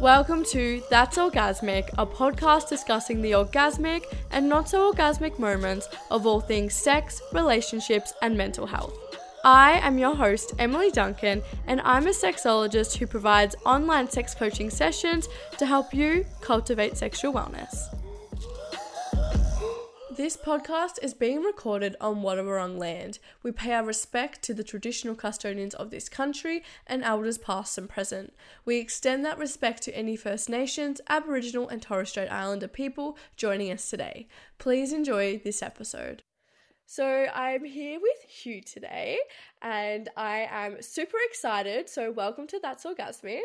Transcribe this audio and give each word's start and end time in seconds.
Welcome 0.00 0.44
to 0.50 0.82
That's 0.90 1.16
Orgasmic, 1.16 1.88
a 1.96 2.04
podcast 2.04 2.68
discussing 2.68 3.22
the 3.22 3.32
orgasmic 3.32 4.04
and 4.30 4.46
not 4.46 4.68
so 4.68 4.92
orgasmic 4.92 5.38
moments 5.38 5.88
of 6.10 6.26
all 6.26 6.40
things 6.40 6.74
sex, 6.74 7.22
relationships, 7.32 8.12
and 8.20 8.36
mental 8.36 8.66
health. 8.66 8.94
I 9.44 9.80
am 9.82 9.96
your 9.96 10.14
host, 10.14 10.52
Emily 10.58 10.90
Duncan, 10.90 11.42
and 11.66 11.80
I'm 11.80 12.06
a 12.06 12.10
sexologist 12.10 12.98
who 12.98 13.06
provides 13.06 13.56
online 13.64 14.10
sex 14.10 14.34
coaching 14.34 14.68
sessions 14.68 15.28
to 15.56 15.64
help 15.64 15.94
you 15.94 16.26
cultivate 16.42 16.98
sexual 16.98 17.32
wellness. 17.32 17.88
This 20.16 20.36
podcast 20.36 21.02
is 21.02 21.12
being 21.12 21.42
recorded 21.42 21.96
on 22.00 22.22
Wadawurrung 22.22 22.78
land. 22.78 23.18
We 23.42 23.50
pay 23.50 23.72
our 23.72 23.84
respect 23.84 24.42
to 24.42 24.54
the 24.54 24.62
traditional 24.62 25.16
custodians 25.16 25.74
of 25.74 25.90
this 25.90 26.08
country 26.08 26.62
and 26.86 27.02
elders 27.02 27.36
past 27.36 27.76
and 27.78 27.88
present. 27.88 28.32
We 28.64 28.78
extend 28.78 29.24
that 29.24 29.38
respect 29.38 29.82
to 29.84 29.96
any 29.96 30.14
First 30.14 30.48
Nations, 30.48 31.00
Aboriginal, 31.08 31.68
and 31.68 31.82
Torres 31.82 32.10
Strait 32.10 32.28
Islander 32.28 32.68
people 32.68 33.18
joining 33.36 33.72
us 33.72 33.90
today. 33.90 34.28
Please 34.58 34.92
enjoy 34.92 35.40
this 35.42 35.64
episode. 35.64 36.22
So, 36.86 37.26
I'm 37.34 37.64
here 37.64 37.98
with 38.00 38.30
Hugh 38.30 38.60
today, 38.62 39.18
and 39.62 40.08
I 40.16 40.46
am 40.48 40.80
super 40.80 41.16
excited. 41.28 41.88
So, 41.88 42.12
welcome 42.12 42.46
to 42.48 42.60
That's 42.62 42.84
Orgasmic. 42.84 43.40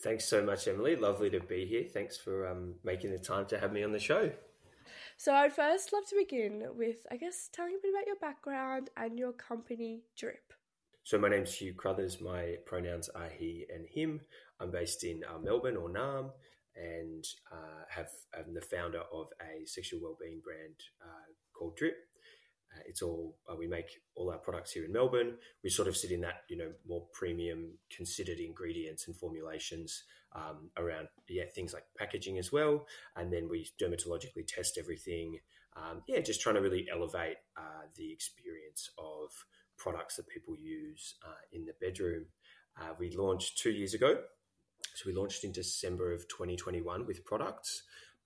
Thanks 0.00 0.26
so 0.26 0.44
much, 0.44 0.68
Emily. 0.68 0.94
Lovely 0.94 1.30
to 1.30 1.40
be 1.40 1.64
here. 1.64 1.84
Thanks 1.84 2.18
for 2.18 2.46
um, 2.46 2.74
making 2.84 3.12
the 3.12 3.18
time 3.18 3.46
to 3.46 3.58
have 3.58 3.72
me 3.72 3.82
on 3.82 3.92
the 3.92 3.98
show. 3.98 4.30
So, 5.16 5.32
I'd 5.32 5.52
first 5.52 5.92
love 5.92 6.06
to 6.08 6.16
begin 6.16 6.64
with, 6.76 7.06
I 7.10 7.16
guess, 7.16 7.48
telling 7.52 7.74
a 7.74 7.82
bit 7.82 7.92
about 7.94 8.06
your 8.06 8.16
background 8.16 8.90
and 8.96 9.18
your 9.18 9.32
company, 9.32 10.02
Drip. 10.16 10.52
So, 11.04 11.18
my 11.18 11.28
name's 11.28 11.54
Hugh 11.54 11.74
Crothers. 11.74 12.20
My 12.20 12.56
pronouns 12.66 13.08
are 13.10 13.28
he 13.28 13.66
and 13.72 13.86
him. 13.88 14.20
I'm 14.60 14.70
based 14.70 15.04
in 15.04 15.22
uh, 15.24 15.38
Melbourne 15.38 15.76
or 15.76 15.88
Naarm 15.88 16.30
and 16.76 17.24
uh, 17.52 17.84
have, 17.88 18.08
I'm 18.36 18.54
the 18.54 18.60
founder 18.60 19.02
of 19.12 19.28
a 19.40 19.66
sexual 19.66 20.00
wellbeing 20.02 20.40
brand 20.44 20.74
uh, 21.02 21.32
called 21.56 21.76
Drip. 21.76 21.96
Uh, 22.74 22.80
it's 22.86 23.02
all 23.02 23.36
uh, 23.50 23.54
we 23.56 23.66
make 23.66 24.00
all 24.14 24.30
our 24.30 24.38
products 24.38 24.72
here 24.72 24.84
in 24.84 24.92
Melbourne. 24.92 25.34
We 25.62 25.70
sort 25.70 25.88
of 25.88 25.96
sit 25.96 26.10
in 26.10 26.20
that 26.22 26.42
you 26.48 26.56
know 26.56 26.72
more 26.86 27.06
premium, 27.12 27.78
considered 27.90 28.38
ingredients 28.38 29.06
and 29.06 29.16
formulations 29.16 30.04
um, 30.34 30.70
around 30.76 31.08
yeah 31.28 31.44
things 31.54 31.72
like 31.72 31.84
packaging 31.96 32.38
as 32.38 32.52
well, 32.52 32.86
and 33.16 33.32
then 33.32 33.48
we 33.48 33.68
dermatologically 33.80 34.46
test 34.46 34.78
everything. 34.78 35.38
Um, 35.76 36.02
yeah, 36.06 36.20
just 36.20 36.40
trying 36.40 36.54
to 36.54 36.60
really 36.60 36.86
elevate 36.90 37.36
uh, 37.56 37.86
the 37.96 38.12
experience 38.12 38.90
of 38.98 39.30
products 39.76 40.16
that 40.16 40.28
people 40.28 40.54
use 40.56 41.16
uh, 41.26 41.42
in 41.52 41.64
the 41.64 41.74
bedroom. 41.80 42.26
Uh, 42.80 42.94
we 42.98 43.14
launched 43.16 43.58
two 43.58 43.70
years 43.70 43.94
ago, 43.94 44.18
so 44.94 45.04
we 45.06 45.14
launched 45.14 45.44
in 45.44 45.52
December 45.52 46.12
of 46.12 46.28
2021 46.28 47.06
with 47.06 47.24
products, 47.24 47.82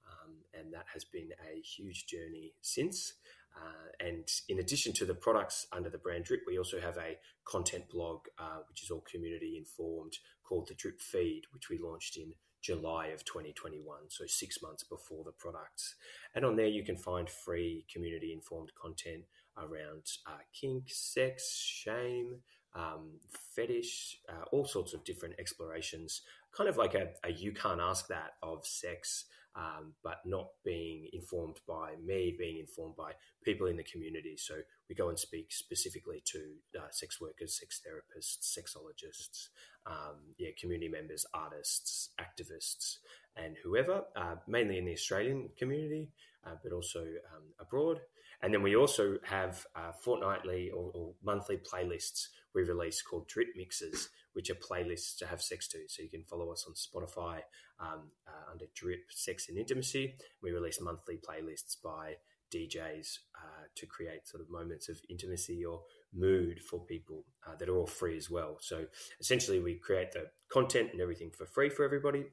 um, 0.06 0.34
and 0.52 0.72
that 0.72 0.86
has 0.92 1.04
been 1.04 1.30
a 1.50 1.60
huge 1.60 2.06
journey 2.06 2.52
since. 2.60 3.14
Uh, 3.58 4.06
and 4.06 4.28
in 4.48 4.60
addition 4.60 4.92
to 4.94 5.04
the 5.04 5.14
products 5.14 5.66
under 5.72 5.90
the 5.90 5.98
brand 5.98 6.24
Drip, 6.24 6.42
we 6.46 6.58
also 6.58 6.80
have 6.80 6.96
a 6.96 7.18
content 7.44 7.88
blog, 7.88 8.20
uh, 8.38 8.58
which 8.68 8.82
is 8.82 8.90
all 8.90 9.04
community 9.10 9.56
informed, 9.56 10.18
called 10.44 10.68
the 10.68 10.74
Drip 10.74 11.00
Feed, 11.00 11.42
which 11.52 11.68
we 11.68 11.78
launched 11.78 12.16
in 12.16 12.34
July 12.62 13.06
of 13.08 13.24
2021, 13.24 13.84
so 14.08 14.24
six 14.26 14.60
months 14.62 14.82
before 14.82 15.24
the 15.24 15.32
products. 15.32 15.94
And 16.34 16.44
on 16.44 16.56
there, 16.56 16.66
you 16.66 16.84
can 16.84 16.96
find 16.96 17.28
free 17.28 17.84
community 17.92 18.32
informed 18.32 18.70
content 18.80 19.24
around 19.56 20.04
uh, 20.26 20.42
kink, 20.52 20.84
sex, 20.88 21.60
shame, 21.60 22.38
um, 22.74 23.20
fetish, 23.54 24.18
uh, 24.28 24.44
all 24.52 24.64
sorts 24.64 24.94
of 24.94 25.04
different 25.04 25.34
explorations, 25.38 26.22
kind 26.52 26.68
of 26.68 26.76
like 26.76 26.94
a, 26.94 27.08
a 27.24 27.32
you 27.32 27.52
can't 27.52 27.80
ask 27.80 28.08
that 28.08 28.34
of 28.42 28.66
sex 28.66 29.24
um, 29.56 29.92
but 30.02 30.18
not 30.24 30.48
being 30.64 31.08
informed 31.12 31.56
by 31.66 31.94
me, 32.04 32.34
being 32.38 32.58
informed 32.58 32.96
by 32.96 33.12
people 33.44 33.66
in 33.66 33.76
the 33.76 33.82
community. 33.82 34.36
So 34.36 34.54
we 34.88 34.94
go 34.94 35.08
and 35.08 35.18
speak 35.18 35.52
specifically 35.52 36.22
to 36.26 36.38
uh, 36.78 36.88
sex 36.90 37.20
workers, 37.20 37.58
sex 37.58 37.80
therapists, 37.80 38.56
sexologists, 38.56 39.48
um, 39.86 40.16
yeah, 40.38 40.50
community 40.60 40.88
members, 40.90 41.26
artists, 41.34 42.10
activists, 42.20 42.96
and 43.36 43.56
whoever, 43.64 44.04
uh, 44.16 44.36
mainly 44.46 44.78
in 44.78 44.84
the 44.84 44.92
Australian 44.92 45.48
community, 45.58 46.10
uh, 46.46 46.54
but 46.62 46.72
also 46.72 47.00
um, 47.00 47.44
abroad. 47.60 48.00
And 48.40 48.54
then 48.54 48.62
we 48.62 48.76
also 48.76 49.18
have 49.24 49.66
uh, 49.74 49.90
fortnightly 49.92 50.70
or, 50.70 50.92
or 50.94 51.14
monthly 51.24 51.56
playlists 51.56 52.28
we 52.54 52.62
release 52.62 53.02
called 53.02 53.28
Drip 53.28 53.48
Mixes, 53.56 54.08
which 54.32 54.50
are 54.50 54.54
playlists 54.54 55.16
to 55.18 55.26
have 55.26 55.42
sex 55.42 55.68
to. 55.68 55.78
So 55.88 56.02
you 56.02 56.08
can 56.08 56.24
follow 56.24 56.50
us 56.50 56.66
on 56.66 56.74
Spotify 56.74 57.40
um, 57.80 58.10
uh, 58.26 58.52
under 58.52 58.66
Drip 58.74 59.04
Sex 59.10 59.48
and 59.48 59.58
Intimacy. 59.58 60.14
We 60.42 60.52
release 60.52 60.80
monthly 60.80 61.16
playlists 61.16 61.76
by 61.82 62.16
DJs 62.52 63.18
uh, 63.36 63.64
to 63.74 63.86
create 63.86 64.26
sort 64.26 64.42
of 64.42 64.50
moments 64.50 64.88
of 64.88 64.98
intimacy 65.08 65.64
or 65.64 65.82
mood 66.14 66.60
for 66.60 66.84
people 66.86 67.24
uh, 67.46 67.54
that 67.56 67.68
are 67.68 67.76
all 67.76 67.86
free 67.86 68.16
as 68.16 68.30
well. 68.30 68.56
So 68.60 68.86
essentially, 69.20 69.60
we 69.60 69.74
create 69.74 70.12
the 70.12 70.26
content 70.50 70.90
and 70.92 71.00
everything 71.00 71.30
for 71.30 71.46
free 71.46 71.68
for 71.68 71.84
everybody, 71.84 72.24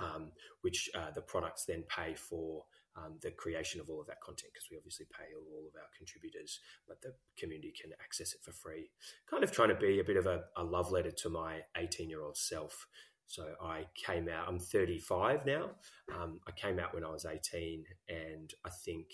um, 0.00 0.32
which 0.62 0.90
uh, 0.94 1.10
the 1.14 1.22
products 1.22 1.64
then 1.64 1.84
pay 1.88 2.14
for 2.14 2.64
um, 2.96 3.18
the 3.22 3.30
creation 3.30 3.80
of 3.80 3.88
all 3.88 4.00
of 4.00 4.06
that 4.06 4.20
content 4.20 4.50
because 4.52 4.68
we 4.70 4.76
obviously 4.76 5.06
pay 5.06 5.34
all 5.34 5.64
of 5.66 5.74
our 5.76 5.88
contributors, 5.96 6.60
but 6.86 7.00
the 7.00 7.14
community 7.36 7.72
can 7.80 7.92
access 8.02 8.32
it 8.32 8.40
for 8.42 8.52
free. 8.52 8.90
Kind 9.30 9.44
of 9.44 9.52
trying 9.52 9.68
to 9.68 9.74
be 9.74 10.00
a 10.00 10.04
bit 10.04 10.16
of 10.16 10.26
a, 10.26 10.44
a 10.56 10.64
love 10.64 10.90
letter 10.90 11.10
to 11.10 11.28
my 11.28 11.60
18 11.76 12.08
year 12.08 12.22
old 12.22 12.36
self. 12.36 12.86
So 13.28 13.44
I 13.62 13.86
came 13.94 14.28
out, 14.28 14.48
I'm 14.48 14.58
35 14.58 15.44
now. 15.44 15.70
Um, 16.14 16.40
I 16.48 16.50
came 16.52 16.78
out 16.78 16.94
when 16.94 17.04
I 17.04 17.10
was 17.10 17.24
18, 17.24 17.84
and 18.08 18.52
I 18.64 18.70
think. 18.70 19.06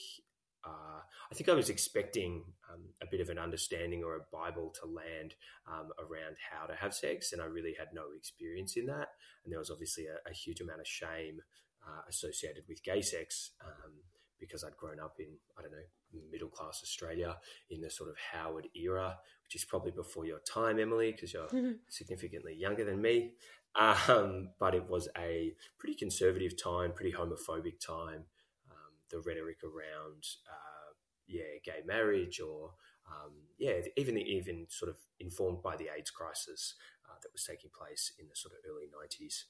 Uh, 0.66 1.02
I 1.30 1.34
think 1.34 1.50
I 1.50 1.52
was 1.52 1.69
expecting 1.69 2.42
um, 2.72 2.80
a 3.02 3.06
bit 3.10 3.20
of 3.20 3.28
an 3.28 3.38
understanding 3.38 4.02
or 4.02 4.16
a 4.16 4.25
Bible 4.32 4.72
to 4.80 4.86
land 4.86 5.34
um, 5.70 5.91
around 5.98 6.36
how 6.50 6.64
to 6.64 6.75
have 6.75 6.94
sex, 6.94 7.34
and 7.34 7.42
I 7.42 7.44
really 7.44 7.75
had 7.78 7.88
no 7.92 8.04
experience 8.16 8.75
in 8.78 8.86
that. 8.86 9.08
And 9.44 9.52
there 9.52 9.58
was 9.58 9.70
obviously 9.70 10.06
a, 10.06 10.26
a 10.26 10.32
huge 10.32 10.62
amount 10.62 10.81
of 10.81 10.86
shame 10.86 11.42
uh, 11.86 12.00
associated 12.08 12.64
with 12.66 12.82
gay 12.82 13.02
sex 13.02 13.50
um, 13.62 13.92
because 14.41 14.64
I'd 14.64 14.76
grown 14.76 15.00
up 15.00 15.16
in, 15.19 15.26
I 15.58 15.62
don't 15.62 15.72
know, 15.72 15.84
middle 16.31 16.48
class 16.48 16.81
Australia 16.82 17.36
in 17.70 17.81
the 17.81 17.91
sort 17.91 18.10
of 18.10 18.16
Howard 18.32 18.69
era, 18.75 19.19
which 19.44 19.56
is 19.56 19.64
probably 19.64 19.91
before 19.91 20.26
your 20.26 20.41
time, 20.41 20.78
Emily, 20.78 21.12
because 21.12 21.32
you're 21.32 21.48
significantly 21.88 22.54
younger 22.54 22.84
than 22.84 23.00
me. 23.00 23.32
Um, 23.77 24.51
but 24.61 24.75
it 24.75 24.89
was 24.89 25.09
a 25.19 25.53
pretty 25.79 25.97
conservative 25.97 26.61
time, 26.61 26.93
pretty 26.93 27.12
homophobic 27.12 27.81
time. 27.85 28.25
Um, 28.71 28.93
the 29.11 29.21
rhetoric 29.21 29.59
around, 29.65 30.25
uh, 30.49 30.93
yeah, 31.27 31.59
gay 31.65 31.83
marriage 31.85 32.41
or, 32.41 32.71
um, 33.09 33.33
yeah, 33.59 33.81
even 33.97 34.17
even 34.19 34.67
sort 34.69 34.91
of 34.91 34.97
informed 35.19 35.62
by 35.62 35.77
the 35.77 35.89
AIDS 35.97 36.11
crisis 36.11 36.75
uh, 37.09 37.17
that 37.23 37.33
was 37.33 37.45
taking 37.45 37.71
place 37.77 38.12
in 38.19 38.29
the 38.29 38.37
sort 38.37 38.55
of 38.55 38.61
early 38.71 38.87
90s 38.87 39.45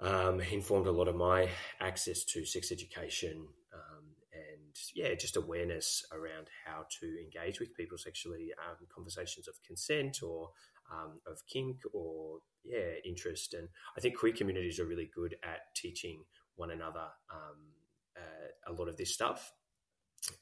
um, 0.00 0.40
informed 0.40 0.86
a 0.86 0.92
lot 0.92 1.08
of 1.08 1.16
my 1.16 1.48
access 1.80 2.24
to 2.24 2.44
sex 2.44 2.72
education 2.72 3.46
um, 3.72 4.04
and 4.32 4.76
yeah, 4.94 5.14
just 5.14 5.36
awareness 5.36 6.04
around 6.12 6.48
how 6.64 6.84
to 7.00 7.20
engage 7.20 7.60
with 7.60 7.76
people 7.76 7.98
sexually, 7.98 8.50
um, 8.66 8.86
conversations 8.94 9.46
of 9.46 9.54
consent 9.62 10.22
or 10.22 10.50
um, 10.90 11.20
of 11.26 11.46
kink 11.46 11.78
or 11.92 12.38
yeah, 12.64 12.92
interest. 13.04 13.54
And 13.54 13.68
I 13.96 14.00
think 14.00 14.16
queer 14.16 14.32
communities 14.32 14.78
are 14.78 14.86
really 14.86 15.10
good 15.14 15.36
at 15.42 15.74
teaching 15.74 16.24
one 16.56 16.70
another 16.70 17.08
um, 17.32 17.72
uh, 18.16 18.70
a 18.70 18.72
lot 18.72 18.88
of 18.88 18.96
this 18.96 19.12
stuff. 19.14 19.52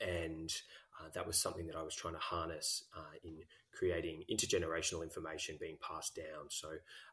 And 0.00 0.52
uh, 0.98 1.08
that 1.14 1.26
was 1.26 1.36
something 1.36 1.66
that 1.66 1.76
I 1.76 1.82
was 1.82 1.94
trying 1.94 2.14
to 2.14 2.20
harness 2.20 2.84
uh, 2.96 3.16
in 3.22 3.36
creating 3.72 4.24
intergenerational 4.30 5.04
information 5.04 5.56
being 5.60 5.76
passed 5.80 6.16
down. 6.16 6.48
So, 6.50 6.68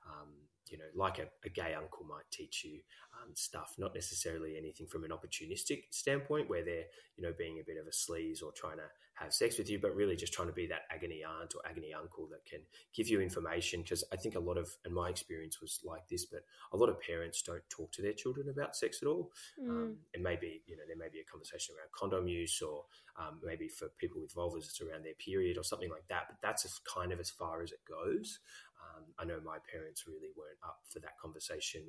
um, 0.08 0.30
you 0.70 0.80
know, 0.80 0.86
like 0.96 1.20
a, 1.20 1.28
a, 1.44 1.50
gay 1.50 1.76
uncle 1.76 2.04
might 2.06 2.24
teach 2.32 2.64
you 2.64 2.80
um, 3.22 3.36
stuff, 3.36 3.76
not 3.78 3.94
necessarily 3.94 4.58
anything 4.58 4.88
from 4.88 5.04
an 5.04 5.12
opportunistic 5.12 5.84
standpoint 5.92 6.50
where 6.50 6.66
they're, 6.66 6.86
you 7.18 7.24
know, 7.24 7.34
being 7.38 7.60
a 7.60 7.64
bit 7.64 7.78
of 7.78 7.86
a 7.86 7.92
sleaze 7.92 8.42
or 8.42 8.52
trying 8.52 8.78
to 8.78 8.90
have 9.16 9.34
sex 9.34 9.58
with 9.58 9.70
you, 9.70 9.80
but 9.80 9.96
really 9.96 10.16
just 10.16 10.34
trying 10.34 10.48
to 10.48 10.54
be 10.54 10.68
that 10.68 10.82
agony 10.92 11.24
aunt 11.24 11.54
or 11.56 11.62
agony 11.70 11.94
uncle 11.94 12.28
that 12.32 12.46
can 12.46 12.60
give 12.94 13.08
you 13.08 13.22
information. 13.22 13.82
Because 13.82 14.04
I 14.12 14.16
think 14.16 14.36
a 14.36 14.40
lot 14.40 14.58
of, 14.58 14.70
and 14.84 14.94
my 14.94 15.10
experience 15.10 15.62
was 15.62 15.80
like 15.84 16.08
this, 16.10 16.26
but 16.26 16.42
a 16.74 16.78
lot 16.78 16.90
of 16.90 17.00
parents 17.00 17.42
don't 17.42 17.68
talk 17.70 17.92
to 17.94 18.02
their 18.02 18.14
children 18.14 18.50
about 18.50 18.76
sex 18.76 19.00
at 19.02 19.08
all. 19.08 19.32
Mm. 19.62 19.70
Um, 19.70 19.98
and 20.14 20.24
maybe, 20.24 20.62
you 20.68 20.76
know, 20.76 20.84
there 20.88 20.98
may 20.98 21.10
be 21.12 21.20
a 21.20 21.32
conversation 21.32 21.76
around 21.76 21.92
condom 21.92 22.28
use 22.28 22.62
or 22.62 22.84
um, 23.18 23.40
maybe 23.44 23.70
for 23.70 23.88
people 23.98 24.22
with 24.22 24.36
vulvas, 24.36 24.66
it's 24.66 24.82
around 24.82 25.06
their 25.06 25.14
period 25.14 25.58
or 25.58 25.64
something 25.64 25.90
like 25.90 26.08
that. 26.10 26.24
But 26.28 26.38
that's 26.42 26.66
as 26.66 26.80
kind 26.94 27.12
of 27.12 27.20
as 27.20 27.30
far 27.30 27.64
as 27.64 27.72
it 27.72 27.80
goes. 27.88 28.40
Um, 28.84 29.04
I 29.18 29.26
know 29.26 29.40
my 29.44 29.58
parents 29.72 30.06
really 30.08 30.30
weren't 30.36 30.60
up 30.64 30.80
for 30.90 31.00
that 31.00 31.18
conversation 31.22 31.84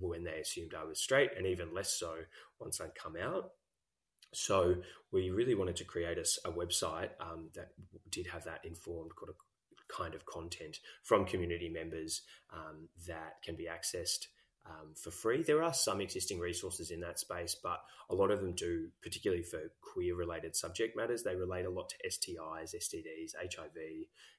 when 0.00 0.24
they 0.24 0.40
assumed 0.40 0.74
I 0.74 0.84
was 0.84 1.00
straight, 1.00 1.30
and 1.36 1.46
even 1.46 1.74
less 1.74 1.92
so 1.98 2.14
once 2.58 2.80
I'd 2.80 2.94
come 2.94 3.14
out. 3.16 3.52
So 4.36 4.76
we 5.12 5.30
really 5.30 5.54
wanted 5.54 5.76
to 5.76 5.84
create 5.84 6.18
a, 6.18 6.48
a 6.48 6.52
website 6.52 7.10
um, 7.20 7.48
that 7.54 7.72
did 8.10 8.26
have 8.28 8.44
that 8.44 8.64
informed 8.64 9.12
kind 9.88 10.14
of 10.14 10.26
content 10.26 10.80
from 11.02 11.24
community 11.24 11.68
members 11.68 12.22
um, 12.52 12.88
that 13.06 13.42
can 13.44 13.54
be 13.54 13.66
accessed 13.66 14.26
um, 14.66 14.94
for 14.94 15.10
free. 15.10 15.42
There 15.42 15.62
are 15.62 15.74
some 15.74 16.00
existing 16.00 16.38
resources 16.38 16.90
in 16.90 17.00
that 17.00 17.18
space, 17.18 17.54
but 17.62 17.80
a 18.08 18.14
lot 18.14 18.30
of 18.30 18.40
them 18.40 18.54
do, 18.54 18.88
particularly 19.02 19.42
for 19.42 19.60
queer 19.82 20.14
related 20.14 20.56
subject 20.56 20.96
matters. 20.96 21.22
They 21.22 21.36
relate 21.36 21.66
a 21.66 21.70
lot 21.70 21.90
to 21.90 21.96
STIs, 22.08 22.74
STDs, 22.74 23.34
HIV, 23.36 23.76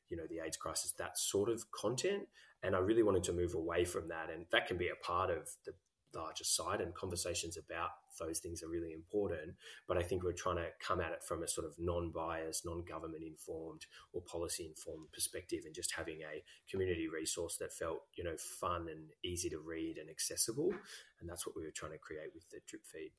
you 0.09 0.17
know, 0.17 0.23
the 0.29 0.39
AIDS 0.43 0.57
crisis, 0.57 0.93
that 0.97 1.17
sort 1.17 1.49
of 1.49 1.71
content. 1.71 2.27
And 2.63 2.75
I 2.75 2.79
really 2.79 3.03
wanted 3.03 3.23
to 3.25 3.33
move 3.33 3.53
away 3.53 3.85
from 3.85 4.07
that. 4.07 4.29
And 4.33 4.45
that 4.51 4.67
can 4.67 4.77
be 4.77 4.87
a 4.87 5.05
part 5.05 5.29
of 5.29 5.49
the 5.65 5.73
larger 6.15 6.43
side 6.43 6.81
and 6.81 6.93
conversations 6.93 7.57
about 7.57 7.89
those 8.17 8.39
things 8.39 8.63
are 8.63 8.67
really 8.67 8.93
important. 8.93 9.55
But 9.87 9.97
I 9.97 10.03
think 10.03 10.23
we're 10.23 10.33
trying 10.33 10.57
to 10.57 10.67
come 10.79 11.01
at 11.01 11.11
it 11.11 11.23
from 11.23 11.43
a 11.43 11.47
sort 11.47 11.67
of 11.67 11.73
non 11.77 12.11
biased, 12.11 12.65
non 12.65 12.83
government 12.83 13.23
informed 13.23 13.85
or 14.13 14.21
policy 14.21 14.65
informed 14.65 15.11
perspective 15.11 15.63
and 15.65 15.73
just 15.73 15.91
having 15.91 16.19
a 16.21 16.43
community 16.69 17.07
resource 17.07 17.57
that 17.57 17.73
felt, 17.73 18.03
you 18.15 18.23
know, 18.23 18.35
fun 18.37 18.87
and 18.89 19.09
easy 19.23 19.49
to 19.49 19.59
read 19.59 19.97
and 19.97 20.09
accessible. 20.09 20.73
And 21.19 21.29
that's 21.29 21.45
what 21.45 21.55
we 21.55 21.63
were 21.63 21.71
trying 21.71 21.93
to 21.93 21.97
create 21.97 22.29
with 22.33 22.49
the 22.49 22.59
drip 22.67 22.85
feed. 22.85 23.11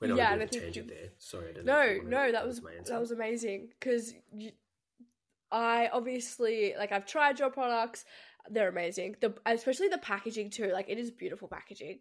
Went 0.00 0.16
yeah, 0.16 0.36
think 0.46 0.76
you, 0.76 0.82
there. 0.84 1.10
Sorry, 1.18 1.52
no, 1.64 1.98
no, 2.06 2.32
that 2.32 2.46
was 2.46 2.60
that 2.86 3.00
was 3.00 3.10
amazing 3.10 3.68
because 3.78 4.14
I 5.50 5.90
obviously 5.92 6.74
like 6.78 6.92
I've 6.92 7.06
tried 7.06 7.38
your 7.38 7.50
products 7.50 8.04
they're 8.48 8.68
amazing. 8.68 9.16
The 9.20 9.34
especially 9.46 9.88
the 9.88 9.98
packaging 9.98 10.50
too. 10.50 10.70
Like 10.72 10.88
it 10.88 10.98
is 10.98 11.10
beautiful 11.10 11.48
packaging, 11.48 12.00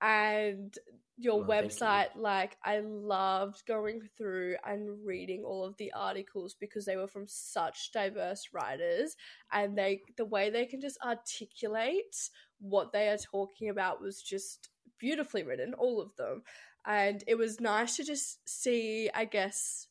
and 0.00 0.76
your 1.20 1.42
oh, 1.42 1.46
website. 1.46 2.08
You. 2.14 2.22
Like 2.22 2.56
I 2.64 2.80
loved 2.80 3.66
going 3.66 4.00
through 4.16 4.56
and 4.66 5.04
reading 5.04 5.44
all 5.44 5.64
of 5.64 5.76
the 5.76 5.92
articles 5.92 6.56
because 6.58 6.86
they 6.86 6.96
were 6.96 7.08
from 7.08 7.26
such 7.26 7.92
diverse 7.92 8.48
writers, 8.52 9.16
and 9.52 9.76
they 9.76 10.02
the 10.16 10.24
way 10.24 10.50
they 10.50 10.66
can 10.66 10.80
just 10.80 10.98
articulate 11.04 12.30
what 12.60 12.92
they 12.92 13.08
are 13.08 13.18
talking 13.18 13.68
about 13.68 14.00
was 14.00 14.22
just 14.22 14.70
beautifully 14.98 15.42
written. 15.42 15.74
All 15.74 16.00
of 16.00 16.16
them, 16.16 16.42
and 16.86 17.22
it 17.26 17.36
was 17.36 17.60
nice 17.60 17.96
to 17.96 18.04
just 18.04 18.48
see. 18.48 19.10
I 19.14 19.26
guess 19.26 19.86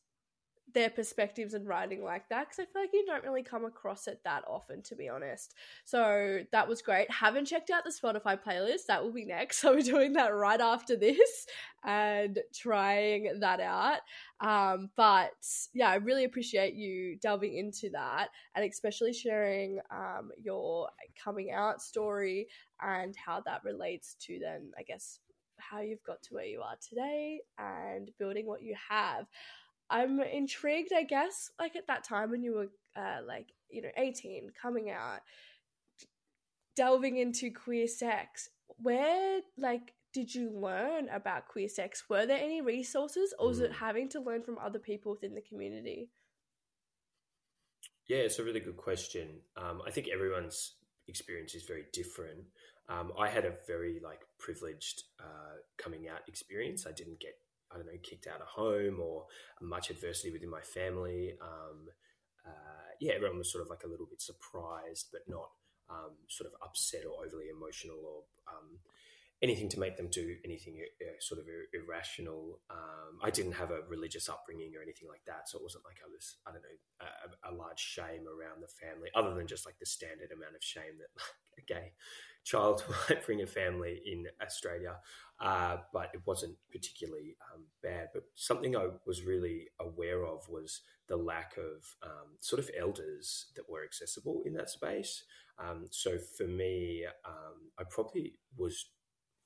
their 0.74 0.90
perspectives 0.90 1.54
and 1.54 1.66
writing 1.66 2.02
like 2.02 2.28
that 2.28 2.48
because 2.48 2.58
I 2.58 2.64
feel 2.72 2.82
like 2.82 2.90
you 2.92 3.04
don't 3.06 3.24
really 3.24 3.42
come 3.42 3.64
across 3.64 4.06
it 4.06 4.20
that 4.24 4.44
often, 4.48 4.82
to 4.82 4.96
be 4.96 5.08
honest. 5.08 5.54
So 5.84 6.40
that 6.52 6.68
was 6.68 6.82
great. 6.82 7.10
Haven't 7.10 7.46
checked 7.46 7.70
out 7.70 7.84
the 7.84 7.90
Spotify 7.90 8.38
playlist. 8.40 8.86
That 8.88 9.02
will 9.02 9.12
be 9.12 9.24
next. 9.24 9.60
So 9.70 9.74
we're 9.74 9.82
doing 9.82 10.14
that 10.14 10.34
right 10.34 10.60
after 10.60 10.96
this 10.96 11.46
and 11.84 12.38
trying 12.54 13.40
that 13.40 13.60
out. 13.60 14.00
Um, 14.40 14.88
but 14.96 15.32
yeah, 15.74 15.90
I 15.90 15.96
really 15.96 16.24
appreciate 16.24 16.74
you 16.74 17.18
delving 17.20 17.58
into 17.58 17.90
that 17.90 18.28
and 18.54 18.64
especially 18.64 19.12
sharing 19.12 19.80
um, 19.90 20.30
your 20.42 20.88
coming 21.22 21.50
out 21.52 21.82
story 21.82 22.48
and 22.80 23.14
how 23.16 23.42
that 23.44 23.62
relates 23.64 24.16
to 24.20 24.38
then, 24.38 24.70
I 24.78 24.82
guess, 24.82 25.18
how 25.60 25.80
you've 25.80 26.02
got 26.04 26.22
to 26.22 26.34
where 26.34 26.44
you 26.44 26.62
are 26.62 26.76
today 26.88 27.40
and 27.58 28.10
building 28.18 28.46
what 28.46 28.62
you 28.62 28.74
have. 28.88 29.26
I'm 29.90 30.20
intrigued, 30.20 30.92
I 30.92 31.02
guess, 31.02 31.50
like 31.58 31.76
at 31.76 31.88
that 31.88 32.04
time 32.04 32.30
when 32.30 32.42
you 32.42 32.54
were 32.54 32.68
uh, 32.96 33.18
like, 33.26 33.48
you 33.68 33.82
know, 33.82 33.90
18, 33.96 34.50
coming 34.60 34.90
out, 34.90 35.20
delving 36.76 37.16
into 37.16 37.50
queer 37.50 37.88
sex, 37.88 38.48
where, 38.78 39.40
like, 39.58 39.94
did 40.12 40.34
you 40.34 40.50
learn 40.50 41.08
about 41.08 41.48
queer 41.48 41.68
sex? 41.68 42.04
Were 42.08 42.26
there 42.26 42.38
any 42.38 42.60
resources, 42.60 43.34
or 43.38 43.48
was 43.48 43.60
mm. 43.60 43.64
it 43.64 43.72
having 43.72 44.08
to 44.10 44.20
learn 44.20 44.42
from 44.42 44.58
other 44.58 44.78
people 44.78 45.12
within 45.12 45.34
the 45.34 45.42
community? 45.42 46.10
Yeah, 48.08 48.18
it's 48.18 48.38
a 48.38 48.44
really 48.44 48.60
good 48.60 48.76
question. 48.76 49.28
Um, 49.56 49.82
I 49.86 49.90
think 49.90 50.08
everyone's 50.12 50.74
experience 51.06 51.54
is 51.54 51.62
very 51.62 51.84
different. 51.92 52.40
Um, 52.88 53.12
I 53.18 53.28
had 53.28 53.44
a 53.44 53.54
very 53.68 54.00
like 54.02 54.22
privileged 54.38 55.04
uh, 55.20 55.58
coming 55.78 56.08
out 56.08 56.20
experience. 56.26 56.86
I 56.86 56.92
didn't 56.92 57.20
get 57.20 57.34
I 57.72 57.76
don't 57.76 57.86
know, 57.86 57.98
kicked 58.02 58.26
out 58.26 58.40
of 58.40 58.48
home 58.48 59.00
or 59.00 59.26
much 59.60 59.90
adversity 59.90 60.32
within 60.32 60.50
my 60.50 60.60
family. 60.60 61.34
Um, 61.40 61.88
uh, 62.46 62.90
yeah, 63.00 63.12
everyone 63.14 63.38
was 63.38 63.52
sort 63.52 63.62
of 63.62 63.70
like 63.70 63.84
a 63.84 63.88
little 63.88 64.06
bit 64.06 64.20
surprised, 64.20 65.08
but 65.12 65.22
not 65.28 65.50
um, 65.88 66.16
sort 66.28 66.50
of 66.50 66.54
upset 66.62 67.04
or 67.04 67.24
overly 67.24 67.48
emotional 67.48 67.98
or 68.04 68.22
um, 68.48 68.78
anything 69.42 69.68
to 69.70 69.80
make 69.80 69.96
them 69.96 70.08
do 70.12 70.36
anything 70.44 70.82
uh, 71.00 71.18
sort 71.20 71.40
of 71.40 71.46
irrational. 71.72 72.60
Um, 72.70 73.18
I 73.22 73.30
didn't 73.30 73.52
have 73.52 73.70
a 73.70 73.80
religious 73.88 74.28
upbringing 74.28 74.72
or 74.76 74.82
anything 74.82 75.08
like 75.08 75.24
that, 75.26 75.48
so 75.48 75.58
it 75.58 75.62
wasn't 75.64 75.84
like 75.84 75.98
I 76.04 76.08
was, 76.10 76.36
I 76.46 76.52
don't 76.52 76.62
know, 76.62 77.06
a, 77.48 77.52
a 77.52 77.54
large 77.54 77.80
shame 77.80 78.28
around 78.28 78.62
the 78.62 78.68
family, 78.68 79.08
other 79.14 79.34
than 79.34 79.46
just 79.46 79.66
like 79.66 79.78
the 79.78 79.86
standard 79.86 80.30
amount 80.32 80.56
of 80.56 80.62
shame 80.62 80.98
that 80.98 81.10
a 81.58 81.62
gay 81.62 81.92
child 82.44 82.84
bring 83.26 83.42
a 83.42 83.46
family 83.46 84.00
in 84.06 84.26
Australia 84.42 84.96
uh, 85.40 85.78
but 85.92 86.10
it 86.12 86.20
wasn't 86.26 86.54
particularly 86.70 87.34
um, 87.52 87.62
bad. 87.82 88.08
But 88.12 88.24
something 88.34 88.76
I 88.76 88.88
was 89.06 89.22
really 89.22 89.68
aware 89.80 90.26
of 90.26 90.46
was 90.48 90.82
the 91.08 91.16
lack 91.16 91.56
of 91.56 91.96
um, 92.02 92.36
sort 92.40 92.60
of 92.60 92.70
elders 92.78 93.46
that 93.56 93.68
were 93.68 93.82
accessible 93.82 94.42
in 94.44 94.52
that 94.54 94.68
space. 94.68 95.24
Um, 95.58 95.86
so 95.90 96.18
for 96.36 96.46
me, 96.46 97.06
um, 97.24 97.70
I 97.78 97.84
probably 97.88 98.34
was 98.56 98.90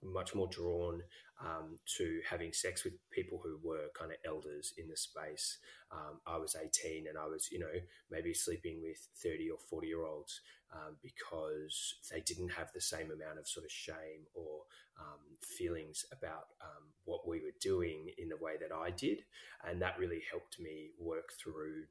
much 0.05 0.35
more 0.35 0.49
drawn 0.49 1.03
um, 1.41 1.79
to 1.99 2.21
having 2.29 2.53
sex 2.53 2.85
with 2.85 2.95
people 3.11 3.41
who 3.43 3.59
were 3.63 3.89
kind 3.99 4.13
of 4.13 4.19
elders 4.25 4.73
in 4.79 4.89
the 4.89 4.97
space. 4.97 5.59
Um, 5.91 6.21
I 6.27 6.39
was 6.39 6.57
18 6.61 7.07
and 7.09 7.19
I 7.19 7.27
was, 7.27 7.49
you 7.51 7.59
know, 7.59 7.67
maybe 8.11 8.35
sleeping 8.35 8.81
with 8.83 8.99
30 9.23 9.51
or 9.51 9.59
40 9.71 9.87
year 9.87 10.05
olds 10.05 10.41
um, 10.73 10.97
because 11.03 11.97
they 12.11 12.21
didn't 12.21 12.51
have 12.51 12.71
the 12.73 12.81
same 12.81 13.11
amount 13.11 13.39
of 13.39 13.49
sort 13.49 13.65
of 13.65 13.73
shame 13.73 14.27
or 14.35 14.63
um, 15.01 15.37
feelings 15.43 16.05
about 16.13 16.47
um, 16.63 16.85
what 17.05 17.27
we 17.27 17.41
were 17.41 17.55
doing 17.61 18.11
in 18.19 18.29
the 18.29 18.37
way 18.37 18.55
that 18.61 18.75
I 18.75 18.91
did. 18.91 19.23
And 19.69 19.83
that 19.83 19.99
really 19.99 20.23
helped 20.31 20.61
me 20.61 20.91
work 20.99 21.31
through. 21.43 21.85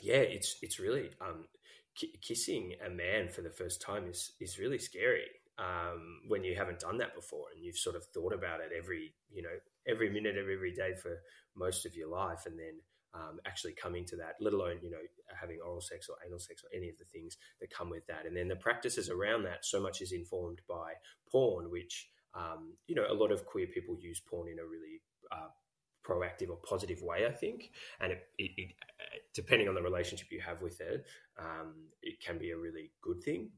Yeah, 0.00 0.16
it's 0.16 0.56
it's 0.62 0.78
really 0.78 1.10
um, 1.20 1.44
kissing 2.22 2.74
a 2.86 2.88
man 2.88 3.28
for 3.28 3.42
the 3.42 3.50
first 3.50 3.82
time 3.82 4.06
is 4.06 4.32
is 4.40 4.58
really 4.58 4.78
scary 4.78 5.26
um, 5.58 6.20
when 6.28 6.44
you 6.44 6.54
haven't 6.54 6.80
done 6.80 6.98
that 6.98 7.14
before 7.14 7.46
and 7.54 7.64
you've 7.64 7.76
sort 7.76 7.96
of 7.96 8.04
thought 8.06 8.32
about 8.32 8.60
it 8.60 8.70
every 8.76 9.14
you 9.30 9.42
know 9.42 9.56
every 9.86 10.10
minute 10.10 10.36
of 10.36 10.48
every 10.48 10.72
day 10.72 10.94
for 10.94 11.18
most 11.56 11.84
of 11.86 11.94
your 11.94 12.08
life 12.08 12.46
and 12.46 12.58
then 12.58 12.80
um, 13.12 13.40
actually 13.46 13.72
coming 13.72 14.04
to 14.04 14.16
that 14.16 14.36
let 14.40 14.54
alone 14.54 14.76
you 14.82 14.90
know 14.90 14.98
having 15.38 15.58
oral 15.64 15.80
sex 15.80 16.08
or 16.08 16.16
anal 16.26 16.38
sex 16.38 16.62
or 16.62 16.74
any 16.74 16.88
of 16.88 16.96
the 16.98 17.04
things 17.04 17.36
that 17.60 17.70
come 17.70 17.90
with 17.90 18.06
that 18.06 18.26
and 18.26 18.36
then 18.36 18.48
the 18.48 18.56
practices 18.56 19.10
around 19.10 19.42
that 19.42 19.64
so 19.64 19.80
much 19.80 20.00
is 20.00 20.12
informed 20.12 20.60
by 20.68 20.92
porn 21.30 21.70
which 21.70 22.08
um, 22.34 22.74
you 22.86 22.94
know 22.94 23.06
a 23.10 23.14
lot 23.14 23.32
of 23.32 23.44
queer 23.44 23.66
people 23.66 23.96
use 24.00 24.20
porn 24.20 24.48
in 24.48 24.58
a 24.60 24.64
really 24.64 25.02
uh, 25.32 25.48
proactive 26.06 26.50
or 26.50 26.56
positive 26.56 27.02
way, 27.02 27.26
I 27.26 27.32
think. 27.32 27.70
And 28.00 28.12
it, 28.12 28.28
it, 28.38 28.50
it, 28.56 28.74
depending 29.34 29.68
on 29.68 29.74
the 29.74 29.82
relationship 29.82 30.28
you 30.30 30.40
have 30.40 30.62
with 30.62 30.80
it, 30.80 31.06
um, 31.38 31.74
it 32.02 32.20
can 32.20 32.38
be 32.38 32.50
a 32.50 32.56
really 32.56 32.90
good 33.02 33.22
thing. 33.22 33.50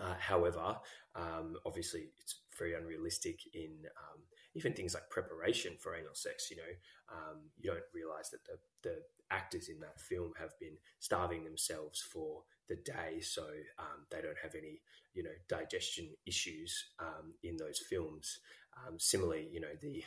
Uh, 0.00 0.14
however, 0.18 0.76
um, 1.14 1.56
obviously, 1.64 2.08
it's 2.18 2.36
very 2.58 2.74
unrealistic 2.74 3.40
in 3.54 3.70
um, 3.96 4.20
even 4.54 4.72
things 4.72 4.94
like 4.94 5.08
preparation 5.10 5.74
for 5.78 5.94
anal 5.94 6.14
sex. 6.14 6.50
You 6.50 6.58
know, 6.58 6.72
um, 7.12 7.38
you 7.58 7.70
don't 7.70 7.82
realize 7.94 8.30
that 8.30 8.44
the, 8.44 8.58
the 8.82 8.96
actors 9.30 9.68
in 9.68 9.80
that 9.80 10.00
film 10.00 10.32
have 10.38 10.58
been 10.58 10.76
starving 11.00 11.44
themselves 11.44 12.00
for 12.00 12.42
the 12.68 12.76
day, 12.76 13.20
so 13.20 13.44
um, 13.78 14.06
they 14.10 14.20
don't 14.20 14.38
have 14.42 14.54
any, 14.54 14.80
you 15.14 15.22
know, 15.22 15.30
digestion 15.48 16.08
issues 16.26 16.86
um, 16.98 17.32
in 17.42 17.56
those 17.56 17.78
films. 17.78 18.40
Um, 18.86 18.98
similarly, 18.98 19.48
you 19.50 19.60
know, 19.60 19.74
the 19.80 20.02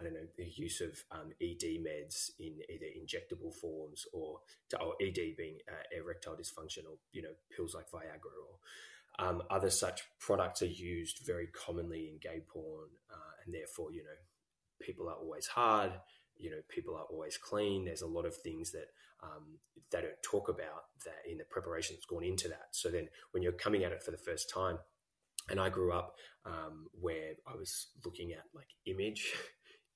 I 0.00 0.04
don't 0.04 0.14
know, 0.14 0.26
the 0.36 0.48
use 0.48 0.80
of 0.80 0.98
um, 1.12 1.32
ED 1.42 1.84
meds 1.84 2.30
in 2.38 2.54
either 2.72 2.86
injectable 2.86 3.54
forms 3.54 4.06
or, 4.12 4.38
or 4.80 4.94
ED 5.00 5.36
being 5.36 5.58
uh, 5.68 5.98
erectile 5.98 6.34
dysfunction 6.34 6.84
or, 6.88 6.96
you 7.12 7.22
know, 7.22 7.34
pills 7.54 7.74
like 7.74 7.90
Viagra 7.90 8.32
or 8.48 9.24
um, 9.26 9.42
other 9.50 9.68
such 9.68 10.02
products 10.18 10.62
are 10.62 10.66
used 10.66 11.20
very 11.26 11.48
commonly 11.48 12.08
in 12.08 12.18
gay 12.18 12.40
porn. 12.48 12.88
Uh, 13.10 13.44
and 13.44 13.54
therefore, 13.54 13.92
you 13.92 14.02
know, 14.02 14.10
people 14.80 15.08
are 15.08 15.16
always 15.16 15.46
hard, 15.46 15.92
you 16.38 16.50
know, 16.50 16.60
people 16.68 16.96
are 16.96 17.04
always 17.10 17.36
clean. 17.36 17.84
There's 17.84 18.02
a 18.02 18.06
lot 18.06 18.24
of 18.24 18.34
things 18.34 18.72
that 18.72 18.86
um, 19.22 19.58
they 19.92 20.00
don't 20.00 20.22
talk 20.22 20.48
about 20.48 20.84
that 21.04 21.30
in 21.30 21.36
the 21.36 21.44
preparation 21.44 21.96
that's 21.96 22.06
gone 22.06 22.24
into 22.24 22.48
that. 22.48 22.68
So 22.70 22.88
then 22.88 23.08
when 23.32 23.42
you're 23.42 23.52
coming 23.52 23.84
at 23.84 23.92
it 23.92 24.02
for 24.02 24.12
the 24.12 24.16
first 24.16 24.48
time, 24.48 24.78
and 25.50 25.60
I 25.60 25.68
grew 25.68 25.92
up 25.92 26.14
um, 26.46 26.86
where 26.98 27.32
I 27.46 27.56
was 27.56 27.88
looking 28.04 28.32
at 28.32 28.44
like 28.54 28.68
image 28.86 29.34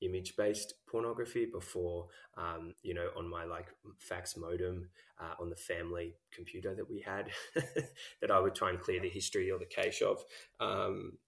image 0.04 0.36
based 0.36 0.74
pornography 0.86 1.46
before, 1.46 2.08
um, 2.36 2.74
you 2.82 2.94
know, 2.94 3.08
on 3.16 3.28
my 3.28 3.44
like 3.44 3.68
fax 3.98 4.36
modem 4.36 4.88
uh, 5.20 5.34
on 5.40 5.50
the 5.50 5.56
family 5.56 6.14
computer 6.32 6.74
that 6.74 6.88
we 6.88 7.00
had 7.00 7.30
that 8.20 8.30
I 8.30 8.38
would 8.38 8.54
try 8.54 8.70
and 8.70 8.80
clear 8.80 9.00
the 9.00 9.08
history 9.08 9.50
or 9.50 9.58
the 9.58 9.66
cache 9.66 10.02
of. 10.02 10.24
Um, 10.60 11.18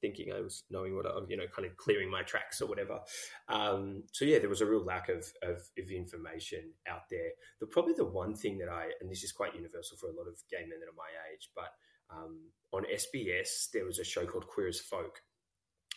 thinking 0.00 0.32
I 0.32 0.40
was 0.40 0.64
knowing 0.70 0.94
what 0.96 1.06
I, 1.06 1.10
you 1.28 1.36
know, 1.36 1.46
kind 1.54 1.66
of 1.66 1.76
clearing 1.76 2.10
my 2.10 2.22
tracks 2.22 2.60
or 2.60 2.66
whatever. 2.66 3.00
Um, 3.48 4.04
so 4.12 4.24
yeah, 4.24 4.38
there 4.38 4.48
was 4.48 4.60
a 4.60 4.66
real 4.66 4.84
lack 4.84 5.08
of, 5.08 5.24
of, 5.42 5.58
of 5.78 5.90
information 5.90 6.72
out 6.88 7.08
there. 7.10 7.30
The 7.60 7.66
probably 7.66 7.94
the 7.94 8.04
one 8.04 8.34
thing 8.34 8.58
that 8.58 8.68
I, 8.68 8.90
and 9.00 9.10
this 9.10 9.24
is 9.24 9.32
quite 9.32 9.54
universal 9.54 9.96
for 9.96 10.08
a 10.08 10.14
lot 10.14 10.28
of 10.28 10.36
gay 10.50 10.66
men 10.68 10.80
that 10.80 10.88
are 10.88 10.96
my 10.96 11.10
age, 11.32 11.50
but 11.54 11.72
um, 12.10 12.40
on 12.72 12.84
SBS 12.92 13.70
there 13.72 13.84
was 13.84 13.98
a 13.98 14.04
show 14.04 14.26
called 14.26 14.46
Queer 14.46 14.68
as 14.68 14.80
Folk, 14.80 15.22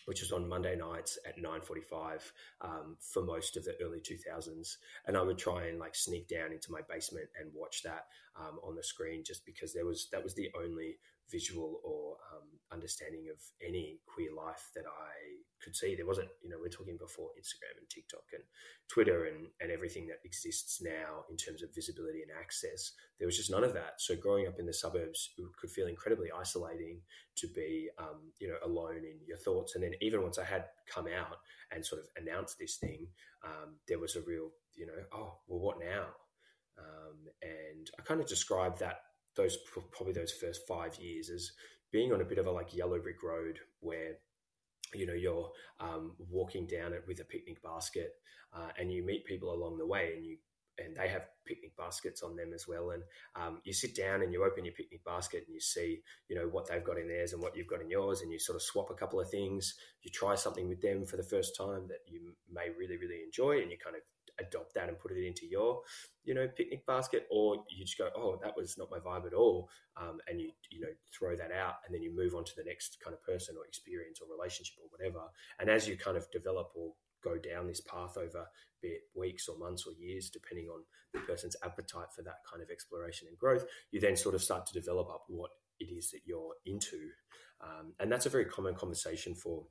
which 0.06 0.20
was 0.20 0.32
on 0.32 0.48
Monday 0.48 0.76
nights 0.76 1.18
at 1.26 1.38
9:45 1.38 2.32
um, 2.60 2.96
for 3.00 3.22
most 3.22 3.56
of 3.56 3.64
the 3.64 3.74
early 3.82 4.00
2000s, 4.00 4.76
and 5.06 5.16
I 5.16 5.22
would 5.22 5.38
try 5.38 5.66
and 5.66 5.78
like 5.78 5.94
sneak 5.94 6.28
down 6.28 6.52
into 6.52 6.72
my 6.72 6.80
basement 6.88 7.28
and 7.40 7.50
watch 7.54 7.82
that 7.82 8.06
um, 8.36 8.58
on 8.62 8.74
the 8.74 8.82
screen, 8.82 9.24
just 9.24 9.44
because 9.44 9.72
there 9.72 9.86
was 9.86 10.08
that 10.12 10.22
was 10.22 10.34
the 10.34 10.50
only 10.58 10.98
visual 11.30 11.80
or 11.84 12.16
um, 12.32 12.48
understanding 12.72 13.26
of 13.30 13.38
any 13.66 13.98
queer 14.06 14.30
life 14.34 14.70
that 14.74 14.84
I 14.86 15.14
could 15.62 15.74
see. 15.74 15.94
There 15.94 16.06
wasn't, 16.06 16.28
you 16.42 16.50
know, 16.50 16.56
we're 16.60 16.68
talking 16.68 16.96
before 16.98 17.30
Instagram 17.38 17.78
and 17.78 17.88
TikTok 17.88 18.24
and 18.32 18.42
Twitter 18.88 19.24
and, 19.24 19.46
and 19.60 19.70
everything 19.70 20.06
that 20.08 20.18
exists 20.24 20.82
now 20.82 21.24
in 21.30 21.36
terms 21.36 21.62
of 21.62 21.74
visibility 21.74 22.22
and 22.22 22.30
access. 22.38 22.92
There 23.18 23.26
was 23.26 23.36
just 23.36 23.50
none 23.50 23.64
of 23.64 23.72
that. 23.72 23.94
So 23.98 24.16
growing 24.16 24.46
up 24.46 24.58
in 24.58 24.66
the 24.66 24.74
suburbs 24.74 25.30
could 25.58 25.70
feel 25.70 25.86
incredibly 25.86 26.28
isolating 26.30 27.00
to 27.36 27.48
be, 27.54 27.88
um, 27.98 28.32
you 28.38 28.48
know, 28.48 28.56
alone 28.64 28.98
in 28.98 29.18
your 29.26 29.38
thoughts. 29.38 29.74
And 29.74 29.82
then 29.82 29.92
even 30.00 30.22
once 30.22 30.38
I 30.38 30.44
had 30.44 30.66
come 30.92 31.06
out 31.06 31.38
and 31.72 31.84
sort 31.84 32.02
of 32.02 32.08
announced 32.22 32.58
this 32.58 32.76
thing, 32.76 33.06
um, 33.44 33.76
there 33.88 33.98
was 33.98 34.16
a 34.16 34.22
real, 34.22 34.50
you 34.74 34.86
know, 34.86 35.02
oh, 35.12 35.38
well, 35.48 35.60
what 35.60 35.78
now? 35.80 36.06
Um, 36.78 37.18
and 37.42 37.88
I 37.98 38.02
kind 38.02 38.20
of 38.20 38.26
described 38.26 38.80
that 38.80 39.00
those 39.36 39.58
probably 39.92 40.12
those 40.12 40.32
first 40.32 40.62
five 40.66 40.96
years 40.96 41.30
as 41.30 41.52
being 41.92 42.12
on 42.12 42.20
a 42.20 42.24
bit 42.24 42.38
of 42.38 42.46
a 42.46 42.50
like 42.50 42.74
yellow 42.74 42.98
brick 42.98 43.22
road 43.22 43.58
where 43.80 44.14
you 44.94 45.06
know 45.06 45.14
you're 45.14 45.50
um, 45.80 46.14
walking 46.30 46.66
down 46.66 46.92
it 46.92 47.04
with 47.06 47.20
a 47.20 47.24
picnic 47.24 47.62
basket 47.62 48.12
uh, 48.54 48.68
and 48.78 48.92
you 48.92 49.04
meet 49.04 49.24
people 49.24 49.52
along 49.52 49.78
the 49.78 49.86
way 49.86 50.12
and 50.16 50.24
you 50.24 50.36
and 50.78 50.96
they 50.96 51.08
have 51.08 51.26
picnic 51.46 51.76
baskets 51.76 52.22
on 52.22 52.34
them 52.34 52.52
as 52.52 52.66
well. 52.66 52.90
And 52.90 53.02
um, 53.36 53.60
you 53.64 53.72
sit 53.72 53.94
down 53.94 54.22
and 54.22 54.32
you 54.32 54.44
open 54.44 54.64
your 54.64 54.74
picnic 54.74 55.04
basket 55.04 55.44
and 55.46 55.54
you 55.54 55.60
see 55.60 56.00
you 56.28 56.36
know 56.36 56.48
what 56.48 56.68
they've 56.68 56.82
got 56.82 56.98
in 56.98 57.06
theirs 57.06 57.32
and 57.32 57.42
what 57.42 57.56
you've 57.56 57.68
got 57.68 57.80
in 57.80 57.90
yours 57.90 58.22
and 58.22 58.32
you 58.32 58.38
sort 58.38 58.56
of 58.56 58.62
swap 58.62 58.90
a 58.90 58.94
couple 58.94 59.20
of 59.20 59.30
things. 59.30 59.74
You 60.02 60.10
try 60.10 60.34
something 60.34 60.68
with 60.68 60.82
them 60.82 61.06
for 61.06 61.16
the 61.16 61.22
first 61.22 61.56
time 61.56 61.86
that 61.88 62.00
you 62.06 62.34
may 62.52 62.70
really 62.76 62.96
really 62.96 63.22
enjoy 63.24 63.62
and 63.62 63.70
you 63.70 63.78
kind 63.82 63.96
of 63.96 64.02
adopt 64.40 64.74
that 64.74 64.88
and 64.88 64.98
put 64.98 65.12
it 65.12 65.26
into 65.26 65.46
your 65.46 65.80
you 66.24 66.34
know 66.34 66.48
picnic 66.56 66.84
basket 66.86 67.26
or 67.30 67.56
you 67.68 67.84
just 67.84 67.98
go 67.98 68.08
oh 68.16 68.38
that 68.42 68.56
was 68.56 68.76
not 68.76 68.90
my 68.90 68.98
vibe 68.98 69.26
at 69.26 69.34
all 69.34 69.68
um, 69.96 70.18
and 70.28 70.40
you 70.40 70.50
you 70.70 70.80
know 70.80 70.88
throw 71.16 71.36
that 71.36 71.52
out 71.52 71.74
and 71.86 71.94
then 71.94 72.02
you 72.02 72.14
move 72.14 72.34
on 72.34 72.44
to 72.44 72.52
the 72.56 72.64
next 72.64 72.98
kind 73.02 73.14
of 73.14 73.22
person 73.22 73.56
or 73.58 73.64
experience 73.66 74.20
or 74.20 74.26
relationship 74.34 74.76
or 74.82 74.88
whatever. 74.90 75.24
And 75.60 75.70
as 75.70 75.88
you 75.88 75.96
kind 75.96 76.16
of 76.16 76.30
develop 76.30 76.70
or 76.74 76.92
go 77.22 77.38
down 77.38 77.66
this 77.66 77.80
path 77.80 78.16
over 78.16 78.46
be 78.82 78.88
it 78.88 79.02
weeks 79.14 79.48
or 79.48 79.56
months 79.56 79.86
or 79.86 79.92
years 79.94 80.28
depending 80.28 80.66
on 80.66 80.82
the 81.14 81.20
person's 81.20 81.56
appetite 81.64 82.08
for 82.14 82.22
that 82.22 82.44
kind 82.50 82.62
of 82.62 82.68
exploration 82.70 83.28
and 83.28 83.38
growth 83.38 83.64
you 83.92 84.00
then 84.00 84.16
sort 84.16 84.34
of 84.34 84.42
start 84.42 84.66
to 84.66 84.74
develop 84.74 85.08
up 85.08 85.24
what 85.28 85.50
it 85.80 85.84
is 85.84 86.10
that 86.10 86.20
you're 86.24 86.54
into. 86.66 87.08
Um, 87.60 87.94
and 88.00 88.10
that's 88.10 88.26
a 88.26 88.30
very 88.30 88.44
common 88.44 88.74
conversation 88.74 89.34
for 89.34 89.64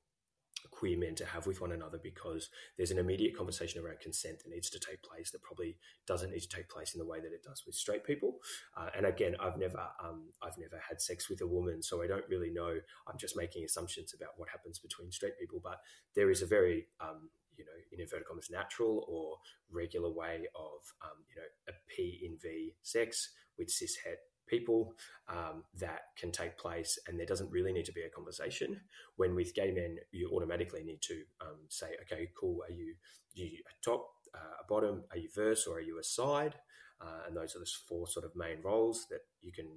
queer 0.67 0.97
men 0.97 1.15
to 1.15 1.25
have 1.25 1.45
with 1.45 1.61
one 1.61 1.71
another 1.71 1.99
because 2.01 2.49
there's 2.77 2.91
an 2.91 2.97
immediate 2.97 3.37
conversation 3.37 3.83
around 3.83 3.99
consent 3.99 4.39
that 4.39 4.49
needs 4.49 4.69
to 4.69 4.79
take 4.79 5.01
place 5.03 5.31
that 5.31 5.41
probably 5.41 5.77
doesn't 6.07 6.31
need 6.31 6.41
to 6.41 6.49
take 6.49 6.69
place 6.69 6.93
in 6.93 6.99
the 6.99 7.05
way 7.05 7.19
that 7.19 7.33
it 7.33 7.43
does 7.43 7.63
with 7.65 7.75
straight 7.75 8.03
people. 8.03 8.39
Uh, 8.77 8.89
and 8.95 9.05
again, 9.05 9.35
I've 9.39 9.57
never 9.57 9.87
um, 10.03 10.29
I've 10.41 10.57
never 10.57 10.81
had 10.87 11.01
sex 11.01 11.29
with 11.29 11.41
a 11.41 11.47
woman, 11.47 11.81
so 11.81 12.01
I 12.01 12.07
don't 12.07 12.27
really 12.29 12.51
know. 12.51 12.75
I'm 13.07 13.17
just 13.17 13.37
making 13.37 13.63
assumptions 13.65 14.13
about 14.13 14.31
what 14.37 14.49
happens 14.49 14.79
between 14.79 15.11
straight 15.11 15.39
people, 15.39 15.61
but 15.63 15.79
there 16.15 16.29
is 16.29 16.41
a 16.41 16.45
very 16.45 16.87
um, 16.99 17.29
you 17.57 17.65
know, 17.65 17.71
in 17.91 18.01
inverted 18.01 18.27
commas, 18.27 18.49
natural 18.49 19.05
or 19.07 19.37
regular 19.71 20.09
way 20.09 20.47
of, 20.55 20.81
um, 21.03 21.23
you 21.29 21.35
know, 21.35 21.47
a 21.69 21.73
P 21.87 22.21
in 22.23 22.37
V 22.41 22.75
sex 22.81 23.29
with 23.57 23.69
cis 23.69 23.97
het 24.03 24.19
people 24.47 24.95
um, 25.27 25.63
that 25.79 26.01
can 26.17 26.31
take 26.31 26.57
place, 26.57 26.99
and 27.07 27.17
there 27.17 27.25
doesn't 27.25 27.51
really 27.51 27.73
need 27.73 27.85
to 27.85 27.93
be 27.93 28.03
a 28.03 28.09
conversation. 28.09 28.81
When 29.15 29.35
with 29.35 29.55
gay 29.55 29.71
men, 29.71 29.97
you 30.11 30.29
automatically 30.31 30.83
need 30.83 31.01
to 31.03 31.23
um, 31.41 31.59
say, 31.69 31.87
okay, 32.01 32.29
cool, 32.39 32.59
are 32.67 32.71
you, 32.71 32.95
you 33.33 33.59
a 33.67 33.73
top, 33.83 34.09
uh, 34.33 34.61
a 34.61 34.67
bottom, 34.67 35.03
are 35.11 35.17
you 35.17 35.29
verse, 35.33 35.67
or 35.67 35.77
are 35.77 35.81
you 35.81 35.99
a 35.99 36.03
side? 36.03 36.55
Uh, 37.01 37.27
and 37.27 37.35
those 37.35 37.55
are 37.55 37.59
the 37.59 37.69
four 37.87 38.07
sort 38.07 38.25
of 38.25 38.35
main 38.35 38.61
roles 38.63 39.07
that 39.09 39.21
you 39.41 39.51
can 39.51 39.67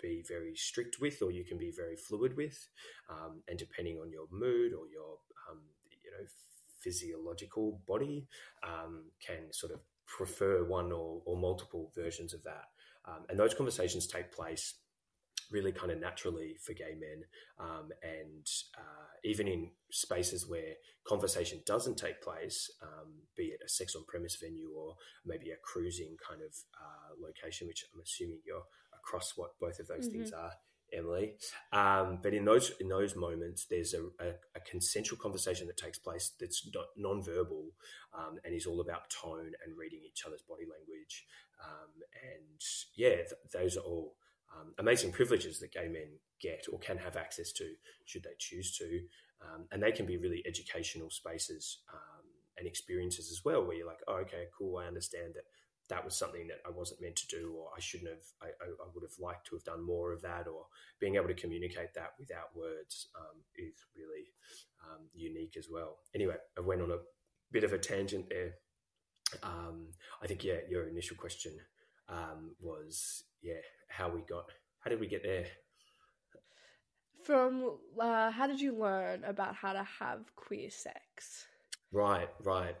be 0.00 0.24
very 0.26 0.54
strict 0.54 0.96
with, 1.00 1.22
or 1.22 1.30
you 1.30 1.44
can 1.44 1.58
be 1.58 1.70
very 1.70 1.96
fluid 1.96 2.36
with, 2.36 2.68
um, 3.08 3.42
and 3.48 3.58
depending 3.58 3.98
on 3.98 4.10
your 4.10 4.26
mood 4.30 4.72
or 4.72 4.88
your, 4.88 5.18
um, 5.50 5.60
you 6.02 6.10
know, 6.10 6.26
physiological 6.80 7.80
body, 7.86 8.26
um, 8.66 9.04
can 9.24 9.52
sort 9.52 9.72
of 9.72 9.80
prefer 10.06 10.64
one 10.64 10.90
or, 10.90 11.22
or 11.24 11.36
multiple 11.36 11.92
versions 11.94 12.34
of 12.34 12.42
that. 12.42 12.64
Um, 13.06 13.24
and 13.28 13.38
those 13.38 13.54
conversations 13.54 14.06
take 14.06 14.32
place 14.32 14.74
really 15.50 15.72
kind 15.72 15.92
of 15.92 16.00
naturally 16.00 16.56
for 16.64 16.72
gay 16.72 16.96
men. 16.98 17.24
Um, 17.60 17.90
and 18.02 18.46
uh, 18.76 19.12
even 19.24 19.46
in 19.46 19.70
spaces 19.90 20.48
where 20.48 20.74
conversation 21.06 21.60
doesn't 21.66 21.98
take 21.98 22.22
place, 22.22 22.70
um, 22.82 23.12
be 23.36 23.44
it 23.44 23.60
a 23.64 23.68
sex 23.68 23.94
on 23.94 24.04
premise 24.06 24.36
venue 24.36 24.70
or 24.74 24.96
maybe 25.26 25.50
a 25.50 25.56
cruising 25.62 26.16
kind 26.26 26.40
of 26.42 26.54
uh, 26.80 27.14
location, 27.20 27.68
which 27.68 27.84
I'm 27.94 28.00
assuming 28.00 28.40
you're 28.46 28.64
across 28.94 29.32
what 29.36 29.58
both 29.60 29.78
of 29.78 29.88
those 29.88 30.08
mm-hmm. 30.08 30.18
things 30.18 30.32
are. 30.32 30.52
Emily, 30.92 31.34
um, 31.72 32.18
but 32.22 32.34
in 32.34 32.44
those 32.44 32.72
in 32.80 32.88
those 32.88 33.16
moments, 33.16 33.66
there's 33.68 33.94
a, 33.94 34.02
a, 34.22 34.30
a 34.56 34.60
consensual 34.68 35.18
conversation 35.18 35.66
that 35.66 35.76
takes 35.76 35.98
place 35.98 36.32
that's 36.38 36.68
non-verbal 36.96 37.64
um, 38.16 38.38
and 38.44 38.54
is 38.54 38.66
all 38.66 38.80
about 38.80 39.10
tone 39.10 39.52
and 39.64 39.76
reading 39.76 40.00
each 40.06 40.24
other's 40.26 40.42
body 40.42 40.64
language 40.64 41.26
um, 41.62 41.90
and 42.22 42.60
yeah, 42.96 43.16
th- 43.16 43.52
those 43.52 43.76
are 43.76 43.80
all 43.80 44.14
um, 44.54 44.74
amazing 44.78 45.12
privileges 45.12 45.60
that 45.60 45.72
gay 45.72 45.88
men 45.88 46.18
get 46.40 46.66
or 46.72 46.78
can 46.78 46.98
have 46.98 47.16
access 47.16 47.52
to, 47.52 47.72
should 48.04 48.24
they 48.24 48.36
choose 48.38 48.76
to. 48.78 49.00
Um, 49.40 49.66
and 49.72 49.82
they 49.82 49.92
can 49.92 50.06
be 50.06 50.16
really 50.16 50.42
educational 50.46 51.10
spaces 51.10 51.78
um, 51.92 52.24
and 52.58 52.66
experiences 52.66 53.30
as 53.30 53.44
well, 53.44 53.64
where 53.64 53.76
you're 53.76 53.86
like, 53.86 54.02
oh, 54.06 54.16
okay, 54.16 54.46
cool, 54.56 54.78
I 54.78 54.86
understand 54.86 55.34
that 55.34 55.44
that 55.92 56.04
was 56.04 56.16
something 56.16 56.48
that 56.48 56.60
I 56.66 56.70
wasn't 56.70 57.02
meant 57.02 57.16
to 57.16 57.26
do, 57.26 57.54
or 57.54 57.68
I 57.76 57.80
shouldn't 57.80 58.08
have, 58.08 58.24
I, 58.40 58.46
I, 58.46 58.88
would 58.94 59.02
have 59.02 59.18
liked 59.20 59.46
to 59.48 59.56
have 59.56 59.64
done 59.64 59.84
more 59.84 60.10
of 60.10 60.22
that, 60.22 60.48
or 60.48 60.64
being 60.98 61.16
able 61.16 61.28
to 61.28 61.34
communicate 61.34 61.92
that 61.94 62.14
without 62.18 62.56
words 62.56 63.08
um, 63.14 63.36
is 63.56 63.74
really 63.94 64.32
um, 64.82 65.02
unique 65.12 65.54
as 65.58 65.68
well. 65.70 65.98
Anyway, 66.14 66.36
I 66.56 66.62
went 66.62 66.80
on 66.80 66.92
a 66.92 66.98
bit 67.52 67.62
of 67.62 67.74
a 67.74 67.78
tangent 67.78 68.30
there. 68.30 68.54
Um, 69.42 69.88
I 70.22 70.26
think 70.26 70.42
yeah, 70.44 70.60
your 70.70 70.88
initial 70.88 71.16
question 71.16 71.52
um, 72.08 72.56
was 72.58 73.24
yeah, 73.42 73.60
how 73.88 74.08
we 74.08 74.22
got, 74.22 74.46
how 74.80 74.88
did 74.88 75.00
we 75.00 75.08
get 75.08 75.22
there? 75.22 75.44
From 77.22 77.76
uh, 78.00 78.30
how 78.30 78.46
did 78.46 78.62
you 78.62 78.74
learn 78.74 79.24
about 79.24 79.54
how 79.54 79.74
to 79.74 79.86
have 80.00 80.34
queer 80.36 80.70
sex? 80.70 81.44
Right, 81.92 82.30
right, 82.42 82.76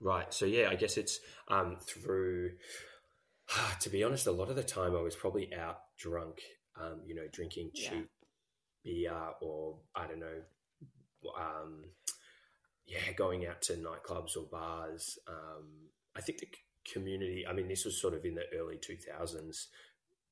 right. 0.00 0.32
So 0.32 0.46
yeah, 0.46 0.68
I 0.70 0.74
guess 0.76 0.96
it's 0.96 1.20
um, 1.48 1.76
through. 1.80 2.52
To 3.80 3.90
be 3.90 4.02
honest, 4.02 4.26
a 4.26 4.32
lot 4.32 4.48
of 4.48 4.56
the 4.56 4.62
time 4.62 4.96
I 4.96 5.02
was 5.02 5.14
probably 5.14 5.52
out 5.54 5.80
drunk, 5.98 6.40
um, 6.80 7.02
you 7.06 7.14
know, 7.14 7.26
drinking 7.30 7.72
cheap 7.74 8.08
yeah. 8.82 9.10
beer 9.10 9.20
or 9.42 9.76
I 9.94 10.06
don't 10.06 10.18
know, 10.18 10.40
um, 11.38 11.84
yeah, 12.86 13.12
going 13.16 13.46
out 13.46 13.62
to 13.62 13.74
nightclubs 13.74 14.36
or 14.36 14.46
bars. 14.50 15.18
Um, 15.28 15.90
I 16.16 16.20
think 16.20 16.38
the 16.38 16.48
community, 16.90 17.44
I 17.48 17.52
mean, 17.52 17.68
this 17.68 17.84
was 17.84 18.00
sort 18.00 18.14
of 18.14 18.24
in 18.24 18.34
the 18.34 18.44
early 18.58 18.76
2000s. 18.76 19.66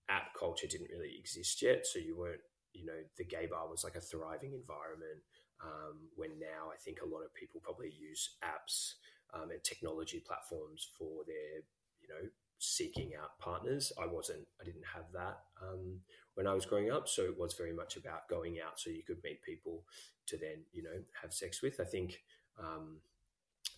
App 0.09 0.35
culture 0.39 0.67
didn't 0.67 0.91
really 0.91 1.17
exist 1.19 1.63
yet. 1.63 1.87
So 1.87 1.99
you 1.99 2.17
weren't, 2.17 2.41
you 2.73 2.85
know, 2.85 3.01
the 3.17 3.25
gay 3.25 3.47
bar 3.47 3.69
was 3.69 3.85
like 3.85 3.97
a 3.97 4.01
thriving 4.01 4.53
environment. 4.53 5.23
Um, 5.63 6.09
when 6.17 6.31
now 6.41 6.73
I 6.73 6.77
think 6.85 6.99
a 7.01 7.09
lot 7.09 7.23
of 7.23 7.33
people 7.35 7.61
probably 7.63 7.93
use 7.97 8.37
apps 8.45 8.95
um, 9.33 9.51
and 9.51 9.63
technology 9.65 10.23
platforms 10.27 10.89
for 10.99 11.25
their, 11.27 11.63
you 12.01 12.09
know, 12.09 12.29
seeking 12.59 13.13
out 13.21 13.39
partners. 13.39 13.93
I 14.01 14.07
wasn't, 14.07 14.47
I 14.61 14.65
didn't 14.65 14.87
have 14.95 15.07
that 15.15 15.41
um, 15.61 16.01
when 16.35 16.47
I 16.47 16.55
was 16.55 16.67
growing 16.67 16.91
up. 16.91 17.09
So 17.09 17.23
it 17.23 17.39
was 17.39 17.55
very 17.55 17.73
much 17.73 17.97
about 17.97 18.29
going 18.29 18.59
out 18.65 18.79
so 18.79 18.91
you 18.91 19.03
could 19.03 19.23
meet 19.25 19.43
people 19.43 19.85
to 20.27 20.37
then, 20.37 20.65
you 20.73 20.83
know, 20.83 21.03
have 21.21 21.33
sex 21.33 21.61
with. 21.63 21.81
I 21.81 21.85
think 21.85 22.23
um, 22.59 22.99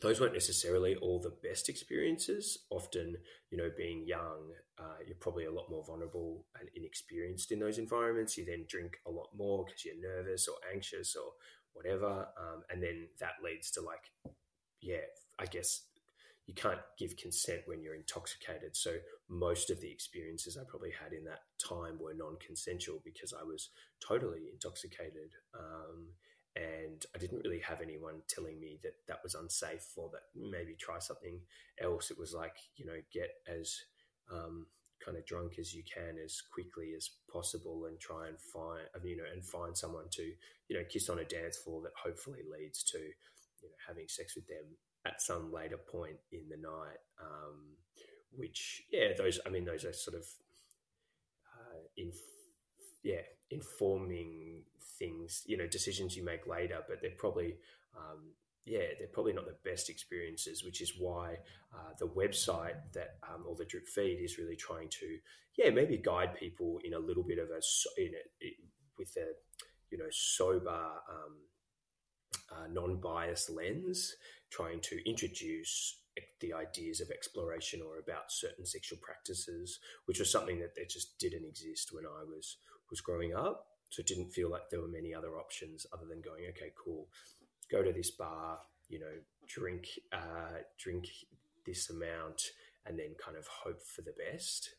those 0.01 0.21
weren't 0.21 0.35
necessarily 0.35 0.97
all 0.97 1.19
the 1.19 1.35
best 1.43 1.69
experiences. 1.69 2.59
Often, 2.69 3.17
you 3.51 3.57
know, 3.57 3.71
being 3.75 4.07
young, 4.07 4.53
uh, 4.79 4.99
you're 5.07 5.17
probably 5.17 5.47
a 5.47 5.53
lot 5.53 5.71
more 5.71 5.85
vulnerable 5.85 6.45
and 6.61 6.69
inexperienced 6.75 7.53
in 7.53 7.61
those 7.61 7.79
environments. 7.79 8.37
You 8.37 8.45
then 8.45 8.67
drink 8.69 8.99
a 9.07 9.11
lot 9.11 9.29
more 9.35 9.65
because 9.65 9.85
you're 9.85 9.95
nervous 10.01 10.47
or 10.47 10.57
anxious 10.73 11.17
or 11.17 11.33
whatever. 11.73 12.27
Um, 12.39 12.63
and 12.71 12.83
then 12.83 13.09
that 13.21 13.35
leads 13.43 13.71
to 13.73 13.81
like, 13.81 14.13
yeah, 14.81 15.07
I 15.39 15.47
guess 15.47 15.83
you 16.47 16.55
can't 16.55 16.81
give 16.99 17.17
consent 17.17 17.63
when 17.67 17.83
you're 17.83 17.95
intoxicated. 17.95 18.77
So 18.77 18.97
most 19.29 19.71
of 19.71 19.81
the 19.81 19.91
experiences 19.91 20.59
I 20.59 20.65
probably 20.69 20.93
had 20.93 21.13
in 21.13 21.25
that 21.25 21.41
time 21.59 21.99
were 21.99 22.13
non-consensual 22.15 23.01
because 23.05 23.33
I 23.33 23.43
was 23.45 23.71
totally 24.07 24.51
intoxicated. 24.53 25.33
Um, 25.59 26.09
and 26.57 27.05
I 27.15 27.19
didn't 27.19 27.43
really 27.45 27.61
have 27.61 27.81
anyone 27.81 28.23
telling 28.29 28.61
me 28.61 28.79
that 28.83 28.95
that 29.09 29.21
was 29.25 29.35
unsafe 29.35 29.89
or 29.97 30.11
that 30.13 30.23
maybe 30.37 30.77
try 30.79 30.99
something 30.99 31.41
else. 31.83 32.11
It 32.11 32.19
was 32.19 32.35
like, 32.35 32.55
you 32.77 32.85
know, 32.85 33.01
get 33.13 33.31
as 33.49 33.75
um, 34.31 34.67
kind 35.05 35.17
of 35.17 35.27
drunk 35.27 35.59
as 35.59 35.75
you 35.75 35.83
can 35.83 36.17
as 36.23 36.41
quickly 36.41 36.93
as 36.97 37.11
possible 37.33 37.87
and 37.87 37.99
try 37.99 38.29
and 38.29 38.37
find, 38.39 38.83
you 39.03 39.17
know, 39.17 39.25
and 39.33 39.45
find 39.45 39.77
someone 39.77 40.07
to, 40.13 40.23
you 40.69 40.77
know, 40.77 40.85
kiss 40.89 41.09
on 41.09 41.19
a 41.19 41.25
dance 41.25 41.57
floor 41.57 41.81
that 41.83 41.93
hopefully 42.01 42.41
leads 42.47 42.85
to, 42.85 42.99
you 42.99 43.69
know, 43.69 43.77
having 43.89 44.07
sex 44.09 44.37
with 44.37 44.47
them 44.47 44.77
at 45.07 45.21
some 45.21 45.53
later 45.53 45.77
point 45.77 46.17
in 46.33 46.49
the 46.49 46.57
night. 46.57 46.99
Um, 47.21 47.77
which, 48.37 48.83
yeah, 48.91 49.13
those, 49.17 49.39
I 49.47 49.49
mean, 49.49 49.65
those 49.65 49.85
are 49.85 49.93
sort 49.93 50.17
of, 50.17 50.27
uh, 51.47 52.03
yeah, 53.03 53.21
informing 53.51 54.63
things, 54.99 55.43
you 55.47 55.57
know, 55.57 55.67
decisions 55.67 56.17
you 56.17 56.25
make 56.25 56.47
later, 56.47 56.79
but 56.89 57.01
they're 57.01 57.13
probably, 57.17 57.57
um, 57.97 58.33
yeah, 58.65 58.87
they're 58.99 59.09
probably 59.13 59.35
not 59.35 59.47
the 59.47 59.71
best 59.71 59.91
experiences, 59.91 60.65
which 60.65 60.81
is 60.81 60.95
why 60.99 61.37
uh, 61.73 61.93
the 61.99 62.09
website 62.09 62.77
that 62.95 63.19
um, 63.29 63.45
or 63.47 63.55
the 63.55 63.65
drip 63.65 63.87
feed 63.87 64.19
is 64.23 64.39
really 64.39 64.57
trying 64.57 64.89
to, 64.89 65.19
yeah, 65.57 65.71
maybe 65.71 65.97
guide 65.99 66.35
people 66.35 66.81
in 66.83 66.95
a 66.95 66.99
little 66.99 67.23
bit 67.23 67.39
of 67.39 67.51
a 67.51 67.61
in 68.01 68.13
with 68.99 69.17
a 69.17 69.27
you 69.91 69.99
know 69.99 70.09
sober, 70.11 70.71
um, 70.71 71.37
uh, 72.51 72.67
non-biased 72.71 73.51
lens, 73.51 74.15
trying 74.51 74.81
to 74.81 75.09
introduce 75.09 76.01
the 76.41 76.53
ideas 76.53 77.01
of 77.01 77.11
exploration 77.11 77.81
or 77.83 77.99
about 77.99 78.31
certain 78.31 78.65
sexual 78.65 78.99
practices, 79.03 79.81
which 80.07 80.21
was 80.21 80.31
something 80.31 80.61
that, 80.61 80.75
that 80.77 80.89
just 80.89 81.19
didn't 81.19 81.45
exist 81.45 81.91
when 81.93 82.05
I 82.07 82.23
was 82.25 82.57
was 82.91 83.01
growing 83.01 83.35
up. 83.35 83.67
So 83.91 84.01
it 84.01 84.07
didn't 84.07 84.31
feel 84.31 84.51
like 84.51 84.71
there 84.71 84.81
were 84.81 84.89
many 84.89 85.15
other 85.15 85.37
options 85.39 85.87
other 85.93 86.07
than 86.07 86.21
going, 86.21 86.45
okay, 86.51 86.73
cool, 86.77 87.09
go 87.71 87.83
to 87.83 87.93
this 87.93 88.11
bar, 88.11 88.59
you 88.89 88.99
know, 88.99 89.15
drink, 89.47 89.87
uh, 90.13 90.63
drink 90.79 91.07
this 91.65 91.91
amount, 91.91 92.43
and 92.87 92.99
then 92.99 93.15
kind 93.25 93.37
of 93.37 93.47
hope 93.47 93.83
for 93.83 94.03
the 94.03 94.15
best, 94.31 94.71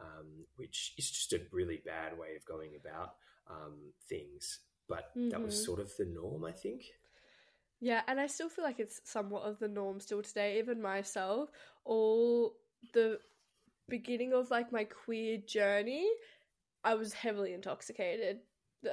um, 0.00 0.46
which 0.56 0.94
is 0.98 1.10
just 1.10 1.32
a 1.32 1.40
really 1.52 1.80
bad 1.84 2.18
way 2.18 2.34
of 2.36 2.44
going 2.44 2.72
about 2.80 3.14
um, 3.50 3.92
things. 4.08 4.60
But 4.88 5.10
mm-hmm. 5.16 5.30
that 5.30 5.42
was 5.42 5.54
mm-hmm. 5.54 5.64
sort 5.64 5.80
of 5.80 5.92
the 5.98 6.06
norm, 6.06 6.44
I 6.44 6.52
think. 6.52 6.84
Yeah, 7.82 8.02
and 8.06 8.20
I 8.20 8.28
still 8.28 8.48
feel 8.48 8.64
like 8.64 8.78
it's 8.78 9.00
somewhat 9.04 9.42
of 9.42 9.58
the 9.58 9.68
norm 9.68 9.98
still 9.98 10.22
today. 10.22 10.58
Even 10.58 10.80
myself, 10.80 11.50
all 11.84 12.54
the 12.94 13.18
beginning 13.88 14.32
of 14.32 14.50
like 14.50 14.72
my 14.72 14.84
queer 14.84 15.38
journey, 15.46 16.08
I 16.84 16.94
was 16.94 17.12
heavily 17.12 17.52
intoxicated 17.52 18.38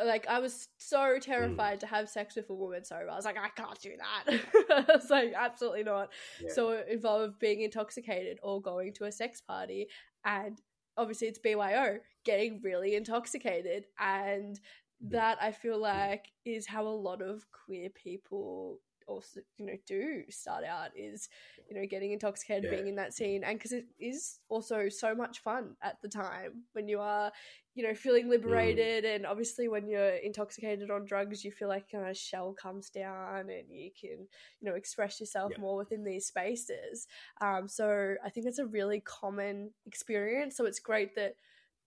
like 0.06 0.28
I 0.28 0.40
was 0.40 0.68
so 0.78 1.18
terrified 1.20 1.78
mm. 1.78 1.80
to 1.82 1.88
have 1.88 2.10
sex 2.10 2.36
with 2.36 2.50
a 2.50 2.54
woman 2.54 2.86
sober. 2.86 3.10
I 3.10 3.16
was 3.16 3.26
like, 3.26 3.38
I 3.38 3.50
can't 3.50 3.80
do 3.80 3.94
that. 3.98 4.40
I 4.90 4.94
was 4.94 5.10
like, 5.10 5.34
absolutely 5.36 5.84
not. 5.84 6.10
Yeah. 6.42 6.50
So 6.54 6.72
it 6.72 6.88
involved 6.90 7.40
being 7.40 7.62
intoxicated 7.62 8.40
or 8.44 8.62
going 8.62 8.94
to 8.96 9.06
a 9.06 9.12
sex 9.12 9.42
party 9.42 9.88
and 10.26 10.62
obviously 10.98 11.28
it's 11.28 11.40
BYO, 11.40 11.98
getting 12.24 12.62
really 12.64 12.96
intoxicated. 12.96 13.86
And. 14.00 14.60
That 15.02 15.38
I 15.42 15.52
feel 15.52 15.80
like 15.80 16.26
is 16.46 16.68
how 16.68 16.86
a 16.86 16.90
lot 16.90 17.22
of 17.22 17.46
queer 17.52 17.90
people 17.90 18.80
also 19.08 19.40
you 19.58 19.66
know 19.66 19.74
do 19.88 20.22
start 20.30 20.64
out 20.64 20.92
is 20.96 21.30
you 21.68 21.76
know 21.76 21.88
getting 21.90 22.12
intoxicated 22.12 22.66
yeah. 22.66 22.70
being 22.70 22.88
in 22.88 22.96
that 22.96 23.12
scene 23.12 23.44
and 23.44 23.58
because 23.58 23.72
it 23.72 23.86
is 24.00 24.38
also 24.50 24.88
so 24.88 25.16
much 25.16 25.40
fun 25.40 25.76
at 25.82 26.00
the 26.04 26.08
time 26.08 26.64
when 26.74 26.88
you 26.88 27.00
are 27.00 27.32
you 27.80 27.88
know, 27.88 27.96
feeling 27.96 28.26
mm. 28.26 28.32
liberated. 28.32 29.06
Mm. 29.06 29.16
And 29.16 29.26
obviously, 29.26 29.70
when 29.70 29.88
you're 29.88 30.16
intoxicated 30.16 30.92
on 30.92 31.06
drugs, 31.06 31.46
you 31.46 31.52
feel 31.52 31.70
like 31.70 31.94
a 31.94 32.14
shell 32.14 32.54
comes 32.54 32.90
down 32.90 33.50
and 33.50 33.70
you 33.70 33.90
can, 33.98 34.28
you 34.60 34.70
know, 34.70 34.76
express 34.76 35.22
yourself 35.22 35.54
yeah. 35.56 35.62
more 35.62 35.78
within 35.78 36.04
these 36.04 36.26
spaces. 36.26 37.08
Um, 37.40 37.70
so 37.70 38.16
I 38.24 38.30
think 38.32 38.48
it's 38.48 38.60
a 38.60 38.66
really 38.66 39.00
common 39.00 39.72
experience. 39.86 40.58
So 40.58 40.66
it's 40.66 40.82
great 40.82 41.16
that 41.16 41.36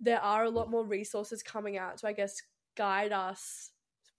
there 0.00 0.20
are 0.20 0.44
a 0.44 0.50
lot 0.50 0.70
more 0.70 0.87
resources 0.87 1.42
coming 1.42 1.76
out 1.76 1.98
to, 1.98 2.06
I 2.06 2.14
guess, 2.14 2.40
guide 2.76 3.12
us 3.12 3.70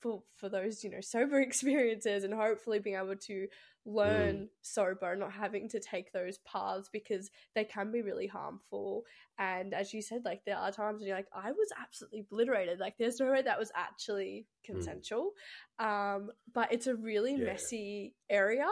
for, 0.04 0.22
for 0.36 0.50
those, 0.50 0.84
you 0.84 0.90
know, 0.90 1.02
sober 1.02 1.40
experiences 1.42 2.24
and 2.24 2.34
hopefully 2.34 2.80
being 2.80 2.98
able 2.98 3.16
to 3.16 3.48
learn 3.86 4.36
mm. 4.36 4.48
sober, 4.62 5.16
not 5.16 5.32
having 5.32 5.68
to 5.70 5.80
take 5.80 6.12
those 6.12 6.38
paths 6.40 6.90
because 6.92 7.30
they 7.56 7.64
can 7.64 7.92
be 7.92 8.02
really 8.02 8.28
harmful. 8.28 9.04
And 9.40 9.74
as 9.74 9.94
you 9.94 10.02
said, 10.02 10.22
like 10.26 10.42
there 10.46 10.58
are 10.58 10.72
times 10.72 11.00
when 11.00 11.08
you're 11.08 11.18
like, 11.18 11.28
I 11.34 11.52
was 11.52 11.70
absolutely 11.82 12.22
obliterated. 12.22 12.80
Like 12.80 12.96
there's 12.98 13.20
no 13.20 13.32
way 13.32 13.42
that 13.42 13.60
was 13.60 13.72
actually 13.76 14.46
mm. 14.46 14.74
consensual. 14.74 15.32
Mm. 15.80 15.86
Um, 15.86 16.32
but 16.54 16.72
it's 16.72 16.88
a 16.88 16.96
really 16.96 17.36
yeah. 17.36 17.46
messy 17.46 18.16
area. 18.30 18.68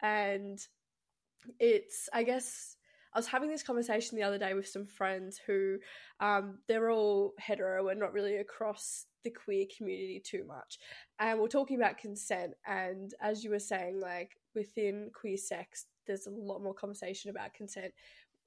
And 0.00 0.58
it's, 1.58 2.08
I 2.12 2.22
guess, 2.22 2.75
I 3.16 3.18
was 3.18 3.26
having 3.26 3.48
this 3.48 3.62
conversation 3.62 4.18
the 4.18 4.24
other 4.24 4.36
day 4.36 4.52
with 4.52 4.68
some 4.68 4.84
friends 4.84 5.40
who 5.46 5.78
um, 6.20 6.58
they're 6.68 6.90
all 6.90 7.32
hetero 7.38 7.88
and 7.88 7.98
not 7.98 8.12
really 8.12 8.36
across 8.36 9.06
the 9.24 9.30
queer 9.30 9.64
community 9.74 10.20
too 10.22 10.44
much. 10.46 10.78
And 11.18 11.40
we're 11.40 11.48
talking 11.48 11.78
about 11.78 11.96
consent. 11.96 12.52
And 12.66 13.14
as 13.22 13.42
you 13.42 13.48
were 13.48 13.58
saying, 13.58 14.00
like 14.00 14.32
within 14.54 15.08
queer 15.18 15.38
sex, 15.38 15.86
there's 16.06 16.26
a 16.26 16.30
lot 16.30 16.62
more 16.62 16.74
conversation 16.74 17.30
about 17.30 17.54
consent 17.54 17.94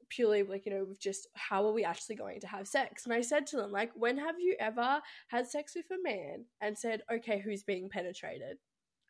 purely 0.10 0.42
like 0.42 0.66
you 0.66 0.72
know 0.72 0.86
with 0.86 1.00
just 1.00 1.28
how 1.34 1.64
are 1.66 1.72
we 1.72 1.84
actually 1.84 2.16
going 2.16 2.40
to 2.40 2.48
have 2.48 2.68
sex 2.68 3.06
and 3.06 3.14
i 3.14 3.22
said 3.22 3.46
to 3.46 3.58
them 3.58 3.72
like 3.72 3.92
when 3.94 4.18
have 4.18 4.40
you 4.40 4.56
ever 4.60 5.00
had 5.28 5.48
sex 5.48 5.76
with 5.76 5.86
a 5.92 6.02
man 6.04 6.44
and 6.62 6.76
said 6.76 7.04
okay 7.14 7.40
who's 7.40 7.62
being 7.62 7.88
penetrated 7.88 8.58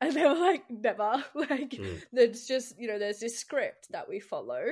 and 0.01 0.13
they 0.13 0.25
were 0.25 0.35
like 0.35 0.63
never 0.69 1.23
like 1.33 1.71
mm. 1.71 2.01
there's 2.11 2.45
just 2.45 2.79
you 2.79 2.87
know 2.87 2.99
there's 2.99 3.19
this 3.19 3.37
script 3.37 3.87
that 3.91 4.07
we 4.07 4.19
follow 4.19 4.63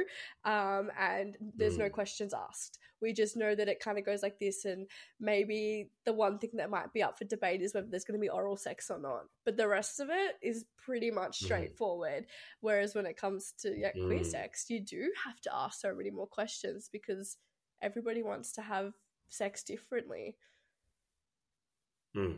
um 0.45 0.89
and 0.99 1.37
there's 1.55 1.75
mm. 1.75 1.79
no 1.79 1.89
questions 1.89 2.33
asked 2.33 2.79
we 2.99 3.13
just 3.13 3.37
know 3.37 3.53
that 3.53 3.67
it 3.67 3.79
kind 3.79 3.99
of 3.99 4.05
goes 4.05 4.23
like 4.23 4.39
this 4.39 4.65
and 4.65 4.87
maybe 5.19 5.89
the 6.05 6.13
one 6.13 6.39
thing 6.39 6.49
that 6.55 6.69
might 6.69 6.91
be 6.93 7.03
up 7.03 7.17
for 7.17 7.25
debate 7.25 7.61
is 7.61 7.73
whether 7.73 7.87
there's 7.89 8.03
going 8.03 8.19
to 8.19 8.23
be 8.23 8.29
oral 8.29 8.57
sex 8.57 8.89
or 8.89 8.99
not 8.99 9.23
but 9.45 9.57
the 9.57 9.67
rest 9.67 9.99
of 9.99 10.09
it 10.09 10.35
is 10.41 10.65
pretty 10.77 11.11
much 11.11 11.39
mm. 11.39 11.45
straightforward 11.45 12.23
mm. 12.23 12.27
whereas 12.61 12.95
when 12.95 13.05
it 13.05 13.17
comes 13.17 13.53
to 13.59 13.77
yeah, 13.77 13.91
queer 13.91 14.19
mm. 14.19 14.25
sex 14.25 14.65
you 14.69 14.79
do 14.79 15.11
have 15.25 15.39
to 15.41 15.53
ask 15.53 15.79
so 15.79 15.93
many 15.93 16.09
more 16.09 16.27
questions 16.27 16.89
because 16.91 17.37
everybody 17.81 18.23
wants 18.23 18.51
to 18.53 18.61
have 18.61 18.93
sex 19.29 19.63
differently 19.63 20.35
mm. 22.15 22.37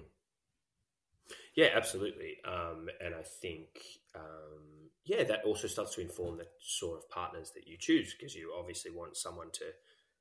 Yeah, 1.60 1.72
absolutely. 1.76 2.38
Um, 2.48 2.88
and 3.04 3.14
I 3.14 3.22
think, 3.42 3.68
um, 4.16 4.92
yeah, 5.04 5.26
that 5.26 5.44
also 5.44 5.68
starts 5.68 5.94
to 5.96 6.02
inform 6.02 6.38
the 6.38 6.48
sort 6.62 7.00
of 7.00 7.10
partners 7.10 7.52
that 7.54 7.68
you 7.68 7.76
choose 7.78 8.16
because 8.18 8.34
you 8.34 8.54
obviously 8.58 8.92
want 8.92 9.18
someone 9.18 9.52
to, 9.56 9.66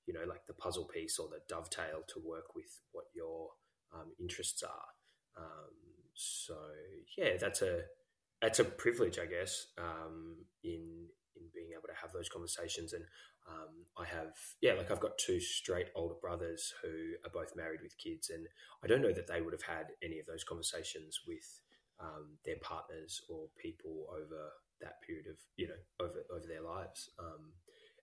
you 0.04 0.14
know, 0.14 0.24
like 0.28 0.48
the 0.48 0.52
puzzle 0.52 0.86
piece 0.92 1.16
or 1.16 1.28
the 1.28 1.38
dovetail 1.48 2.02
to 2.08 2.20
work 2.26 2.56
with 2.56 2.80
what 2.90 3.04
your 3.14 3.50
um, 3.94 4.10
interests 4.18 4.64
are. 4.64 5.44
Um, 5.44 5.76
so 6.14 6.56
yeah, 7.16 7.36
that's 7.40 7.62
a 7.62 7.82
that's 8.42 8.58
a 8.58 8.64
privilege, 8.64 9.20
I 9.20 9.26
guess, 9.26 9.68
um, 9.78 10.38
in 10.64 11.06
in 11.48 11.56
being 11.56 11.72
able 11.72 11.88
to 11.88 12.00
have 12.00 12.12
those 12.12 12.28
conversations. 12.28 12.92
And 12.92 13.04
um, 13.48 13.88
I 13.96 14.04
have, 14.04 14.36
yeah, 14.60 14.74
like 14.74 14.90
I've 14.90 15.00
got 15.00 15.16
two 15.16 15.40
straight 15.40 15.88
older 15.96 16.20
brothers 16.20 16.74
who 16.82 17.16
are 17.24 17.32
both 17.32 17.56
married 17.56 17.80
with 17.82 17.96
kids, 17.96 18.28
and 18.28 18.46
I 18.84 18.86
don't 18.86 19.00
know 19.00 19.12
that 19.16 19.26
they 19.26 19.40
would 19.40 19.56
have 19.56 19.64
had 19.64 19.86
any 20.02 20.18
of 20.20 20.26
those 20.26 20.44
conversations 20.44 21.20
with 21.26 21.48
um, 21.98 22.36
their 22.44 22.60
partners 22.60 23.22
or 23.28 23.48
people 23.56 24.06
over 24.12 24.52
that 24.80 25.00
period 25.02 25.26
of, 25.26 25.36
you 25.56 25.66
know, 25.66 25.80
over 25.98 26.20
over 26.30 26.46
their 26.46 26.62
lives. 26.62 27.10
Um, 27.18 27.56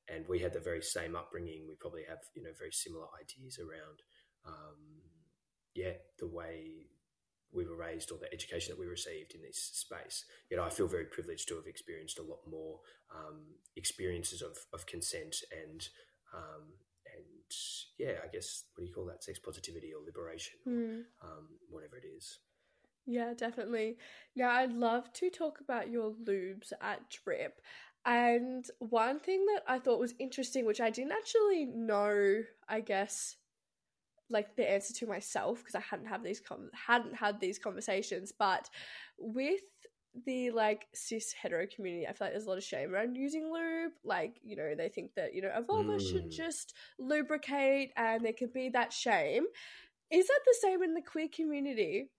and 0.10 0.25
we 0.27 0.39
had 0.39 0.53
the 0.53 0.60
very 0.60 0.81
same 0.81 1.15
upbringing. 1.15 1.65
We 1.67 1.75
probably 1.75 2.03
have, 2.10 2.19
you 2.36 2.43
know, 2.43 2.53
very 2.58 2.71
similar 2.71 3.08
ideas 3.21 3.60
around, 3.60 4.01
um, 4.45 5.01
yeah, 5.73 5.93
the 6.19 6.27
way 6.27 6.89
we 7.51 7.65
were 7.65 7.75
raised 7.75 8.12
or 8.12 8.17
the 8.17 8.31
education 8.34 8.71
that 8.71 8.79
we 8.79 8.86
received 8.86 9.34
in 9.34 9.41
this 9.41 9.58
space. 9.73 10.25
You 10.49 10.58
know, 10.58 10.63
I 10.63 10.69
feel 10.69 10.88
very 10.88 11.05
privileged 11.05 11.47
to 11.49 11.55
have 11.55 11.67
experienced 11.67 12.19
a 12.19 12.23
lot 12.23 12.39
more 12.49 12.79
um, 13.15 13.41
experiences 13.75 14.41
of, 14.41 14.58
of 14.73 14.86
consent 14.86 15.38
and 15.51 15.88
um, 16.34 16.73
and 17.05 17.23
yeah, 17.97 18.19
I 18.23 18.27
guess 18.31 18.63
what 18.73 18.84
do 18.84 18.88
you 18.88 18.93
call 18.93 19.05
that? 19.05 19.23
Sex 19.23 19.39
positivity 19.39 19.93
or 19.93 20.03
liberation, 20.05 20.60
mm. 20.67 21.03
or, 21.21 21.29
um, 21.29 21.47
whatever 21.69 21.97
it 21.97 22.05
is. 22.05 22.39
Yeah, 23.05 23.34
definitely. 23.38 23.97
Now, 24.36 24.49
I'd 24.49 24.73
love 24.73 25.13
to 25.13 25.29
talk 25.29 25.60
about 25.62 25.91
your 25.91 26.13
lubes 26.27 26.73
at 26.81 27.01
Drip. 27.10 27.62
And 28.05 28.65
one 28.79 29.19
thing 29.19 29.45
that 29.45 29.63
I 29.67 29.79
thought 29.79 29.99
was 29.99 30.13
interesting, 30.19 30.65
which 30.65 30.81
I 30.81 30.89
didn't 30.89 31.12
actually 31.12 31.65
know, 31.65 32.43
I 32.67 32.81
guess, 32.81 33.36
like 34.29 34.55
the 34.55 34.69
answer 34.69 34.93
to 34.93 35.07
myself 35.07 35.59
because 35.59 35.75
I 35.75 35.81
hadn't 35.81 36.07
have 36.07 36.23
these 36.23 36.39
com- 36.39 36.71
hadn't 36.73 37.15
had 37.15 37.39
these 37.39 37.59
conversations. 37.59 38.31
But 38.38 38.69
with 39.17 39.61
the 40.25 40.51
like 40.51 40.88
cis 40.93 41.33
hetero 41.33 41.67
community, 41.73 42.07
I 42.07 42.13
feel 42.13 42.27
like 42.27 42.33
there's 42.33 42.45
a 42.45 42.49
lot 42.49 42.57
of 42.57 42.63
shame 42.63 42.93
around 42.93 43.15
using 43.15 43.51
lube. 43.51 43.91
Like, 44.03 44.39
you 44.43 44.55
know, 44.55 44.73
they 44.75 44.89
think 44.89 45.15
that, 45.15 45.33
you 45.33 45.41
know, 45.41 45.51
a 45.53 45.61
vulva 45.61 45.97
mm. 45.97 46.09
should 46.09 46.31
just 46.31 46.73
lubricate 46.97 47.91
and 47.95 48.23
there 48.23 48.33
can 48.33 48.49
be 48.53 48.69
that 48.69 48.93
shame. 48.93 49.45
Is 50.11 50.27
that 50.27 50.39
the 50.45 50.55
same 50.61 50.83
in 50.83 50.93
the 50.93 51.01
queer 51.01 51.27
community? 51.33 52.09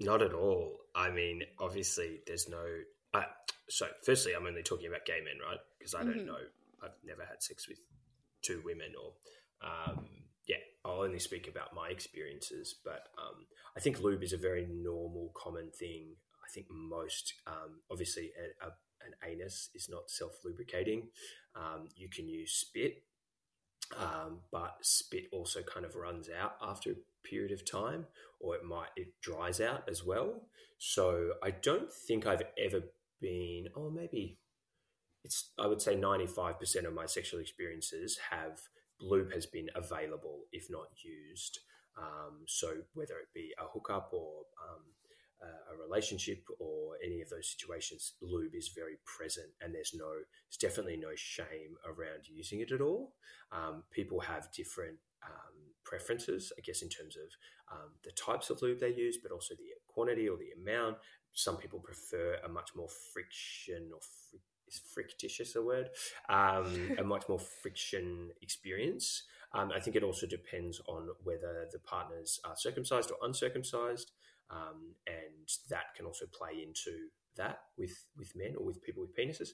Not 0.00 0.22
at 0.22 0.32
all. 0.32 0.78
I 0.94 1.10
mean, 1.10 1.42
obviously, 1.58 2.20
there's 2.26 2.48
no. 2.48 2.64
Uh, 3.12 3.22
so, 3.68 3.86
firstly, 4.04 4.32
I'm 4.36 4.46
only 4.46 4.62
talking 4.62 4.86
about 4.86 5.04
gay 5.04 5.20
men, 5.24 5.34
right? 5.44 5.58
Because 5.78 5.94
I 5.94 6.04
don't 6.04 6.18
mm-hmm. 6.18 6.26
know. 6.26 6.38
I've 6.82 6.94
never 7.04 7.22
had 7.22 7.42
sex 7.42 7.68
with 7.68 7.78
two 8.42 8.62
women, 8.64 8.92
or 9.00 9.14
um, 9.62 10.06
yeah, 10.46 10.56
I'll 10.84 11.02
only 11.02 11.18
speak 11.18 11.48
about 11.48 11.74
my 11.74 11.88
experiences. 11.88 12.76
But 12.84 13.08
um, 13.18 13.46
I 13.76 13.80
think 13.80 14.00
lube 14.00 14.22
is 14.22 14.32
a 14.32 14.38
very 14.38 14.66
normal, 14.70 15.32
common 15.34 15.70
thing. 15.70 16.16
I 16.44 16.48
think 16.52 16.66
most, 16.70 17.34
um, 17.46 17.80
obviously, 17.90 18.30
a, 18.38 18.66
a, 18.66 18.70
an 19.06 19.30
anus 19.30 19.70
is 19.74 19.88
not 19.90 20.10
self 20.10 20.32
lubricating. 20.44 21.08
Um, 21.54 21.88
you 21.96 22.08
can 22.08 22.28
use 22.28 22.52
spit, 22.52 23.02
um, 23.98 24.40
but 24.50 24.76
spit 24.82 25.24
also 25.32 25.60
kind 25.62 25.84
of 25.84 25.96
runs 25.96 26.28
out 26.28 26.56
after 26.62 26.92
a 26.92 27.28
period 27.28 27.52
of 27.52 27.70
time, 27.70 28.06
or 28.40 28.54
it 28.54 28.64
might 28.64 28.88
it 28.96 29.08
dries 29.20 29.60
out 29.60 29.88
as 29.88 30.04
well. 30.04 30.42
So 30.78 31.32
I 31.42 31.50
don't 31.50 31.92
think 31.92 32.26
I've 32.26 32.42
ever 32.56 32.82
been, 33.20 33.68
oh, 33.76 33.90
maybe 33.90 34.38
it's 35.24 35.50
I 35.58 35.66
would 35.66 35.82
say 35.82 35.94
ninety 35.94 36.26
five 36.26 36.58
percent 36.58 36.86
of 36.86 36.94
my 36.94 37.06
sexual 37.06 37.40
experiences 37.40 38.18
have 38.30 38.60
lube 39.00 39.32
has 39.32 39.46
been 39.46 39.68
available 39.74 40.44
if 40.52 40.66
not 40.70 40.88
used. 41.02 41.60
Um, 41.96 42.44
so 42.46 42.68
whether 42.94 43.14
it 43.14 43.34
be 43.34 43.52
a 43.58 43.66
hookup 43.72 44.10
or 44.12 44.42
um, 44.62 44.84
a 45.40 45.80
relationship 45.80 46.44
or 46.58 46.96
any 47.04 47.20
of 47.20 47.28
those 47.28 47.50
situations, 47.50 48.14
lube 48.20 48.54
is 48.54 48.72
very 48.74 48.96
present, 49.04 49.48
and 49.60 49.74
there's 49.74 49.92
no, 49.94 50.10
there's 50.10 50.56
definitely 50.60 50.96
no 50.96 51.14
shame 51.14 51.76
around 51.86 52.26
using 52.26 52.60
it 52.60 52.72
at 52.72 52.80
all. 52.80 53.14
Um, 53.52 53.84
people 53.90 54.20
have 54.20 54.52
different 54.52 54.98
um, 55.24 55.74
preferences, 55.84 56.52
I 56.58 56.60
guess, 56.62 56.82
in 56.82 56.88
terms 56.88 57.16
of 57.16 57.28
um, 57.72 57.90
the 58.04 58.12
types 58.12 58.50
of 58.50 58.60
lube 58.62 58.80
they 58.80 58.94
use, 58.94 59.18
but 59.22 59.32
also 59.32 59.54
the 59.54 59.70
quantity 59.86 60.28
or 60.28 60.36
the 60.36 60.52
amount. 60.60 60.96
Some 61.32 61.56
people 61.56 61.80
prefer 61.80 62.36
a 62.44 62.48
much 62.48 62.70
more 62.74 62.88
friction 63.12 63.90
or 63.92 64.00
is 64.68 64.80
frictitious 64.92 65.56
a 65.56 65.62
word, 65.62 65.88
um, 66.28 66.92
a 66.98 67.04
much 67.04 67.24
more 67.28 67.38
friction 67.38 68.30
experience. 68.42 69.24
Um, 69.54 69.72
I 69.74 69.80
think 69.80 69.96
it 69.96 70.02
also 70.02 70.26
depends 70.26 70.80
on 70.86 71.08
whether 71.24 71.66
the 71.72 71.78
partners 71.78 72.38
are 72.44 72.56
circumcised 72.56 73.10
or 73.10 73.16
uncircumcised, 73.26 74.12
um, 74.50 74.94
and 75.06 75.48
that 75.70 75.94
can 75.96 76.06
also 76.06 76.26
play 76.26 76.62
into 76.62 77.08
that 77.36 77.60
with 77.78 77.96
with 78.16 78.34
men 78.36 78.54
or 78.58 78.66
with 78.66 78.82
people 78.82 79.02
with 79.02 79.16
penises. 79.16 79.50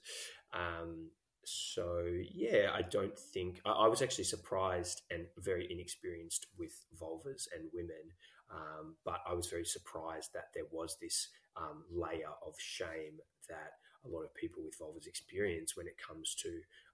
Um, 0.52 1.10
so 1.44 2.06
yeah, 2.32 2.70
I 2.72 2.82
don't 2.82 3.18
think 3.18 3.60
I, 3.64 3.70
I, 3.70 3.88
was 3.88 4.02
actually 4.02 4.24
surprised 4.24 5.02
and 5.10 5.26
very 5.38 5.70
inexperienced 5.70 6.46
with 6.58 6.72
vulvas 7.00 7.46
and 7.54 7.68
women, 7.72 8.12
um, 8.50 8.96
but 9.04 9.20
I 9.28 9.34
was 9.34 9.46
very 9.46 9.64
surprised 9.64 10.32
that 10.34 10.48
there 10.54 10.66
was 10.70 10.96
this 11.00 11.28
um, 11.56 11.84
layer 11.90 12.32
of 12.46 12.54
shame 12.58 13.18
that 13.48 13.72
a 14.04 14.08
lot 14.08 14.24
of 14.24 14.34
people 14.34 14.62
with 14.62 14.78
vulvas 14.78 15.06
experience 15.06 15.76
when 15.76 15.86
it 15.86 15.96
comes 15.96 16.34
to 16.34 16.48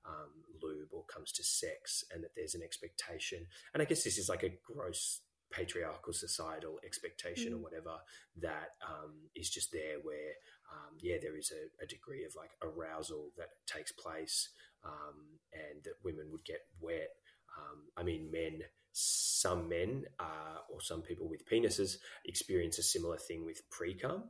um, 0.07 0.31
lube 0.63 0.89
or 0.93 1.05
comes 1.05 1.33
to 1.33 1.45
sex, 1.45 2.05
and 2.13 2.23
that 2.23 2.31
there's 2.37 2.55
an 2.55 2.63
expectation. 2.63 3.47
And 3.75 3.83
I 3.83 3.87
guess 3.87 4.05
this 4.05 4.19
is 4.19 4.29
like 4.29 4.43
a 4.43 4.53
gross 4.65 5.23
patriarchal 5.51 6.13
societal 6.13 6.79
expectation 6.85 7.53
mm. 7.53 7.57
or 7.57 7.59
whatever 7.59 7.97
that 8.41 8.79
um, 8.87 9.13
is 9.35 9.51
just 9.51 9.73
there 9.73 9.99
where 10.03 10.33
um, 10.73 10.97
yeah 11.01 11.17
there 11.21 11.37
is 11.37 11.51
a, 11.51 11.83
a, 11.83 11.87
degree 11.87 12.25
of 12.25 12.33
like 12.37 12.51
arousal 12.63 13.31
that 13.37 13.49
takes 13.67 13.91
place 13.91 14.51
um, 14.85 15.39
and 15.53 15.83
that 15.83 15.95
women 16.05 16.27
would 16.31 16.45
get 16.45 16.61
wet 16.81 17.11
um, 17.59 17.81
i 17.97 18.03
mean 18.03 18.31
men 18.31 18.61
some 18.93 19.69
men 19.69 20.05
uh, 20.19 20.59
or 20.73 20.81
some 20.81 21.03
people 21.03 21.29
with 21.29 21.49
penises 21.49 21.97
experience 22.25 22.79
a 22.79 22.83
similar 22.83 23.17
thing 23.17 23.45
with 23.45 23.69
pre-cum 23.71 24.25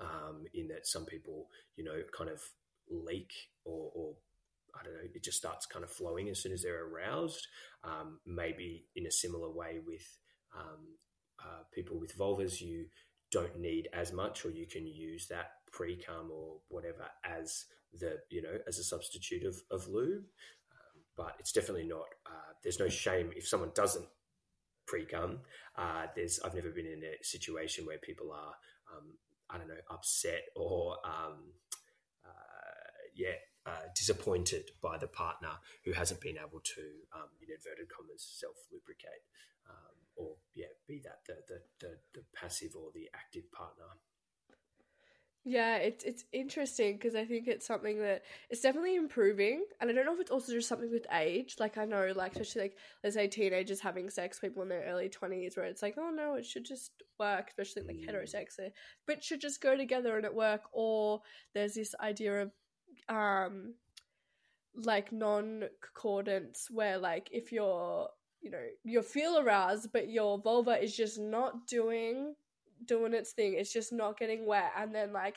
um, 0.00 0.44
in 0.54 0.68
that 0.68 0.86
some 0.86 1.04
people, 1.04 1.48
you 1.76 1.84
know, 1.84 2.02
kind 2.16 2.30
of 2.30 2.40
leak 2.90 3.32
or, 3.64 3.90
or 3.94 4.14
I 4.78 4.84
don't 4.84 4.94
know, 4.94 5.00
it 5.14 5.22
just 5.22 5.38
starts 5.38 5.66
kind 5.66 5.84
of 5.84 5.90
flowing 5.90 6.28
as 6.28 6.40
soon 6.40 6.52
as 6.52 6.62
they're 6.62 6.84
aroused. 6.84 7.46
Um, 7.84 8.20
maybe 8.26 8.86
in 8.96 9.06
a 9.06 9.10
similar 9.10 9.50
way 9.50 9.78
with 9.84 10.06
um, 10.56 10.96
uh, 11.40 11.62
people 11.72 11.98
with 11.98 12.16
vulvas, 12.16 12.60
you 12.60 12.86
don't 13.30 13.58
need 13.58 13.88
as 13.92 14.12
much, 14.12 14.44
or 14.44 14.50
you 14.50 14.66
can 14.66 14.86
use 14.86 15.26
that 15.28 15.52
pre 15.70 15.96
cum 15.96 16.30
or 16.32 16.56
whatever 16.68 17.06
as 17.24 17.66
the 17.98 18.18
you 18.30 18.42
know 18.42 18.58
as 18.66 18.78
a 18.78 18.84
substitute 18.84 19.44
of, 19.44 19.56
of 19.70 19.88
lube. 19.88 20.24
But 21.18 21.34
it's 21.38 21.52
definitely 21.52 21.88
not. 21.88 22.06
Uh, 22.24 22.52
there's 22.62 22.78
no 22.78 22.88
shame 22.88 23.30
if 23.36 23.46
someone 23.46 23.72
doesn't 23.74 24.06
pre 24.86 25.04
cum. 25.04 25.40
Uh, 25.76 26.06
there's 26.16 26.40
I've 26.42 26.54
never 26.54 26.70
been 26.70 26.86
in 26.86 27.02
a 27.04 27.22
situation 27.22 27.84
where 27.84 27.98
people 27.98 28.32
are 28.32 28.54
um, 28.96 29.18
I 29.50 29.58
don't 29.58 29.68
know, 29.68 29.84
upset 29.90 30.44
or 30.54 30.96
um, 31.04 31.52
uh, 32.24 32.88
yeah, 33.14 33.40
uh, 33.66 33.88
disappointed 33.94 34.70
by 34.82 34.98
the 34.98 35.08
partner 35.08 35.50
who 35.84 35.92
hasn't 35.92 36.20
been 36.20 36.36
able 36.36 36.60
to, 36.60 36.84
um, 37.14 37.28
in 37.40 37.48
inverted 37.48 37.88
commas, 37.88 38.24
self 38.24 38.56
lubricate, 38.72 39.24
um, 39.68 39.96
or 40.16 40.36
yeah, 40.54 40.72
be 40.86 41.00
that 41.04 41.20
the, 41.26 41.36
the, 41.48 41.60
the, 41.80 41.92
the 42.14 42.24
passive 42.34 42.76
or 42.76 42.90
the 42.94 43.08
active 43.14 43.50
partner. 43.52 43.88
Yeah, 45.44 45.76
it's 45.76 46.04
it's 46.04 46.24
interesting 46.32 46.94
because 46.94 47.14
I 47.14 47.24
think 47.24 47.48
it's 47.48 47.66
something 47.66 48.00
that 48.00 48.22
it's 48.50 48.60
definitely 48.60 48.96
improving, 48.96 49.64
and 49.80 49.88
I 49.88 49.94
don't 49.94 50.04
know 50.04 50.12
if 50.12 50.20
it's 50.20 50.30
also 50.30 50.52
just 50.52 50.68
something 50.68 50.90
with 50.90 51.06
age. 51.12 51.56
Like 51.58 51.78
I 51.78 51.86
know, 51.86 52.12
like 52.14 52.32
especially 52.32 52.62
like 52.62 52.76
let's 53.02 53.16
say 53.16 53.28
teenagers 53.28 53.80
having 53.80 54.10
sex, 54.10 54.40
people 54.40 54.62
in 54.62 54.68
their 54.68 54.84
early 54.84 55.08
twenties, 55.08 55.56
where 55.56 55.64
it's 55.64 55.80
like, 55.80 55.94
oh 55.96 56.10
no, 56.10 56.34
it 56.34 56.44
should 56.44 56.66
just 56.66 56.90
work, 57.18 57.48
especially 57.48 57.82
like 57.82 57.96
mm. 57.96 58.08
heterosex, 58.08 58.58
but 59.06 59.24
should 59.24 59.40
just 59.40 59.62
go 59.62 59.76
together 59.76 60.16
and 60.16 60.26
it 60.26 60.34
work. 60.34 60.62
Or 60.72 61.22
there's 61.54 61.74
this 61.74 61.94
idea 62.00 62.42
of 62.42 62.52
um 63.08 63.74
like 64.74 65.12
non 65.12 65.64
concordance 65.80 66.68
where 66.70 66.98
like 66.98 67.28
if 67.32 67.52
you're 67.52 68.08
you 68.40 68.50
know 68.50 68.62
you 68.84 69.02
feel 69.02 69.38
aroused 69.38 69.92
but 69.92 70.08
your 70.08 70.38
vulva 70.38 70.82
is 70.82 70.96
just 70.96 71.18
not 71.18 71.66
doing 71.66 72.34
doing 72.84 73.14
its 73.14 73.32
thing. 73.32 73.54
It's 73.56 73.72
just 73.72 73.92
not 73.92 74.18
getting 74.18 74.46
wet. 74.46 74.72
And 74.76 74.94
then 74.94 75.12
like 75.12 75.36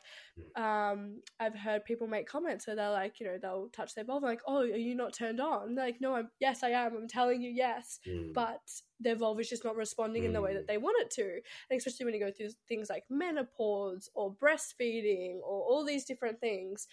um 0.56 1.22
I've 1.40 1.56
heard 1.56 1.86
people 1.86 2.08
make 2.08 2.28
comments 2.28 2.66
so 2.66 2.76
they're 2.76 2.92
like, 2.92 3.20
you 3.20 3.28
know, 3.28 3.38
they'll 3.42 3.70
touch 3.74 3.96
their 3.96 4.04
vulva 4.04 4.26
like, 4.26 4.42
Oh, 4.48 4.62
are 4.62 4.66
you 4.66 4.96
not 4.96 5.14
turned 5.14 5.40
on? 5.40 5.76
They're 5.76 5.86
like, 5.86 6.02
No, 6.02 6.16
I'm 6.16 6.30
yes, 6.40 6.64
I 6.64 6.70
am. 6.70 6.96
I'm 6.96 7.08
telling 7.08 7.42
you 7.42 7.50
yes. 7.50 8.00
Mm. 8.08 8.34
But 8.34 8.62
their 9.00 9.16
vulva 9.16 9.42
is 9.42 9.50
just 9.50 9.66
not 9.66 9.76
responding 9.76 10.24
mm. 10.24 10.28
in 10.28 10.34
the 10.34 10.42
way 10.42 10.54
that 10.54 10.64
mm. 10.64 10.68
they 10.68 10.78
want 10.78 11.02
it 11.02 11.12
to. 11.12 11.40
And 11.70 11.78
especially 11.78 12.06
when 12.06 12.16
you 12.16 12.20
go 12.20 12.32
through 12.32 12.50
things 12.68 12.90
like 12.90 13.04
menopause 13.10 14.10
or 14.14 14.34
breastfeeding 14.34 15.38
or 15.38 15.64
all 15.64 15.86
these 15.86 16.06
different 16.06 16.40
things 16.40 16.88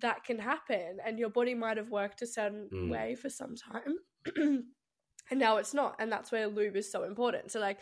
that 0.00 0.24
can 0.24 0.38
happen 0.38 0.98
and 1.04 1.18
your 1.18 1.30
body 1.30 1.54
might 1.54 1.76
have 1.76 1.90
worked 1.90 2.22
a 2.22 2.26
certain 2.26 2.68
mm. 2.72 2.90
way 2.90 3.14
for 3.14 3.28
some 3.28 3.54
time 3.56 3.96
and 5.30 5.38
now 5.38 5.56
it's 5.56 5.74
not 5.74 5.96
and 5.98 6.10
that's 6.10 6.30
where 6.30 6.46
lube 6.46 6.76
is 6.76 6.90
so 6.90 7.04
important 7.04 7.50
so 7.50 7.58
like 7.58 7.78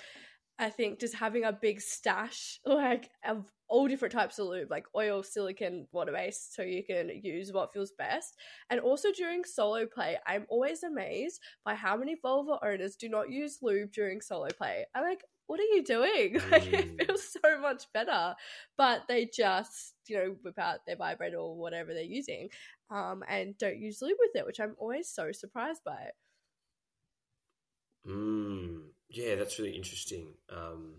I 0.59 0.71
think 0.71 1.01
just 1.01 1.15
having 1.15 1.45
a 1.45 1.53
big 1.53 1.81
stash 1.81 2.61
like 2.65 3.11
of 3.27 3.45
all 3.69 3.89
different 3.89 4.13
types 4.13 4.39
of 4.39 4.47
lube, 4.47 4.71
like 4.71 4.87
oil, 4.95 5.23
silicone, 5.23 5.87
water 5.93 6.13
based, 6.13 6.55
so 6.55 6.63
you 6.63 6.85
can 6.85 7.11
use 7.23 7.53
what 7.53 7.73
feels 7.73 7.93
best. 7.99 8.37
And 8.71 8.81
also 8.81 9.09
during 9.13 9.45
solo 9.45 9.87
play, 9.87 10.19
I'm 10.27 10.47
always 10.49 10.83
amazed 10.83 11.41
by 11.65 11.75
how 11.75 11.97
many 11.97 12.17
vulva 12.21 12.59
owners 12.65 12.97
do 12.97 13.09
not 13.09 13.31
use 13.31 13.59
lube 13.63 13.93
during 13.93 14.21
solo 14.21 14.49
play. 14.57 14.87
I'm 14.95 15.03
like, 15.03 15.25
what 15.47 15.61
are 15.61 15.65
you 15.65 15.83
doing? 15.83 16.41
Like 16.51 16.73
it 16.73 16.97
mm. 16.97 17.07
feels 17.07 17.29
so 17.43 17.61
much 17.61 17.85
better, 17.93 18.35
but 18.77 19.03
they 19.09 19.29
just 19.35 19.95
you 20.07 20.17
know 20.17 20.37
whip 20.43 20.59
out 20.59 20.87
their 20.87 20.97
vibrator 20.97 21.39
or 21.39 21.57
whatever 21.57 21.93
they're 21.93 22.03
using, 22.03 22.49
um, 22.91 23.23
and 23.29 23.57
don't 23.59 23.79
use 23.79 24.03
lube 24.03 24.17
with 24.19 24.35
it, 24.35 24.47
which 24.47 24.61
I'm 24.61 24.77
always 24.79 25.09
so 25.09 25.33
surprised 25.33 25.83
by. 25.85 26.11
Mm, 28.07 28.91
yeah, 29.17 29.35
that's 29.35 29.59
really 29.59 29.77
interesting. 29.77 30.29
Um, 30.51 30.97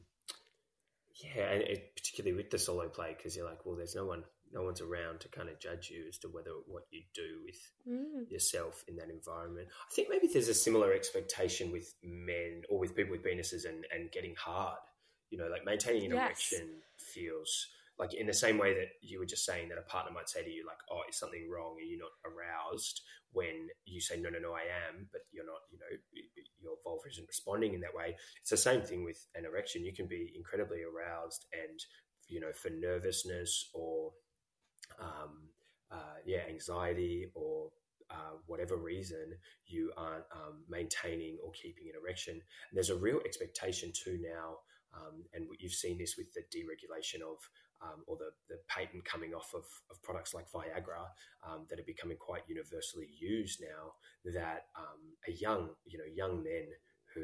yeah, 1.24 1.52
and 1.52 1.62
it, 1.62 1.96
particularly 1.96 2.36
with 2.36 2.50
the 2.50 2.58
solo 2.58 2.90
play, 2.90 3.16
because 3.16 3.36
you're 3.36 3.46
like, 3.46 3.66
well, 3.66 3.76
there's 3.76 3.96
no 3.96 4.06
one, 4.06 4.24
no 4.52 4.64
one's 4.64 4.82
around 4.82 5.20
to 5.22 5.30
kind 5.30 5.50
of 5.50 5.60
judge 5.60 5.92
you 5.92 6.06
as 6.10 6.18
to 6.20 6.28
whether 6.28 6.52
what 6.68 6.84
you 6.92 7.02
do 7.14 7.42
with 7.46 7.72
mm. 7.88 8.30
yourself 8.32 8.84
in 8.88 8.96
that 8.96 9.10
environment. 9.10 9.68
I 9.70 9.94
think 9.94 10.10
maybe 10.10 10.28
there's 10.28 10.48
a 10.48 10.54
similar 10.54 10.94
expectation 10.94 11.72
with 11.72 11.94
men 12.04 12.64
or 12.70 12.80
with 12.80 12.96
people 12.96 13.12
with 13.12 13.24
penises 13.24 13.68
and, 13.68 13.86
and 13.94 14.12
getting 14.12 14.36
hard. 14.36 14.78
You 15.30 15.38
know, 15.38 15.48
like 15.48 15.66
maintaining 15.66 16.06
an 16.06 16.12
yes. 16.12 16.24
erection 16.26 16.70
feels 16.98 17.68
like 18.00 18.14
in 18.14 18.28
the 18.28 18.34
same 18.34 18.58
way 18.58 18.74
that 18.74 18.90
you 19.02 19.20
were 19.20 19.26
just 19.26 19.46
saying 19.46 19.70
that 19.70 19.78
a 19.78 19.90
partner 19.90 20.12
might 20.14 20.30
say 20.30 20.44
to 20.44 20.50
you 20.50 20.66
like 20.66 20.78
oh 20.92 21.02
is 21.10 21.20
something 21.20 21.50
wrong? 21.50 21.76
Are 21.78 21.86
you 21.86 21.98
not 21.98 22.12
aroused? 22.26 23.02
when 23.34 23.68
you 23.86 24.00
say 24.00 24.18
no 24.18 24.30
no 24.30 24.40
no 24.40 24.54
i 24.54 24.64
am 24.88 25.06
but 25.12 25.20
you're 25.34 25.46
not 25.46 25.60
you 25.70 25.78
know 25.78 25.98
your 26.62 26.76
vulva 26.84 27.08
isn't 27.10 27.28
responding 27.28 27.74
in 27.74 27.82
that 27.82 27.96
way. 27.96 28.16
It's 28.42 28.50
the 28.50 28.58
same 28.58 28.82
thing 28.82 29.04
with 29.04 29.26
an 29.36 29.46
erection. 29.46 29.86
You 29.86 29.94
can 29.94 30.08
be 30.08 30.34
incredibly 30.36 30.82
aroused 30.84 31.46
and 31.54 31.80
you 32.28 32.40
know 32.40 32.52
for 32.54 32.70
nervousness 32.70 33.70
or 33.74 34.12
um, 35.02 35.50
uh, 35.92 36.20
yeah 36.26 36.42
anxiety 36.50 37.32
or 37.34 37.70
uh, 38.10 38.36
whatever 38.46 38.78
reason 38.78 39.34
you 39.66 39.92
aren't 39.98 40.26
um, 40.34 40.64
maintaining 40.70 41.38
or 41.44 41.52
keeping 41.52 41.88
an 41.90 42.00
erection. 42.02 42.34
And 42.34 42.74
there's 42.74 42.90
a 42.90 42.96
real 42.96 43.20
expectation 43.26 43.92
too 43.94 44.18
now, 44.22 44.58
um, 44.96 45.24
and 45.34 45.46
you've 45.60 45.74
seen 45.74 45.98
this 45.98 46.16
with 46.18 46.34
the 46.34 46.42
deregulation 46.42 47.22
of 47.22 47.38
um, 47.82 48.04
or 48.08 48.18
the, 48.18 48.30
the 48.50 48.60
patent 48.68 49.06
coming 49.06 49.34
off 49.34 49.54
of, 49.54 49.66
of 49.92 50.02
products 50.04 50.34
like 50.34 50.52
Viagra 50.52 51.08
um, 51.48 51.66
that 51.70 51.80
are 51.80 51.86
becoming 51.86 52.18
quite 52.18 52.44
universally 52.48 53.08
used 53.20 53.62
now. 53.62 53.94
That 54.34 54.66
um, 54.78 55.16
a 55.28 55.32
young, 55.32 55.70
you 55.86 55.98
know, 55.98 56.06
young 56.14 56.44
men 56.44 56.68
who 57.14 57.22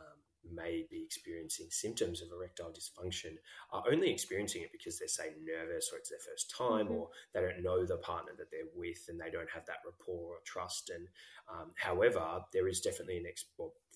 um, 0.00 0.18
may 0.54 0.84
be 0.90 1.02
experiencing 1.02 1.66
symptoms 1.70 2.22
of 2.22 2.28
erectile 2.32 2.72
dysfunction 2.72 3.34
are 3.72 3.82
only 3.90 4.10
experiencing 4.10 4.62
it 4.62 4.72
because 4.72 4.98
they're 4.98 5.08
say 5.08 5.32
nervous 5.44 5.90
or 5.92 5.98
it's 5.98 6.10
their 6.10 6.18
first 6.18 6.52
time 6.56 6.86
mm-hmm. 6.86 6.94
or 6.94 7.08
they 7.34 7.40
don't 7.40 7.62
know 7.62 7.84
the 7.84 7.96
partner 7.98 8.32
that 8.36 8.50
they're 8.50 8.70
with 8.74 9.04
and 9.08 9.20
they 9.20 9.30
don't 9.30 9.50
have 9.52 9.66
that 9.66 9.82
rapport 9.84 10.34
or 10.34 10.38
trust 10.44 10.90
and 10.94 11.08
um, 11.52 11.72
however 11.76 12.40
there 12.52 12.68
is 12.68 12.80
definitely 12.80 13.18
an 13.18 13.26
ex- 13.26 13.46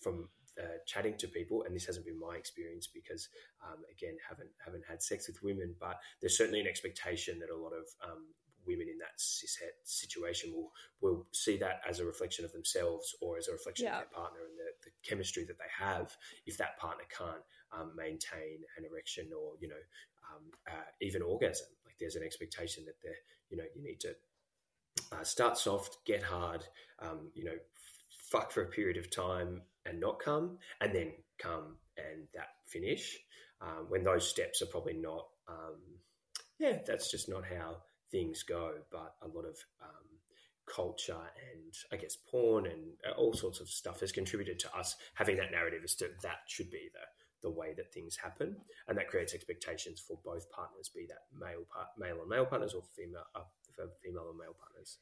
from 0.00 0.28
uh, 0.58 0.78
chatting 0.86 1.16
to 1.18 1.28
people, 1.28 1.64
and 1.64 1.74
this 1.74 1.86
hasn't 1.86 2.06
been 2.06 2.18
my 2.18 2.36
experience 2.36 2.86
because, 2.86 3.28
um, 3.64 3.78
again, 3.90 4.16
haven't 4.26 4.50
haven't 4.64 4.84
had 4.88 5.02
sex 5.02 5.26
with 5.28 5.42
women, 5.42 5.74
but 5.78 6.00
there's 6.20 6.36
certainly 6.36 6.60
an 6.60 6.66
expectation 6.66 7.38
that 7.38 7.50
a 7.50 7.56
lot 7.56 7.72
of 7.72 7.86
um, 8.04 8.26
women 8.66 8.88
in 8.88 8.98
that 8.98 9.18
cishet 9.18 9.78
situation 9.84 10.52
will 10.52 10.72
will 11.00 11.26
see 11.32 11.56
that 11.56 11.80
as 11.88 12.00
a 12.00 12.04
reflection 12.04 12.44
of 12.44 12.52
themselves 12.52 13.14
or 13.20 13.38
as 13.38 13.48
a 13.48 13.52
reflection 13.52 13.86
yeah. 13.86 13.94
of 13.94 13.98
their 14.00 14.22
partner 14.22 14.40
and 14.40 14.58
the, 14.58 14.70
the, 14.84 14.90
chemistry 15.08 15.44
that 15.44 15.58
they 15.58 15.70
have. 15.78 16.16
If 16.46 16.58
that 16.58 16.78
partner 16.78 17.04
can't 17.16 17.42
um, 17.72 17.92
maintain 17.96 18.60
an 18.76 18.84
erection 18.84 19.30
or 19.36 19.54
you 19.60 19.68
know 19.68 19.82
um, 20.30 20.44
uh, 20.68 20.88
even 21.00 21.22
orgasm, 21.22 21.68
like 21.84 21.94
there's 21.98 22.16
an 22.16 22.22
expectation 22.22 22.84
that 22.86 23.00
they 23.02 23.14
you 23.50 23.56
know 23.56 23.64
you 23.74 23.82
need 23.82 24.00
to 24.00 24.14
uh, 25.12 25.24
start 25.24 25.58
soft, 25.58 25.98
get 26.04 26.22
hard, 26.22 26.64
um, 27.00 27.30
you 27.34 27.44
know, 27.44 27.56
fuck 28.30 28.52
for 28.52 28.62
a 28.62 28.66
period 28.66 28.96
of 28.96 29.10
time 29.10 29.62
and 29.86 30.00
not 30.00 30.20
come, 30.20 30.58
and 30.80 30.94
then 30.94 31.12
come 31.38 31.76
and 31.96 32.26
that 32.34 32.48
finish. 32.66 33.18
Um, 33.60 33.86
when 33.88 34.02
those 34.02 34.28
steps 34.28 34.62
are 34.62 34.66
probably 34.66 34.94
not, 34.94 35.26
um, 35.48 35.76
yeah, 36.58 36.78
that's 36.86 37.10
just 37.10 37.28
not 37.28 37.44
how 37.44 37.76
things 38.10 38.42
go. 38.42 38.72
But 38.90 39.14
a 39.22 39.28
lot 39.28 39.44
of 39.44 39.56
um, 39.82 40.06
culture 40.72 41.12
and 41.12 41.74
I 41.92 41.96
guess 41.96 42.16
porn 42.30 42.66
and 42.66 42.94
all 43.16 43.32
sorts 43.32 43.60
of 43.60 43.68
stuff 43.68 44.00
has 44.00 44.12
contributed 44.12 44.58
to 44.60 44.76
us 44.76 44.96
having 45.14 45.36
that 45.36 45.50
narrative 45.50 45.80
as 45.84 45.94
to 45.96 46.08
that 46.22 46.40
should 46.46 46.70
be 46.70 46.88
the 46.92 47.00
the 47.42 47.50
way 47.50 47.72
that 47.74 47.90
things 47.92 48.18
happen, 48.22 48.54
and 48.86 48.98
that 48.98 49.08
creates 49.08 49.32
expectations 49.32 49.98
for 49.98 50.18
both 50.22 50.50
partners, 50.50 50.90
be 50.94 51.06
that 51.08 51.24
male 51.32 51.64
part, 51.72 51.88
male 51.98 52.20
and 52.20 52.28
male 52.28 52.44
partners, 52.44 52.74
or 52.74 52.82
female 52.94 53.24
uh, 53.34 53.40
female 54.02 54.28
and 54.28 54.38
male 54.38 54.54
partners 54.60 54.98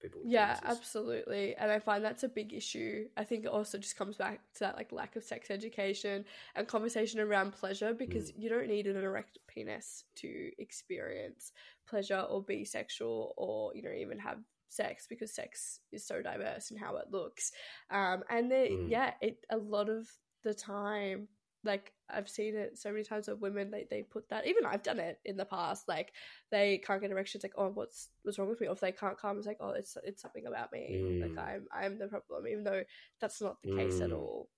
people 0.00 0.20
yeah 0.24 0.58
absolutely 0.64 1.54
and 1.56 1.70
i 1.70 1.78
find 1.78 2.04
that's 2.04 2.22
a 2.22 2.28
big 2.28 2.52
issue 2.52 3.04
i 3.16 3.24
think 3.24 3.44
it 3.44 3.50
also 3.50 3.78
just 3.78 3.96
comes 3.96 4.16
back 4.16 4.40
to 4.54 4.60
that 4.60 4.76
like 4.76 4.92
lack 4.92 5.16
of 5.16 5.22
sex 5.22 5.50
education 5.50 6.24
and 6.54 6.66
conversation 6.66 7.20
around 7.20 7.52
pleasure 7.52 7.92
because 7.94 8.32
mm. 8.32 8.34
you 8.38 8.48
don't 8.48 8.68
need 8.68 8.86
an 8.86 8.96
erect 8.96 9.38
penis 9.46 10.04
to 10.14 10.50
experience 10.58 11.52
pleasure 11.88 12.20
or 12.28 12.42
be 12.42 12.64
sexual 12.64 13.34
or 13.36 13.74
you 13.74 13.82
know 13.82 13.92
even 13.92 14.18
have 14.18 14.38
sex 14.68 15.06
because 15.08 15.34
sex 15.34 15.80
is 15.92 16.06
so 16.06 16.22
diverse 16.22 16.70
in 16.70 16.76
how 16.76 16.96
it 16.96 17.06
looks 17.10 17.52
um 17.90 18.22
and 18.30 18.50
then 18.50 18.68
mm. 18.68 18.90
yeah 18.90 19.12
it 19.20 19.44
a 19.50 19.56
lot 19.56 19.88
of 19.88 20.08
the 20.44 20.54
time 20.54 21.28
like 21.64 21.92
I've 22.14 22.28
seen 22.28 22.56
it 22.56 22.78
so 22.78 22.90
many 22.90 23.04
times 23.04 23.28
with 23.28 23.40
women 23.40 23.70
they, 23.70 23.86
they 23.88 24.02
put 24.02 24.28
that 24.30 24.46
even 24.46 24.66
I've 24.66 24.82
done 24.82 24.98
it 24.98 25.18
in 25.24 25.36
the 25.36 25.44
past 25.44 25.88
like 25.88 26.12
they 26.50 26.78
can't 26.78 27.00
get 27.00 27.10
erections 27.10 27.42
like 27.42 27.54
oh 27.56 27.68
what's 27.68 28.08
what's 28.22 28.38
wrong 28.38 28.48
with 28.48 28.60
me 28.60 28.68
or 28.68 28.72
if 28.72 28.80
they 28.80 28.92
can't 28.92 29.18
come 29.18 29.38
it's 29.38 29.46
like 29.46 29.58
oh 29.60 29.70
it's 29.70 29.96
it's 30.04 30.22
something 30.22 30.46
about 30.46 30.72
me 30.72 30.88
mm. 30.92 31.22
like 31.22 31.46
I'm 31.46 31.66
I'm 31.72 31.98
the 31.98 32.08
problem 32.08 32.46
even 32.46 32.64
though 32.64 32.82
that's 33.20 33.40
not 33.40 33.62
the 33.62 33.76
case 33.76 33.94
mm. 33.94 34.04
at 34.04 34.12
all 34.12 34.48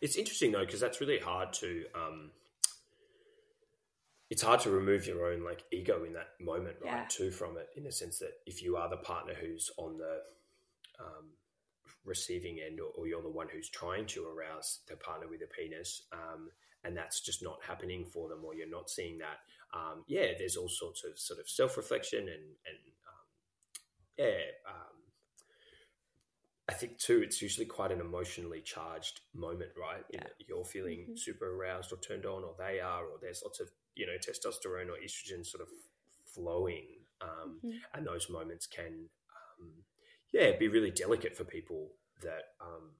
it's 0.00 0.16
interesting 0.16 0.52
though 0.52 0.64
because 0.64 0.80
that's 0.80 1.00
really 1.00 1.18
hard 1.18 1.52
to 1.54 1.84
um 1.94 2.30
it's 4.30 4.42
hard 4.42 4.60
to 4.60 4.70
remove 4.70 5.06
your 5.06 5.32
own 5.32 5.42
like 5.42 5.64
ego 5.72 6.04
in 6.04 6.12
that 6.12 6.28
moment 6.40 6.76
right 6.82 6.92
yeah. 6.92 7.04
too 7.08 7.30
from 7.30 7.56
it 7.56 7.68
in 7.76 7.84
the 7.84 7.92
sense 7.92 8.18
that 8.18 8.32
if 8.46 8.62
you 8.62 8.76
are 8.76 8.88
the 8.88 8.96
partner 8.96 9.34
who's 9.34 9.70
on 9.78 9.98
the 9.98 10.20
um 11.00 11.30
receiving 12.08 12.58
end 12.64 12.80
or, 12.80 12.90
or, 12.96 13.06
you're 13.06 13.22
the 13.22 13.28
one 13.28 13.46
who's 13.52 13.68
trying 13.68 14.06
to 14.06 14.24
arouse 14.24 14.80
the 14.88 14.96
partner 14.96 15.28
with 15.28 15.42
a 15.42 15.46
penis 15.46 16.02
um, 16.12 16.48
and 16.84 16.96
that's 16.96 17.20
just 17.20 17.42
not 17.42 17.58
happening 17.66 18.04
for 18.04 18.28
them 18.28 18.44
or 18.44 18.54
you're 18.54 18.70
not 18.70 18.90
seeing 18.90 19.18
that 19.18 19.38
um, 19.74 20.04
yeah 20.08 20.28
there's 20.38 20.56
all 20.56 20.68
sorts 20.68 21.04
of 21.04 21.18
sort 21.18 21.38
of 21.38 21.48
self-reflection 21.48 22.20
and 22.20 22.28
and 22.28 22.78
um, 23.06 23.26
yeah 24.16 24.40
um, 24.66 24.96
I 26.68 26.72
think 26.72 26.98
too 26.98 27.20
it's 27.22 27.42
usually 27.42 27.66
quite 27.66 27.92
an 27.92 28.00
emotionally 28.00 28.62
charged 28.62 29.20
moment 29.34 29.70
right 29.80 30.04
yeah. 30.12 30.24
you're 30.48 30.64
feeling 30.64 31.00
mm-hmm. 31.00 31.16
super 31.16 31.54
aroused 31.54 31.92
or 31.92 31.98
turned 31.98 32.26
on 32.26 32.42
or 32.42 32.54
they 32.58 32.80
are 32.80 33.04
or 33.04 33.18
there's 33.20 33.42
lots 33.44 33.60
of 33.60 33.68
you 33.94 34.06
know 34.06 34.14
testosterone 34.14 34.88
or 34.88 34.98
estrogen 35.04 35.44
sort 35.44 35.62
of 35.62 35.68
flowing 36.34 36.86
um, 37.20 37.58
mm-hmm. 37.64 37.76
and 37.94 38.06
those 38.06 38.30
moments 38.30 38.66
can 38.66 39.08
um, 39.60 39.70
yeah, 40.32 40.52
be 40.58 40.68
really 40.68 40.90
delicate 40.90 41.36
for 41.36 41.44
people 41.44 41.90
that 42.22 42.54
um, 42.60 42.90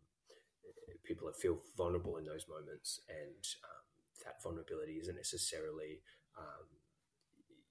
people 1.05 1.31
feel 1.33 1.59
vulnerable 1.77 2.17
in 2.17 2.25
those 2.25 2.47
moments, 2.49 3.01
and 3.09 3.45
um, 3.65 3.85
that 4.25 4.43
vulnerability 4.43 4.95
isn't 4.95 5.17
necessarily, 5.17 6.01
um, 6.37 6.67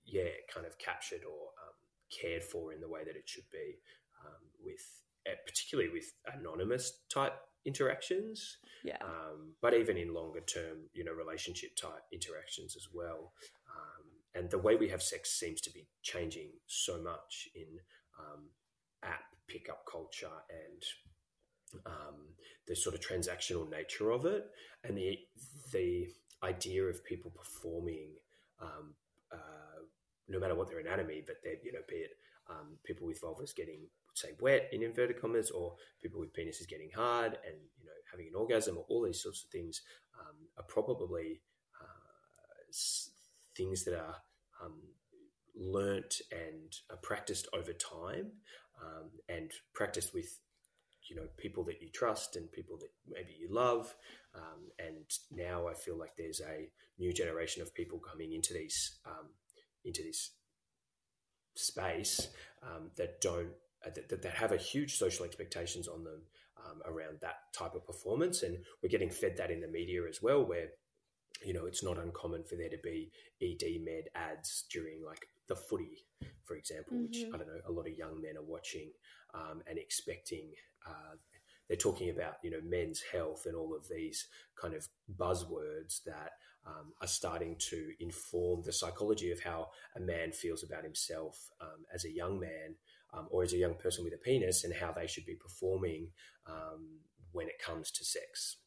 yeah, 0.06 0.30
kind 0.54 0.66
of 0.66 0.78
captured 0.78 1.22
or 1.24 1.52
um, 1.64 1.76
cared 2.10 2.44
for 2.44 2.74
in 2.74 2.82
the 2.82 2.90
way 2.90 3.04
that 3.06 3.16
it 3.16 3.28
should 3.28 3.50
be. 3.52 3.80
Um, 4.26 4.50
with 4.64 5.04
eh, 5.28 5.36
particularly 5.46 5.92
with 5.92 6.12
anonymous 6.36 7.02
type 7.10 7.36
interactions, 7.66 8.58
yeah, 8.84 8.98
um, 9.02 9.54
but 9.62 9.74
even 9.74 9.98
in 9.98 10.14
longer 10.14 10.42
term, 10.42 10.90
you 10.94 11.04
know, 11.04 11.12
relationship 11.14 11.76
type 11.76 12.04
interactions 12.12 12.76
as 12.76 12.88
well. 12.94 13.34
and 14.36 14.52
the 14.52 14.60
way 14.60 14.76
we 14.76 14.88
have 14.88 15.02
sex 15.02 15.32
seems 15.40 15.60
to 15.62 15.72
be 15.72 15.88
changing 16.04 16.50
so 16.68 17.02
much 17.02 17.50
in 17.56 17.80
app 19.04 19.24
pickup 19.48 19.86
culture 19.90 20.38
and 20.50 20.84
um, 21.86 22.16
the 22.68 22.76
sort 22.76 22.96
of 22.96 23.02
transactional 23.02 23.70
nature 23.70 24.12
of 24.12 24.26
it, 24.26 24.46
and 24.84 24.98
the 24.98 25.20
the 25.72 26.08
idea 26.44 26.84
of 26.84 27.04
people 27.04 27.32
performing, 27.32 28.10
um, 28.62 28.94
uh, 29.32 29.82
no 30.28 30.40
matter 30.40 30.56
what 30.56 30.70
their 30.70 30.80
anatomy, 30.80 31.24
but 31.26 31.38
they 31.44 31.58
you 31.64 31.72
know 31.72 31.80
be 31.88 31.96
it 31.96 32.12
um, 32.50 32.78
people 32.84 33.08
with 33.08 33.22
vulvas 33.22 33.56
getting 33.56 33.82
say 34.14 34.30
wet 34.40 34.70
in 34.72 34.84
inverted 34.84 35.20
commas, 35.22 35.52
or 35.52 35.76
people 36.02 36.20
with 36.20 36.34
penises 36.34 36.68
getting 36.68 36.90
hard 36.96 37.38
and 37.46 37.56
you 37.80 37.86
know 37.86 37.92
having 38.12 38.28
an 38.28 38.36
orgasm, 38.36 38.78
or 38.78 38.86
all 38.90 39.04
these 39.04 39.22
sorts 39.22 39.44
of 39.44 39.50
things 39.50 39.82
um, 40.20 40.36
are 40.58 40.64
probably 40.64 41.42
uh, 41.82 42.72
things 43.56 43.84
that 43.84 43.96
are 43.96 44.16
um, 44.64 44.80
learnt 45.56 46.22
and 46.32 46.78
are 46.90 46.98
practiced 46.98 47.48
over 47.54 47.74
time 47.74 48.32
um, 48.82 49.10
and 49.30 49.52
practiced 49.74 50.14
with 50.14 50.40
you 51.10 51.16
know 51.16 51.28
people 51.38 51.64
that 51.66 51.82
you 51.82 51.90
trust 51.90 52.36
and 52.36 52.52
people 52.52 52.78
that 52.78 52.92
maybe 53.08 53.36
you 53.40 53.48
love. 53.52 53.96
Um, 54.36 54.70
and 54.78 55.06
now 55.32 55.68
i 55.68 55.74
feel 55.74 55.98
like 55.98 56.16
there's 56.16 56.42
a 56.42 56.70
new 57.00 57.12
generation 57.12 57.64
of 57.64 57.74
people 57.74 57.98
coming 57.98 58.34
into 58.34 58.54
these 58.54 59.00
um, 59.06 59.30
into 59.84 60.04
this 60.04 60.32
space 61.56 62.28
um, 62.62 62.92
that 62.98 63.20
don't 63.22 63.50
uh, 63.86 63.90
that, 64.10 64.22
that 64.22 64.34
have 64.34 64.52
a 64.52 64.58
huge 64.58 64.96
social 64.96 65.26
expectations 65.26 65.88
on 65.88 66.04
them 66.04 66.22
um, 66.66 66.82
around 66.86 67.18
that 67.22 67.54
type 67.54 67.76
of 67.76 67.86
performance. 67.86 68.44
And 68.44 68.58
we're 68.82 68.90
getting 68.90 69.10
fed 69.10 69.38
that 69.38 69.52
in 69.52 69.62
the 69.62 69.68
media 69.68 70.02
as 70.10 70.22
well 70.22 70.44
where 70.44 70.70
you 71.46 71.54
know 71.54 71.66
it's 71.66 71.84
not 71.84 72.00
uncommon 72.00 72.44
for 72.44 72.56
there 72.56 72.70
to 72.70 72.80
be 72.84 73.12
ed 73.42 73.62
med 73.84 74.06
ads 74.16 74.66
during 74.72 75.04
like 75.06 75.28
the 75.48 75.56
footy, 75.56 76.06
for 76.44 76.56
example, 76.56 76.94
mm-hmm. 76.94 77.06
which 77.06 77.26
I 77.34 77.38
don't 77.38 77.48
know, 77.48 77.62
a 77.68 77.72
lot 77.72 77.88
of 77.88 77.98
young 77.98 78.22
men 78.22 78.38
are 78.38 78.44
watching 78.44 78.92
um, 79.34 79.62
and 79.68 79.78
expecting. 79.78 80.52
Uh, 80.86 81.16
they're 81.68 81.76
talking 81.76 82.10
about 82.10 82.36
you 82.44 82.50
know 82.50 82.62
men's 82.64 83.04
health 83.12 83.46
and 83.46 83.56
all 83.56 83.76
of 83.76 83.88
these 83.90 84.28
kind 84.60 84.74
of 84.74 84.88
buzzwords 85.20 86.02
that 86.06 86.32
um, 86.66 86.94
are 87.02 87.08
starting 87.08 87.56
to 87.58 87.92
inform 88.00 88.62
the 88.64 88.72
psychology 88.72 89.32
of 89.32 89.42
how 89.42 89.68
a 89.96 90.00
man 90.00 90.32
feels 90.32 90.64
about 90.64 90.84
himself 90.84 91.50
um, 91.62 91.86
as 91.94 92.06
a 92.06 92.12
young 92.12 92.40
man 92.40 92.76
um, 93.14 93.28
or 93.30 93.44
as 93.44 93.54
a 93.54 93.58
young 93.58 93.76
person 93.76 94.04
with 94.04 94.14
a 94.14 94.18
penis 94.18 94.64
and 94.64 94.74
how 94.74 94.92
they 94.92 95.08
should 95.08 95.26
be 95.26 95.36
performing 95.36 96.10
um, 96.46 97.00
when 97.32 97.48
it 97.48 97.62
comes 97.64 97.92
to 97.92 98.04
sex. 98.04 98.58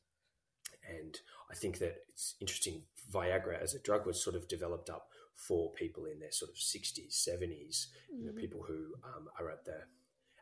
And 0.88 1.18
I 1.51 1.55
think 1.55 1.79
that 1.79 1.96
it's 2.09 2.37
interesting. 2.40 2.83
Viagra 3.12 3.61
as 3.61 3.75
a 3.75 3.81
drug 3.81 4.07
was 4.07 4.23
sort 4.23 4.37
of 4.37 4.49
developed 4.49 4.88
up 4.88 5.09
for 5.35 5.73
people 5.73 6.07
in 6.07 6.20
their 6.20 6.33
sort 6.33 6.51
of 6.51 6.57
60s, 6.57 7.29
70s, 7.29 7.87
you 8.11 8.25
know, 8.25 8.31
mm-hmm. 8.31 8.40
people 8.40 8.62
who 8.66 8.94
um, 9.05 9.29
are 9.38 9.51
at 9.51 9.64
the 9.64 9.83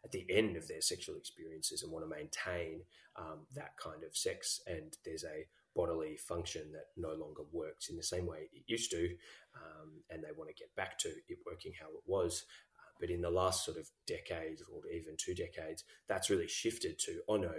at 0.04 0.12
the 0.12 0.26
end 0.30 0.56
of 0.56 0.68
their 0.68 0.80
sexual 0.80 1.16
experiences 1.16 1.82
and 1.82 1.92
want 1.92 2.04
to 2.04 2.08
maintain 2.08 2.82
um, 3.16 3.46
that 3.54 3.76
kind 3.82 4.04
of 4.04 4.16
sex. 4.16 4.61
And 4.66 4.96
there's 5.04 5.24
a 5.24 5.46
bodily 5.74 6.16
function 6.16 6.72
that 6.72 6.87
no 6.96 7.14
longer 7.14 7.42
works 7.52 7.88
in 7.88 7.96
the 7.96 8.02
same 8.02 8.26
way 8.26 8.48
it 8.52 8.62
used 8.66 8.90
to, 8.90 9.11
um, 9.56 10.02
and 10.11 10.22
they 10.22 10.37
want 10.37 10.50
to 10.50 10.54
get 10.54 10.74
back 10.76 10.98
to 10.98 11.08
it 11.08 11.38
working 11.46 11.72
how 11.78 11.87
it 11.87 12.02
was. 12.06 12.44
Uh, 12.78 12.90
but 13.00 13.11
in 13.11 13.20
the 13.20 13.30
last 13.30 13.64
sort 13.64 13.76
of 13.76 13.88
decade 14.06 14.58
or 14.72 14.80
even 14.90 15.14
two 15.16 15.34
decades, 15.34 15.84
that's 16.08 16.30
really 16.30 16.48
shifted 16.48 16.98
to 16.98 17.20
oh 17.28 17.37
no, 17.37 17.52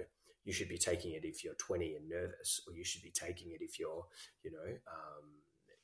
you 0.43 0.53
should 0.53 0.69
be 0.69 0.77
taking 0.77 1.13
it 1.13 1.23
if 1.23 1.43
you're 1.43 1.53
20 1.55 1.95
and 1.95 2.09
nervous, 2.09 2.61
or 2.67 2.73
you 2.73 2.83
should 2.83 3.03
be 3.03 3.11
taking 3.11 3.51
it 3.51 3.61
if 3.61 3.79
you're 3.79 4.05
you 4.43 4.51
know 4.51 4.69
um, 4.91 5.29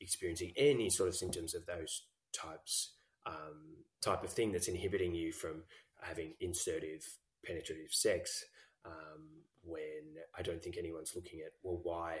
experiencing 0.00 0.52
any 0.56 0.90
sort 0.90 1.08
of 1.08 1.16
symptoms 1.16 1.54
of 1.54 1.64
those 1.66 2.02
types 2.32 2.92
um, 3.26 3.76
type 4.02 4.22
of 4.22 4.30
thing 4.30 4.52
that's 4.52 4.68
inhibiting 4.68 5.14
you 5.14 5.32
from 5.32 5.62
having 6.02 6.34
insertive 6.40 7.04
penetrative 7.44 7.92
sex 7.92 8.44
um, 8.84 9.42
when 9.62 10.22
I 10.36 10.42
don't 10.42 10.62
think 10.62 10.76
anyone's 10.76 11.14
looking 11.14 11.40
at, 11.40 11.52
well, 11.62 11.80
why 11.82 12.18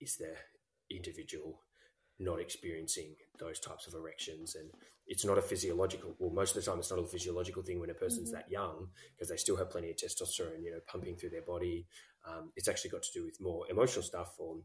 is 0.00 0.16
the 0.16 0.34
individual 0.90 1.62
not 2.18 2.40
experiencing 2.40 3.14
those 3.38 3.60
types 3.60 3.86
of 3.86 3.94
erections? 3.94 4.54
And 4.54 4.70
it's 5.06 5.24
not 5.24 5.38
a 5.38 5.42
physiological, 5.42 6.14
well, 6.18 6.30
most 6.30 6.56
of 6.56 6.64
the 6.64 6.70
time 6.70 6.78
it's 6.78 6.90
not 6.90 6.98
a 6.98 7.06
physiological 7.06 7.62
thing 7.62 7.80
when 7.80 7.90
a 7.90 7.94
person's 7.94 8.30
mm-hmm. 8.30 8.38
that 8.38 8.50
young 8.50 8.88
because 9.14 9.28
they 9.28 9.36
still 9.36 9.56
have 9.56 9.70
plenty 9.70 9.90
of 9.90 9.96
testosterone, 9.96 10.62
you 10.62 10.70
know, 10.70 10.80
pumping 10.86 11.16
through 11.16 11.30
their 11.30 11.42
body. 11.42 11.86
Um, 12.26 12.52
it's 12.56 12.68
actually 12.68 12.90
got 12.90 13.02
to 13.02 13.12
do 13.12 13.24
with 13.24 13.40
more 13.40 13.64
emotional 13.70 14.02
stuff 14.02 14.34
or 14.38 14.56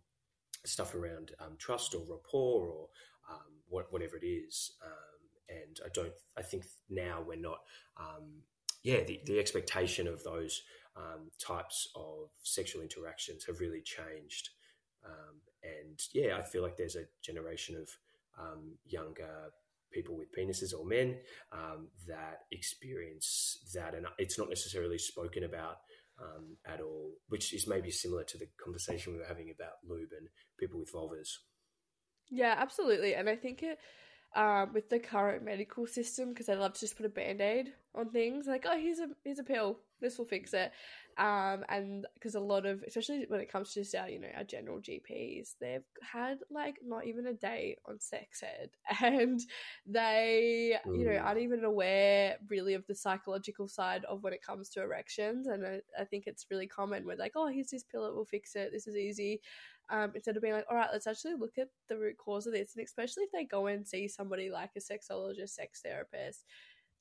stuff 0.66 0.96
around 0.96 1.32
um, 1.40 1.56
trust 1.58 1.94
or 1.94 2.02
rapport 2.10 2.70
or 2.70 2.88
um, 3.30 3.62
what, 3.68 3.92
whatever 3.92 4.18
it 4.18 4.26
is. 4.26 4.72
Um, 4.84 5.22
and 5.50 5.80
I 5.86 5.90
don't, 5.94 6.14
I 6.38 6.42
think 6.42 6.66
now 6.90 7.24
we're 7.26 7.36
not, 7.36 7.60
um, 8.00 8.42
yeah, 8.84 9.04
the, 9.04 9.22
the 9.26 9.40
expectation 9.40 10.08
of 10.08 10.24
those 10.24 10.62
um, 10.96 11.32
types 11.46 11.90
of 11.96 12.30
sexual 12.44 12.82
interactions 12.82 13.46
have 13.46 13.60
really 13.60 13.82
changed. 13.82 14.50
Um, 15.06 15.42
and 15.64 16.00
yeah, 16.14 16.38
I 16.38 16.42
feel 16.42 16.64
like 16.64 16.78
there's 16.78 16.96
a 16.96 17.06
generation 17.24 17.76
of 17.76 17.90
um, 18.40 18.78
younger 18.86 19.52
people 19.92 20.16
with 20.18 20.34
penises 20.36 20.74
or 20.78 20.86
men 20.86 21.18
um, 21.52 21.90
that 22.08 22.42
experience 22.52 23.60
that, 23.74 23.94
and 23.94 24.06
it's 24.18 24.38
not 24.38 24.50
necessarily 24.50 24.98
spoken 24.98 25.44
about 25.44 25.78
um, 26.22 26.58
at 26.66 26.82
all, 26.82 27.12
which 27.30 27.54
is 27.54 27.68
maybe 27.68 27.92
similar 27.92 28.24
to 28.24 28.38
the 28.38 28.48
conversation 28.64 29.14
we 29.14 29.20
were 29.20 29.26
having 29.26 29.52
about 29.54 29.74
lube 29.88 30.10
and 30.18 30.28
people 30.60 30.80
with 30.80 30.92
vulvas. 30.94 31.30
Yeah, 32.30 32.56
absolutely, 32.58 33.14
and 33.16 33.30
I 33.30 33.36
think 33.36 33.64
it 33.64 33.78
um, 34.36 34.72
with 34.74 34.90
the 34.90 35.00
current 35.00 35.44
medical 35.44 35.86
system 35.86 36.30
because 36.30 36.46
they 36.46 36.56
love 36.56 36.74
to 36.74 36.80
just 36.80 36.96
put 36.96 37.06
a 37.06 37.10
band 37.10 37.42
aid 37.42 37.74
on 37.94 38.10
things 38.10 38.48
like, 38.48 38.66
oh, 38.68 38.78
here's 38.80 39.00
a 39.00 39.10
here's 39.24 39.40
a 39.40 39.44
pill, 39.44 39.80
this 40.00 40.18
will 40.18 40.26
fix 40.26 40.54
it. 40.54 40.72
Um, 41.18 41.66
and 41.68 42.08
because 42.14 42.36
a 42.36 42.40
lot 42.40 42.66
of, 42.66 42.84
especially 42.88 43.26
when 43.28 43.42
it 43.42 43.52
comes 43.52 43.74
to 43.74 43.82
just 43.82 43.94
our, 43.94 44.10
you 44.10 44.20
know, 44.20 44.30
our 44.36 44.46
general 44.46 44.80
GPs, 44.80 45.56
they've 45.60 45.84
had 46.02 46.40
like 46.50 46.78
not 46.86 47.06
even 47.06 47.28
a 47.28 47.34
day 47.34 47.78
on 47.86 48.00
sex 48.00 48.42
ed, 48.44 48.70
and 49.02 49.42
they, 49.86 50.78
mm. 50.88 50.98
you 50.98 51.06
know, 51.06 51.18
aren't 51.18 51.40
even 51.40 51.66
aware 51.66 52.38
really 52.50 52.74
of 52.74 52.88
the 52.88 52.96
psychological 52.96 53.68
side 53.68 54.06
of 54.06 54.24
when 54.24 54.32
it 54.32 54.42
comes 54.42 54.70
to 54.70 54.82
erections. 54.82 55.48
And 55.48 55.66
I, 55.66 55.82
I 56.00 56.06
think 56.06 56.24
it's 56.26 56.48
really 56.50 56.68
common 56.68 57.06
where 57.06 57.18
like, 57.18 57.34
oh, 57.36 57.48
here's 57.48 57.72
this 57.72 57.84
pill, 57.84 58.06
it 58.08 58.16
will 58.16 58.26
fix 58.26 58.56
it. 58.56 58.72
This 58.72 58.88
is 58.88 58.96
easy 58.96 59.42
um, 59.92 60.12
instead 60.16 60.36
of 60.36 60.42
being 60.42 60.54
like, 60.54 60.66
all 60.70 60.78
right, 60.78 60.90
let's 60.92 61.08
actually 61.08 61.36
look 61.36 61.58
at 61.58 61.68
the 61.90 61.98
root 61.98 62.18
cause 62.18 62.48
of 62.48 62.54
this. 62.54 62.76
And 62.76 62.84
especially 62.84 63.24
if 63.24 63.32
they 63.32 63.44
go 63.44 63.68
and 63.68 63.86
see 63.86 64.08
somebody 64.08 64.50
like 64.50 64.72
a 64.76 64.80
sexologist, 64.80 65.50
sex 65.50 65.82
therapist, 65.82 66.46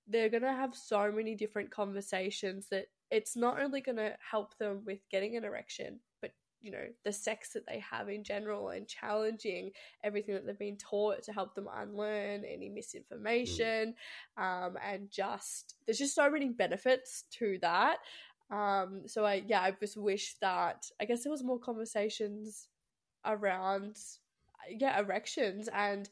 they're 0.08 0.28
going 0.28 0.42
to 0.42 0.52
have 0.52 0.74
so 0.74 1.12
many 1.12 1.34
different 1.36 1.70
conversations 1.70 2.66
that 2.70 2.86
it's 3.10 3.36
not 3.36 3.60
only 3.60 3.80
going 3.80 3.96
to 3.96 4.16
help 4.28 4.58
them 4.58 4.82
with 4.84 4.98
getting 5.10 5.36
an 5.36 5.44
erection, 5.44 6.00
but 6.20 6.32
you 6.60 6.70
know 6.70 6.84
the 7.04 7.12
sex 7.12 7.52
that 7.54 7.66
they 7.66 7.78
have 7.78 8.08
in 8.08 8.22
general 8.22 8.70
and 8.70 8.86
challenging 8.86 9.70
everything 10.04 10.34
that 10.34 10.46
they've 10.46 10.58
been 10.58 10.76
taught 10.76 11.22
to 11.22 11.32
help 11.32 11.54
them 11.54 11.68
unlearn 11.74 12.44
any 12.44 12.68
misinformation 12.68 13.94
um, 14.36 14.76
and 14.86 15.10
just 15.10 15.76
there's 15.86 15.98
just 15.98 16.14
so 16.14 16.30
many 16.30 16.50
benefits 16.50 17.24
to 17.30 17.58
that 17.62 17.98
um, 18.50 19.02
so 19.06 19.24
i 19.24 19.42
yeah 19.46 19.62
i 19.62 19.70
just 19.70 19.96
wish 19.96 20.34
that 20.42 20.84
i 21.00 21.04
guess 21.06 21.22
there 21.22 21.32
was 21.32 21.42
more 21.42 21.58
conversations 21.58 22.68
around 23.24 23.96
yeah 24.68 24.98
erections 24.98 25.68
and 25.72 26.08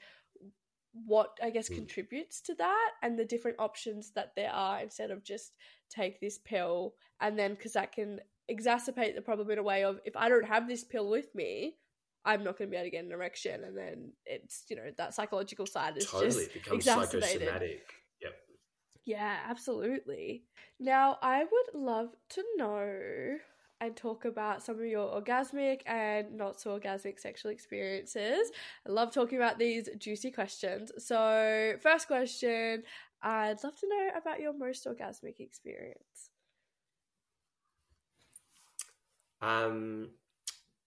what 1.06 1.38
I 1.42 1.50
guess 1.50 1.68
mm. 1.68 1.76
contributes 1.76 2.40
to 2.42 2.54
that 2.54 2.90
and 3.02 3.18
the 3.18 3.24
different 3.24 3.58
options 3.60 4.10
that 4.12 4.32
there 4.34 4.50
are 4.50 4.80
instead 4.80 5.10
of 5.10 5.22
just 5.22 5.52
take 5.90 6.20
this 6.20 6.38
pill 6.38 6.94
and 7.20 7.38
then 7.38 7.54
because 7.54 7.74
that 7.74 7.92
can 7.92 8.20
exacerbate 8.50 9.14
the 9.14 9.22
problem 9.22 9.50
in 9.50 9.58
a 9.58 9.62
way 9.62 9.84
of 9.84 10.00
if 10.04 10.16
I 10.16 10.28
don't 10.28 10.46
have 10.46 10.66
this 10.66 10.84
pill 10.84 11.10
with 11.10 11.34
me, 11.34 11.76
I'm 12.24 12.44
not 12.44 12.58
going 12.58 12.68
to 12.68 12.70
be 12.70 12.76
able 12.76 12.86
to 12.86 12.90
get 12.90 13.04
an 13.04 13.12
erection, 13.12 13.64
and 13.64 13.76
then 13.76 14.12
it's 14.26 14.64
you 14.68 14.76
know 14.76 14.90
that 14.96 15.14
psychological 15.14 15.66
side 15.66 15.96
is 15.96 16.06
totally 16.06 16.30
just 16.30 16.52
becomes 16.52 16.86
exacerbated. 16.86 17.40
psychosomatic. 17.40 17.82
Yep. 18.22 18.34
Yeah, 19.04 19.36
absolutely. 19.48 20.44
Now 20.80 21.18
I 21.22 21.44
would 21.44 21.80
love 21.80 22.10
to 22.30 22.44
know 22.56 23.38
and 23.80 23.96
talk 23.96 24.24
about 24.24 24.62
some 24.62 24.78
of 24.78 24.84
your 24.84 25.20
orgasmic 25.20 25.82
and 25.86 26.36
not 26.36 26.60
so 26.60 26.78
orgasmic 26.78 27.18
sexual 27.20 27.50
experiences. 27.50 28.50
I 28.86 28.90
love 28.90 29.12
talking 29.12 29.38
about 29.38 29.58
these 29.58 29.88
juicy 29.98 30.30
questions. 30.30 30.92
So, 30.98 31.74
first 31.80 32.06
question 32.06 32.82
I'd 33.22 33.62
love 33.64 33.78
to 33.80 33.88
know 33.88 34.10
about 34.16 34.40
your 34.40 34.52
most 34.52 34.86
orgasmic 34.86 35.40
experience. 35.40 36.30
Um, 39.40 40.10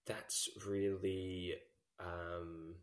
that's 0.06 0.50
really 0.68 1.56
um, 2.00 2.76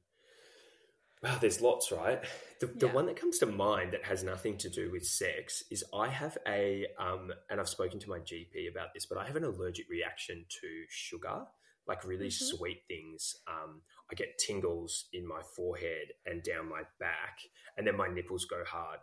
Wow, 1.23 1.37
there's 1.41 1.61
lots, 1.61 1.91
right? 1.91 2.21
The, 2.61 2.67
the 2.67 2.89
one 2.89 3.07
that 3.07 3.21
comes 3.21 3.39
to 3.39 3.47
mind 3.47 3.93
that 3.93 4.05
has 4.05 4.23
nothing 4.23 4.57
to 4.59 4.69
do 4.69 4.91
with 4.93 5.05
sex 5.05 5.65
is 5.71 5.85
I 5.93 6.09
have 6.09 6.39
a, 6.47 6.87
um, 6.99 7.33
and 7.51 7.61
I've 7.61 7.69
spoken 7.69 7.99
to 8.01 8.09
my 8.09 8.19
GP 8.19 8.71
about 8.71 8.95
this, 8.95 9.07
but 9.07 9.19
I 9.19 9.27
have 9.27 9.37
an 9.37 9.45
allergic 9.45 9.89
reaction 9.91 10.45
to 10.49 10.69
sugar, 10.89 11.45
like 11.89 12.05
really 12.05 12.29
mm-hmm. 12.29 12.57
sweet 12.57 12.83
things. 12.87 13.35
Um, 13.49 13.83
I 14.11 14.15
get 14.15 14.39
tingles 14.39 15.07
in 15.13 15.27
my 15.27 15.41
forehead 15.57 16.13
and 16.25 16.43
down 16.43 16.69
my 16.69 16.83
back, 17.01 17.39
and 17.77 17.87
then 17.87 17.97
my 17.97 18.07
nipples 18.07 18.45
go 18.45 18.63
hard. 18.65 19.01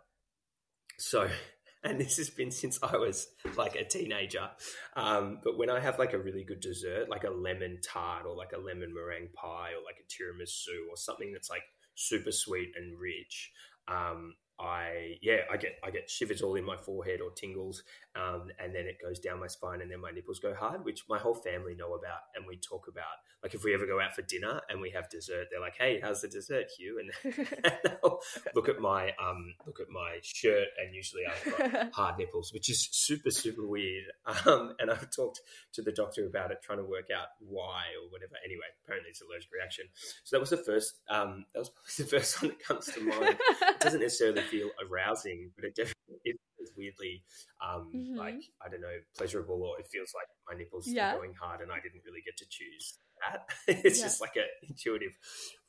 So, 0.98 1.28
and 1.84 2.00
this 2.00 2.16
has 2.16 2.30
been 2.30 2.50
since 2.50 2.78
I 2.82 2.96
was 2.96 3.28
like 3.56 3.76
a 3.76 3.84
teenager. 3.84 4.48
Um, 4.96 5.40
but 5.44 5.58
when 5.58 5.68
I 5.68 5.80
have 5.80 5.98
like 5.98 6.14
a 6.14 6.18
really 6.18 6.44
good 6.44 6.60
dessert, 6.60 7.10
like 7.10 7.24
a 7.24 7.30
lemon 7.30 7.78
tart 7.82 8.24
or 8.26 8.34
like 8.34 8.52
a 8.52 8.58
lemon 8.58 8.94
meringue 8.94 9.28
pie 9.34 9.72
or 9.78 9.84
like 9.84 9.98
a 10.00 10.06
tiramisu 10.08 10.88
or 10.90 10.96
something 10.96 11.32
that's 11.32 11.50
like 11.50 11.62
super 11.96 12.32
sweet 12.32 12.74
and 12.76 12.98
rich. 12.98 13.52
Um, 13.88 14.36
I 14.58 15.18
yeah, 15.20 15.40
I 15.52 15.56
get 15.56 15.78
I 15.84 15.90
get 15.90 16.08
shivers 16.08 16.42
all 16.42 16.54
in 16.54 16.64
my 16.64 16.76
forehead 16.76 17.20
or 17.20 17.30
tingles, 17.30 17.82
um, 18.14 18.48
and 18.58 18.74
then 18.74 18.86
it 18.86 18.96
goes 19.02 19.18
down 19.18 19.40
my 19.40 19.46
spine, 19.48 19.82
and 19.82 19.90
then 19.90 20.00
my 20.00 20.10
nipples 20.10 20.38
go 20.38 20.54
hard, 20.54 20.84
which 20.84 21.04
my 21.08 21.18
whole 21.18 21.34
family 21.34 21.74
know 21.74 21.94
about, 21.94 22.20
and 22.34 22.46
we 22.46 22.56
talk 22.56 22.88
about. 22.88 23.04
Like 23.42 23.54
if 23.54 23.62
we 23.62 23.74
ever 23.74 23.86
go 23.86 24.00
out 24.00 24.14
for 24.14 24.22
dinner 24.22 24.60
and 24.70 24.80
we 24.80 24.90
have 24.90 25.10
dessert, 25.10 25.48
they're 25.50 25.60
like, 25.60 25.76
"Hey, 25.78 26.00
how's 26.02 26.22
the 26.22 26.28
dessert, 26.28 26.66
Hugh?" 26.76 26.98
And, 26.98 27.36
and 27.64 27.78
they'll 27.84 28.18
look 28.54 28.68
at 28.68 28.80
my 28.80 29.12
um 29.22 29.54
look 29.66 29.78
at 29.78 29.88
my 29.90 30.18
shirt, 30.22 30.68
and 30.82 30.94
usually 30.94 31.22
I've 31.26 31.58
got 31.72 31.92
hard 31.94 32.18
nipples, 32.18 32.52
which 32.52 32.70
is 32.70 32.88
super 32.90 33.30
super 33.30 33.66
weird. 33.66 34.04
Um, 34.46 34.74
and 34.80 34.90
I've 34.90 35.10
talked 35.10 35.42
to 35.74 35.82
the 35.82 35.92
doctor 35.92 36.26
about 36.26 36.50
it, 36.50 36.58
trying 36.62 36.78
to 36.78 36.84
work 36.84 37.08
out 37.14 37.28
why 37.40 37.84
or 38.02 38.10
whatever. 38.10 38.34
Anyway, 38.44 38.64
apparently 38.84 39.10
it's 39.10 39.20
an 39.20 39.28
allergic 39.30 39.50
reaction. 39.52 39.84
So 40.24 40.36
that 40.36 40.40
was 40.40 40.50
the 40.50 40.56
first. 40.56 40.94
Um, 41.08 41.44
that 41.52 41.60
was 41.60 41.70
probably 41.70 42.04
the 42.04 42.18
first 42.18 42.42
one 42.42 42.50
that 42.50 42.64
comes 42.66 42.86
to 42.86 43.00
mind. 43.00 43.36
It 43.60 43.80
doesn't 43.80 44.00
necessarily 44.00 44.40
feel 44.46 44.70
arousing, 44.88 45.50
but 45.56 45.64
it 45.64 45.74
definitely 45.74 46.36
is 46.58 46.72
weirdly 46.76 47.22
um, 47.64 47.90
mm-hmm. 47.94 48.16
like 48.16 48.42
I 48.64 48.68
don't 48.68 48.80
know 48.80 48.98
pleasurable, 49.16 49.62
or 49.62 49.78
it 49.78 49.86
feels 49.90 50.12
like 50.14 50.26
my 50.48 50.58
nipples 50.58 50.88
yeah. 50.88 51.12
are 51.12 51.16
going 51.16 51.34
hard, 51.40 51.60
and 51.60 51.70
I 51.70 51.76
didn't 51.76 52.02
really 52.04 52.22
get 52.24 52.36
to 52.38 52.46
choose 52.48 52.98
that. 53.20 53.46
it's 53.84 53.98
yeah. 53.98 54.04
just 54.04 54.20
like 54.20 54.36
an 54.36 54.44
intuitive 54.68 55.16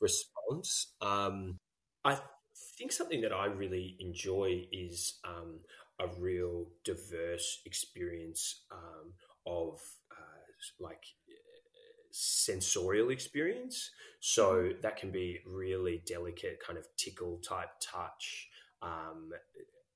response. 0.00 0.94
Um, 1.00 1.58
I 2.04 2.18
think 2.78 2.92
something 2.92 3.20
that 3.22 3.32
I 3.32 3.46
really 3.46 3.96
enjoy 4.00 4.66
is 4.72 5.18
um, 5.24 5.60
a 6.00 6.06
real 6.18 6.66
diverse 6.84 7.60
experience 7.66 8.62
um, 8.72 9.12
of 9.46 9.80
uh, 10.12 10.48
like 10.80 11.02
sensorial 12.10 13.10
experience. 13.10 13.90
So 14.20 14.54
mm-hmm. 14.54 14.80
that 14.82 14.96
can 14.96 15.10
be 15.10 15.38
really 15.46 16.02
delicate, 16.06 16.60
kind 16.64 16.78
of 16.78 16.86
tickle 16.96 17.38
type 17.38 17.70
touch, 17.80 18.47
um, 18.82 19.30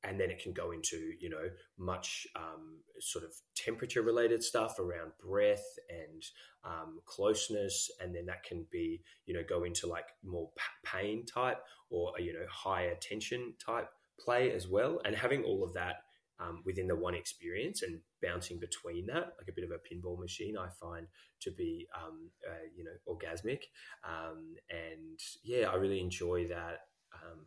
and 0.04 0.18
then 0.18 0.30
it 0.30 0.42
can 0.42 0.52
go 0.52 0.72
into 0.72 1.12
you 1.20 1.30
know 1.30 1.48
much 1.78 2.26
um, 2.36 2.78
sort 3.00 3.24
of 3.24 3.32
temperature 3.54 4.02
related 4.02 4.42
stuff 4.42 4.78
around 4.78 5.12
breath 5.24 5.64
and 5.88 6.24
um, 6.64 7.00
closeness 7.04 7.90
and 8.00 8.14
then 8.14 8.26
that 8.26 8.42
can 8.42 8.66
be 8.70 9.00
you 9.26 9.34
know 9.34 9.42
go 9.48 9.64
into 9.64 9.86
like 9.86 10.06
more 10.24 10.50
pain 10.84 11.24
type 11.24 11.58
or 11.90 12.12
you 12.18 12.32
know 12.32 12.46
higher 12.50 12.94
tension 13.00 13.54
type 13.64 13.88
play 14.18 14.52
as 14.52 14.68
well 14.68 15.00
and 15.04 15.16
having 15.16 15.42
all 15.44 15.64
of 15.64 15.72
that 15.72 15.96
um, 16.40 16.62
within 16.64 16.86
the 16.86 16.96
one 16.96 17.14
experience 17.14 17.82
and 17.82 18.00
bouncing 18.22 18.58
between 18.58 19.06
that, 19.06 19.34
like 19.38 19.48
a 19.48 19.52
bit 19.54 19.64
of 19.64 19.70
a 19.70 19.74
pinball 19.78 20.18
machine, 20.18 20.56
I 20.56 20.68
find 20.80 21.06
to 21.40 21.50
be, 21.50 21.86
um, 21.94 22.30
uh, 22.48 22.66
you 22.74 22.84
know, 22.84 22.90
orgasmic. 23.08 23.60
Um, 24.04 24.54
and 24.70 25.20
yeah, 25.44 25.68
I 25.68 25.74
really 25.76 26.00
enjoy 26.00 26.48
that 26.48 26.80
um, 27.14 27.44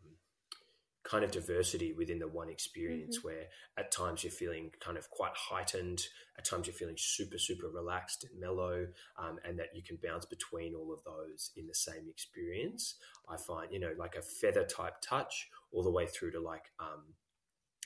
kind 1.08 1.24
of 1.24 1.30
diversity 1.30 1.92
within 1.92 2.18
the 2.18 2.26
one 2.26 2.48
experience 2.48 3.18
mm-hmm. 3.18 3.28
where 3.28 3.44
at 3.78 3.92
times 3.92 4.24
you're 4.24 4.30
feeling 4.30 4.70
kind 4.80 4.98
of 4.98 5.08
quite 5.10 5.32
heightened 5.34 6.02
at 6.36 6.44
times 6.44 6.66
you're 6.66 6.74
feeling 6.74 6.96
super 6.98 7.38
super 7.38 7.68
relaxed 7.68 8.24
and 8.24 8.40
mellow 8.40 8.86
um, 9.18 9.38
and 9.44 9.58
that 9.58 9.68
you 9.74 9.82
can 9.82 9.98
bounce 10.02 10.26
between 10.26 10.74
all 10.74 10.92
of 10.92 11.02
those 11.04 11.50
in 11.56 11.66
the 11.66 11.74
same 11.74 12.08
experience 12.08 12.96
i 13.28 13.36
find 13.36 13.72
you 13.72 13.78
know 13.78 13.92
like 13.96 14.16
a 14.16 14.22
feather 14.22 14.64
type 14.64 14.94
touch 15.00 15.48
all 15.72 15.82
the 15.82 15.90
way 15.90 16.06
through 16.06 16.30
to 16.30 16.40
like 16.40 16.72
um, 16.80 17.04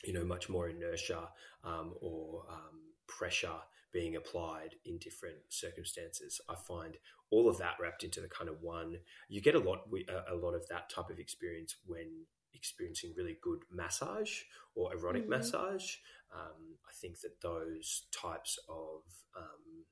you 0.05 0.13
know 0.13 0.25
much 0.25 0.49
more 0.49 0.69
inertia 0.69 1.29
um, 1.65 1.93
or 2.01 2.45
um, 2.51 2.81
pressure 3.07 3.59
being 3.93 4.17
applied 4.17 4.77
in 4.85 4.99
different 4.99 5.37
circumstances. 5.49 6.41
I 6.49 6.55
find 6.55 6.97
all 7.31 7.49
of 7.49 7.59
that 7.59 7.75
wrapped 7.81 8.05
into 8.05 8.21
the 8.21 8.29
kind 8.29 8.49
of 8.49 8.63
one. 8.63 8.99
You 9.29 9.41
get 9.41 9.55
a 9.55 9.59
lot, 9.59 9.89
a 10.31 10.35
lot 10.35 10.55
of 10.55 10.69
that 10.69 10.91
type 10.91 11.11
of 11.11 11.19
experience 11.19 11.77
when 11.87 12.27
experiencing 12.55 13.15
really 13.17 13.39
good 13.43 13.61
massage 13.71 14.41
or 14.75 14.95
erotic 14.95 15.23
mm-hmm. 15.23 15.31
massage. 15.31 15.97
Um, 16.35 16.77
I 16.89 16.93
think 17.01 17.21
that 17.21 17.41
those 17.43 18.07
types 18.13 18.59
of 18.69 19.03
um, 19.37 19.85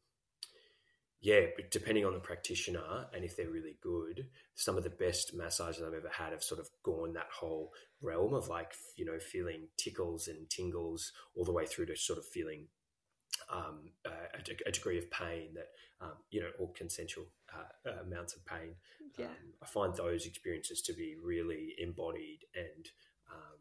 yeah, 1.21 1.47
depending 1.71 2.05
on 2.05 2.13
the 2.13 2.21
practitioner 2.21 3.07
and 3.13 3.25
if 3.25 3.37
they're 3.37 3.51
really 3.51 3.77
good, 3.83 4.29
some 4.55 4.77
of 4.77 4.85
the 4.85 4.91
best 4.91 5.35
massages 5.35 5.83
I've 5.83 5.95
ever 5.95 6.11
had 6.13 6.33
have 6.33 6.45
sort 6.45 6.61
of 6.61 6.69
gone 6.85 7.15
that 7.15 7.27
whole 7.33 7.73
realm 8.01 8.35
of 8.35 8.49
like, 8.49 8.73
you 8.97 9.05
know, 9.05 9.19
feeling 9.19 9.67
tickles 9.77 10.29
and 10.29 10.49
tingles 10.49 11.13
all 11.35 11.45
the 11.45 11.53
way 11.53 11.67
through 11.67 11.87
to 11.87 11.97
sort 11.97 12.21
of 12.21 12.27
feeling 12.27 12.69
um, 13.53 13.91
a, 14.07 14.69
a, 14.69 14.73
degree 14.73 14.99
of 14.99 15.11
pain 15.11 15.55
that, 15.55 15.69
um, 16.01 16.15
you 16.31 16.41
know, 16.41 16.51
or 16.59 16.73
consensual 16.73 17.25
uh, 17.55 17.89
uh, 17.89 18.03
amounts 18.07 18.35
of 18.35 18.45
pain. 18.45 18.75
Yeah. 19.19 19.27
Um, 19.27 19.53
I 19.63 19.67
find 19.67 19.95
those 19.95 20.27
experiences 20.27 20.83
to 20.83 20.93
be 20.93 21.17
really 21.23 21.75
embodied 21.79 22.41
and 22.55 22.87
um, 23.33 23.59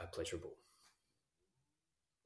uh, 0.00 0.06
pleasurable. 0.12 0.54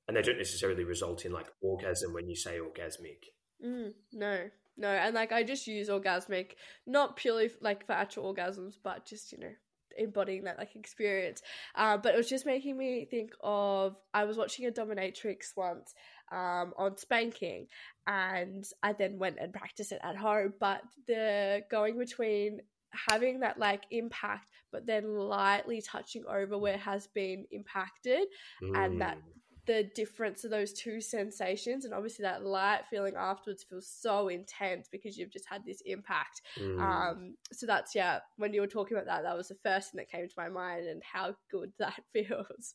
And 0.08 0.16
they 0.16 0.22
don't 0.22 0.38
necessarily 0.38 0.84
result 0.84 1.24
in 1.24 1.32
like 1.32 1.46
orgasm 1.60 2.12
when 2.12 2.28
you 2.28 2.34
say 2.34 2.58
orgasmic. 2.58 3.24
Mm, 3.64 3.92
no, 4.12 4.50
no. 4.76 4.88
And 4.88 5.14
like 5.14 5.32
I 5.32 5.44
just 5.44 5.66
use 5.66 5.88
orgasmic, 5.88 6.52
not 6.86 7.16
purely 7.16 7.50
like 7.60 7.86
for 7.86 7.92
actual 7.92 8.34
orgasms, 8.34 8.74
but 8.82 9.06
just, 9.06 9.32
you 9.32 9.38
know, 9.38 9.52
embodying 9.96 10.44
that 10.44 10.58
like 10.58 10.74
experience. 10.76 11.42
Uh, 11.74 11.96
but 11.96 12.14
it 12.14 12.16
was 12.16 12.28
just 12.28 12.46
making 12.46 12.76
me 12.76 13.06
think 13.10 13.32
of 13.42 13.96
I 14.14 14.24
was 14.24 14.36
watching 14.36 14.66
a 14.66 14.70
dominatrix 14.70 15.56
once 15.56 15.94
um, 16.30 16.72
on 16.76 16.96
spanking, 16.96 17.66
and 18.06 18.64
I 18.82 18.92
then 18.92 19.18
went 19.18 19.38
and 19.40 19.52
practiced 19.52 19.92
it 19.92 20.00
at 20.02 20.16
home. 20.16 20.54
But 20.58 20.82
the 21.06 21.62
going 21.70 21.98
between 21.98 22.60
having 22.92 23.40
that 23.40 23.58
like 23.58 23.84
impact, 23.90 24.48
but 24.72 24.86
then 24.86 25.14
lightly 25.14 25.82
touching 25.82 26.24
over 26.28 26.58
where 26.58 26.74
it 26.74 26.80
has 26.80 27.08
been 27.08 27.46
impacted, 27.50 28.26
mm. 28.62 28.76
and 28.76 29.00
that 29.00 29.16
mm. 29.16 29.22
the 29.66 29.90
difference 29.94 30.44
of 30.44 30.50
those 30.50 30.72
two 30.72 31.00
sensations 31.00 31.84
and 31.84 31.94
obviously 31.94 32.22
that 32.22 32.44
light 32.44 32.80
feeling 32.90 33.14
afterwards 33.16 33.64
feels 33.68 33.88
so 33.88 34.28
intense 34.28 34.88
because 34.90 35.16
you've 35.16 35.30
just 35.30 35.46
had 35.48 35.64
this 35.64 35.82
impact 35.84 36.40
mm. 36.58 36.80
um 36.80 37.34
so 37.52 37.66
that's 37.66 37.94
yeah 37.94 38.18
when 38.36 38.52
you 38.52 38.60
were 38.60 38.66
talking 38.66 38.96
about 38.96 39.06
that 39.06 39.22
that 39.22 39.36
was 39.36 39.48
the 39.48 39.56
first 39.62 39.92
thing 39.92 39.98
that 39.98 40.10
came 40.10 40.26
to 40.26 40.34
my 40.36 40.48
mind 40.48 40.86
and 40.86 41.02
how 41.04 41.34
good 41.50 41.70
that 41.78 42.00
feels 42.12 42.74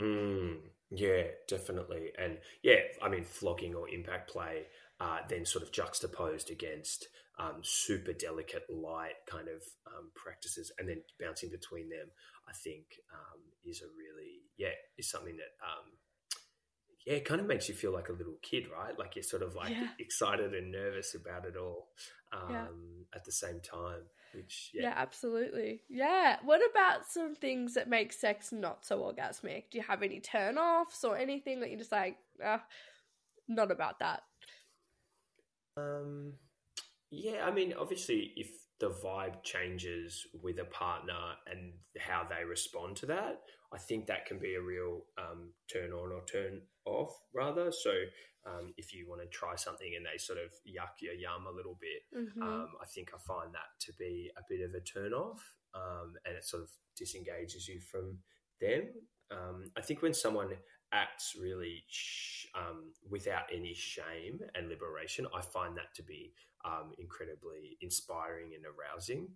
mm. 0.00 0.58
Yeah, 0.94 1.22
definitely. 1.48 2.10
And 2.18 2.38
yeah, 2.62 2.80
I 3.02 3.08
mean, 3.08 3.24
flogging 3.24 3.74
or 3.74 3.88
impact 3.88 4.30
play 4.30 4.66
uh, 5.00 5.18
then 5.28 5.44
sort 5.44 5.64
of 5.64 5.72
juxtaposed 5.72 6.50
against 6.50 7.08
um, 7.38 7.60
super 7.62 8.12
delicate 8.12 8.64
light 8.70 9.14
kind 9.26 9.48
of 9.48 9.62
um, 9.86 10.10
practices 10.14 10.70
and 10.78 10.88
then 10.88 11.02
bouncing 11.18 11.50
between 11.50 11.88
them, 11.88 12.08
I 12.48 12.52
think 12.52 12.84
um, 13.12 13.40
is 13.64 13.80
a 13.80 13.86
really, 13.86 14.42
yeah, 14.58 14.74
is 14.98 15.10
something 15.10 15.36
that, 15.38 15.56
um, 15.64 15.92
yeah, 17.06 17.14
it 17.14 17.24
kind 17.24 17.40
of 17.40 17.46
makes 17.46 17.68
you 17.68 17.74
feel 17.74 17.92
like 17.92 18.10
a 18.10 18.12
little 18.12 18.36
kid, 18.42 18.66
right? 18.70 18.96
Like 18.96 19.16
you're 19.16 19.24
sort 19.24 19.42
of 19.42 19.56
like 19.56 19.70
yeah. 19.70 19.88
excited 19.98 20.54
and 20.54 20.70
nervous 20.70 21.14
about 21.14 21.46
it 21.46 21.56
all 21.56 21.88
yeah. 22.50 22.62
Um, 22.62 23.06
at 23.14 23.24
the 23.24 23.32
same 23.32 23.60
time. 23.60 24.04
Which 24.34 24.70
yeah. 24.74 24.82
yeah. 24.82 24.94
absolutely. 24.96 25.82
Yeah. 25.88 26.36
What 26.44 26.60
about 26.70 27.06
some 27.06 27.34
things 27.34 27.74
that 27.74 27.88
make 27.88 28.12
sex 28.12 28.52
not 28.52 28.84
so 28.84 29.00
orgasmic? 29.00 29.64
Do 29.70 29.78
you 29.78 29.84
have 29.84 30.02
any 30.02 30.20
turn 30.20 30.58
offs 30.58 31.04
or 31.04 31.16
anything 31.16 31.60
that 31.60 31.70
you're 31.70 31.78
just 31.78 31.92
like, 31.92 32.16
ah, 32.44 32.62
not 33.48 33.70
about 33.70 33.98
that? 33.98 34.22
Um 35.76 36.34
yeah, 37.10 37.44
I 37.46 37.50
mean 37.50 37.74
obviously 37.78 38.32
if 38.36 38.48
the 38.82 38.90
vibe 38.90 39.44
changes 39.44 40.26
with 40.42 40.58
a 40.58 40.64
partner 40.64 41.36
and 41.48 41.72
how 42.00 42.26
they 42.28 42.44
respond 42.44 42.96
to 42.96 43.06
that, 43.06 43.38
I 43.72 43.78
think 43.78 44.06
that 44.06 44.26
can 44.26 44.40
be 44.40 44.56
a 44.56 44.60
real 44.60 45.02
um, 45.16 45.52
turn 45.72 45.92
on 45.92 46.10
or 46.10 46.24
turn 46.26 46.62
off, 46.84 47.14
rather. 47.32 47.70
So, 47.70 47.92
um, 48.44 48.74
if 48.76 48.92
you 48.92 49.08
want 49.08 49.22
to 49.22 49.28
try 49.28 49.54
something 49.54 49.94
and 49.96 50.04
they 50.04 50.18
sort 50.18 50.40
of 50.40 50.50
yuck 50.66 51.00
your 51.00 51.14
yum 51.14 51.46
a 51.46 51.56
little 51.56 51.78
bit, 51.80 52.02
mm-hmm. 52.12 52.42
um, 52.42 52.70
I 52.82 52.86
think 52.92 53.10
I 53.14 53.18
find 53.18 53.54
that 53.54 53.70
to 53.86 53.92
be 54.00 54.32
a 54.36 54.42
bit 54.50 54.68
of 54.68 54.74
a 54.74 54.80
turn 54.80 55.12
off 55.12 55.40
um, 55.76 56.14
and 56.26 56.34
it 56.34 56.44
sort 56.44 56.64
of 56.64 56.70
disengages 56.96 57.68
you 57.68 57.80
from 57.80 58.18
them. 58.60 58.88
Um, 59.30 59.70
I 59.78 59.80
think 59.80 60.02
when 60.02 60.12
someone 60.12 60.48
acts 60.92 61.36
really 61.40 61.84
sh- 61.88 62.46
um, 62.56 62.92
without 63.08 63.44
any 63.52 63.74
shame 63.74 64.40
and 64.56 64.68
liberation, 64.68 65.28
I 65.32 65.40
find 65.40 65.76
that 65.76 65.94
to 65.94 66.02
be 66.02 66.32
um, 66.64 66.92
incredibly 66.98 67.76
inspiring 67.80 68.52
and 68.54 68.64
arousing. 68.64 69.28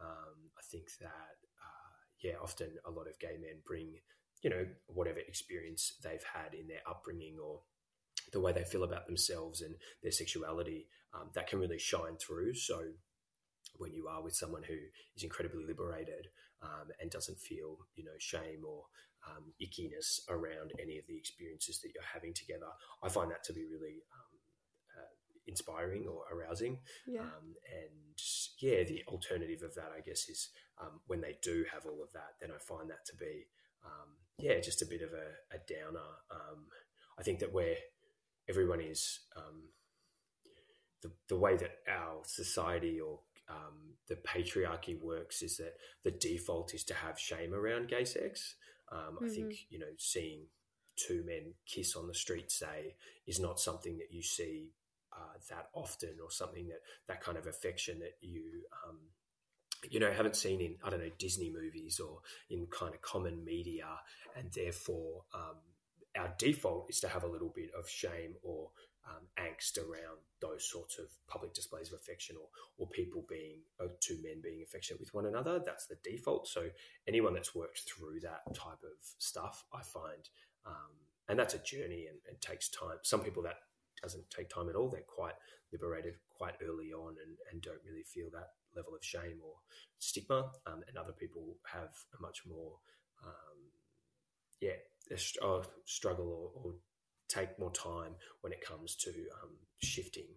Um, 0.00 0.50
I 0.58 0.62
think 0.70 0.88
that, 1.00 1.36
uh, 1.60 1.92
yeah, 2.22 2.34
often 2.42 2.68
a 2.84 2.90
lot 2.90 3.08
of 3.08 3.18
gay 3.18 3.36
men 3.40 3.62
bring, 3.64 3.94
you 4.42 4.50
know, 4.50 4.66
whatever 4.86 5.20
experience 5.20 5.94
they've 6.02 6.24
had 6.34 6.54
in 6.54 6.66
their 6.66 6.82
upbringing 6.88 7.38
or 7.42 7.60
the 8.32 8.40
way 8.40 8.52
they 8.52 8.64
feel 8.64 8.84
about 8.84 9.06
themselves 9.06 9.60
and 9.62 9.74
their 10.02 10.12
sexuality, 10.12 10.88
um, 11.14 11.30
that 11.34 11.46
can 11.48 11.60
really 11.60 11.78
shine 11.78 12.16
through. 12.16 12.54
So 12.54 12.82
when 13.76 13.92
you 13.92 14.08
are 14.08 14.22
with 14.22 14.34
someone 14.34 14.62
who 14.62 14.76
is 15.16 15.22
incredibly 15.22 15.64
liberated 15.64 16.28
um, 16.62 16.88
and 17.00 17.10
doesn't 17.10 17.38
feel, 17.38 17.78
you 17.94 18.04
know, 18.04 18.18
shame 18.18 18.62
or 18.66 18.84
um, 19.28 19.52
ickiness 19.62 20.20
around 20.28 20.72
any 20.80 20.98
of 20.98 21.06
the 21.06 21.16
experiences 21.16 21.80
that 21.80 21.92
you're 21.94 22.12
having 22.12 22.34
together, 22.34 22.66
I 23.02 23.08
find 23.08 23.30
that 23.30 23.44
to 23.44 23.52
be 23.52 23.64
really 23.64 24.02
um, 24.12 24.21
inspiring 25.46 26.06
or 26.06 26.22
arousing. 26.32 26.78
Yeah. 27.06 27.20
Um, 27.20 27.54
and 27.66 28.18
yeah, 28.60 28.84
the 28.84 29.02
alternative 29.08 29.62
of 29.62 29.74
that, 29.74 29.92
I 29.96 30.00
guess, 30.00 30.28
is 30.28 30.50
um, 30.80 31.00
when 31.06 31.20
they 31.20 31.38
do 31.42 31.64
have 31.72 31.86
all 31.86 32.02
of 32.02 32.12
that, 32.12 32.34
then 32.40 32.50
I 32.50 32.58
find 32.58 32.90
that 32.90 33.04
to 33.06 33.16
be, 33.16 33.46
um, 33.84 34.08
yeah, 34.38 34.60
just 34.60 34.82
a 34.82 34.86
bit 34.86 35.02
of 35.02 35.10
a, 35.12 35.54
a 35.54 35.58
downer. 35.68 36.06
Um, 36.30 36.66
I 37.18 37.22
think 37.22 37.40
that 37.40 37.52
where 37.52 37.76
everyone 38.48 38.80
is, 38.80 39.20
the, 41.02 41.10
the 41.28 41.36
way 41.36 41.56
that 41.56 41.78
our 41.88 42.22
society 42.24 43.00
or 43.00 43.18
um, 43.48 43.94
the 44.08 44.16
patriarchy 44.16 45.00
works 45.00 45.42
is 45.42 45.56
that 45.58 45.74
the 46.04 46.12
default 46.12 46.74
is 46.74 46.84
to 46.84 46.94
have 46.94 47.18
shame 47.18 47.52
around 47.52 47.88
gay 47.88 48.04
sex. 48.04 48.54
Um, 48.90 49.16
mm-hmm. 49.16 49.24
I 49.24 49.28
think 49.28 49.46
mm-hmm. 49.46 49.74
you 49.74 49.78
know 49.80 49.92
seeing 49.98 50.46
two 50.96 51.24
men 51.26 51.54
kiss 51.66 51.96
on 51.96 52.06
the 52.06 52.14
street, 52.14 52.50
say, 52.50 52.94
is 53.26 53.40
not 53.40 53.60
something 53.60 53.98
that 53.98 54.12
you 54.12 54.22
see 54.22 54.70
uh, 55.16 55.38
that 55.50 55.68
often, 55.74 56.16
or 56.22 56.30
something 56.30 56.68
that 56.68 56.80
that 57.08 57.22
kind 57.22 57.38
of 57.38 57.46
affection 57.46 57.98
that 58.00 58.16
you 58.20 58.62
um, 58.86 58.98
you 59.90 60.00
know 60.00 60.12
haven't 60.12 60.36
seen 60.36 60.60
in 60.60 60.76
I 60.84 60.90
don't 60.90 61.00
know 61.00 61.10
Disney 61.18 61.50
movies 61.50 62.00
or 62.00 62.20
in 62.50 62.66
kind 62.66 62.94
of 62.94 63.02
common 63.02 63.44
media, 63.44 63.86
and 64.36 64.50
therefore 64.52 65.24
um, 65.34 65.56
our 66.18 66.34
default 66.38 66.86
is 66.90 67.00
to 67.00 67.08
have 67.08 67.24
a 67.24 67.28
little 67.28 67.52
bit 67.54 67.70
of 67.78 67.88
shame 67.88 68.34
or 68.42 68.70
um, 69.08 69.26
angst 69.38 69.78
around 69.78 70.18
those 70.40 70.68
sorts 70.68 70.98
of 70.98 71.06
public 71.26 71.54
displays 71.54 71.92
of 71.92 71.98
affection 71.98 72.36
or, 72.36 72.48
or 72.78 72.88
people 72.88 73.24
being, 73.28 73.60
uh, 73.80 73.88
two 74.00 74.18
men 74.22 74.40
being 74.42 74.62
affectionate 74.62 75.00
with 75.00 75.12
one 75.14 75.26
another. 75.26 75.60
That's 75.64 75.86
the 75.86 75.96
default. 76.04 76.46
So 76.48 76.68
anyone 77.08 77.34
that's 77.34 77.54
worked 77.54 77.80
through 77.80 78.20
that 78.20 78.42
type 78.54 78.82
of 78.84 78.96
stuff, 79.18 79.64
I 79.72 79.82
find, 79.82 80.28
um, 80.66 80.92
and 81.28 81.38
that's 81.38 81.54
a 81.54 81.58
journey 81.58 82.06
and, 82.08 82.18
and, 82.28 82.40
takes 82.40 82.68
time. 82.68 82.98
Some 83.02 83.20
people 83.20 83.42
that 83.44 83.56
doesn't 84.02 84.28
take 84.30 84.48
time 84.48 84.68
at 84.68 84.76
all. 84.76 84.90
They're 84.90 85.02
quite 85.06 85.34
liberated 85.72 86.14
quite 86.30 86.54
early 86.62 86.92
on 86.92 87.14
and, 87.24 87.36
and 87.50 87.62
don't 87.62 87.80
really 87.86 88.02
feel 88.02 88.28
that 88.32 88.50
level 88.76 88.94
of 88.94 89.04
shame 89.04 89.38
or 89.44 89.54
stigma. 89.98 90.50
Um, 90.66 90.82
and 90.88 90.96
other 90.98 91.12
people 91.12 91.56
have 91.72 91.90
a 92.18 92.22
much 92.22 92.42
more, 92.46 92.72
um, 93.24 93.58
yeah, 94.60 94.76
struggle 95.84 96.52
or, 96.54 96.62
or 96.62 96.74
take 97.28 97.58
more 97.58 97.72
time 97.72 98.14
when 98.42 98.52
it 98.52 98.64
comes 98.64 98.96
to 98.96 99.10
um, 99.42 99.50
shifting 99.82 100.28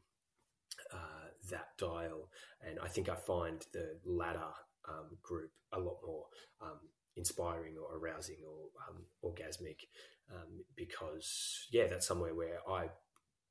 uh, 0.93 1.29
that 1.49 1.69
dial. 1.77 2.29
And 2.65 2.79
I 2.79 2.87
think 2.87 3.09
I 3.09 3.15
find 3.15 3.65
the 3.73 3.97
latter 4.05 4.51
um, 4.87 5.17
group 5.21 5.51
a 5.73 5.79
lot 5.79 5.97
more 6.05 6.25
um, 6.61 6.79
inspiring 7.17 7.75
or 7.77 7.97
arousing 7.97 8.37
or 8.45 8.67
um, 8.87 9.03
orgasmic 9.23 9.87
um, 10.33 10.63
because 10.75 11.67
yeah 11.71 11.87
that's 11.87 12.07
somewhere 12.07 12.33
where 12.33 12.59
I 12.67 12.89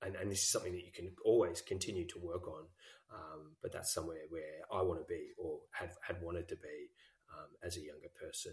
and, 0.03 0.17
and 0.17 0.31
this 0.31 0.43
is 0.43 0.49
something 0.49 0.73
that 0.73 0.85
you 0.85 0.93
can 0.93 1.13
always 1.25 1.61
continue 1.61 2.07
to 2.07 2.19
work 2.19 2.47
on 2.49 2.65
um, 3.15 3.57
but 3.63 3.73
that's 3.73 3.93
somewhere 3.93 4.27
where 4.29 4.63
I 4.73 4.83
want 4.83 5.01
to 5.01 5.07
be 5.07 5.31
or 5.39 5.61
had 5.73 5.91
had 6.03 6.21
wanted 6.23 6.49
to 6.49 6.57
be 6.57 6.91
um, 7.33 7.49
as 7.63 7.77
a 7.77 7.81
younger 7.81 8.11
person 8.21 8.53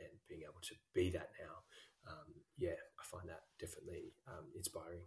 and 0.00 0.10
being 0.28 0.42
able 0.42 0.60
to 0.62 0.74
be 0.94 1.10
that 1.10 1.30
now. 1.40 2.10
Um, 2.10 2.34
yeah 2.58 2.80
I 2.98 3.04
find 3.04 3.28
that 3.28 3.42
definitely 3.60 4.12
um, 4.28 4.46
inspiring. 4.56 5.00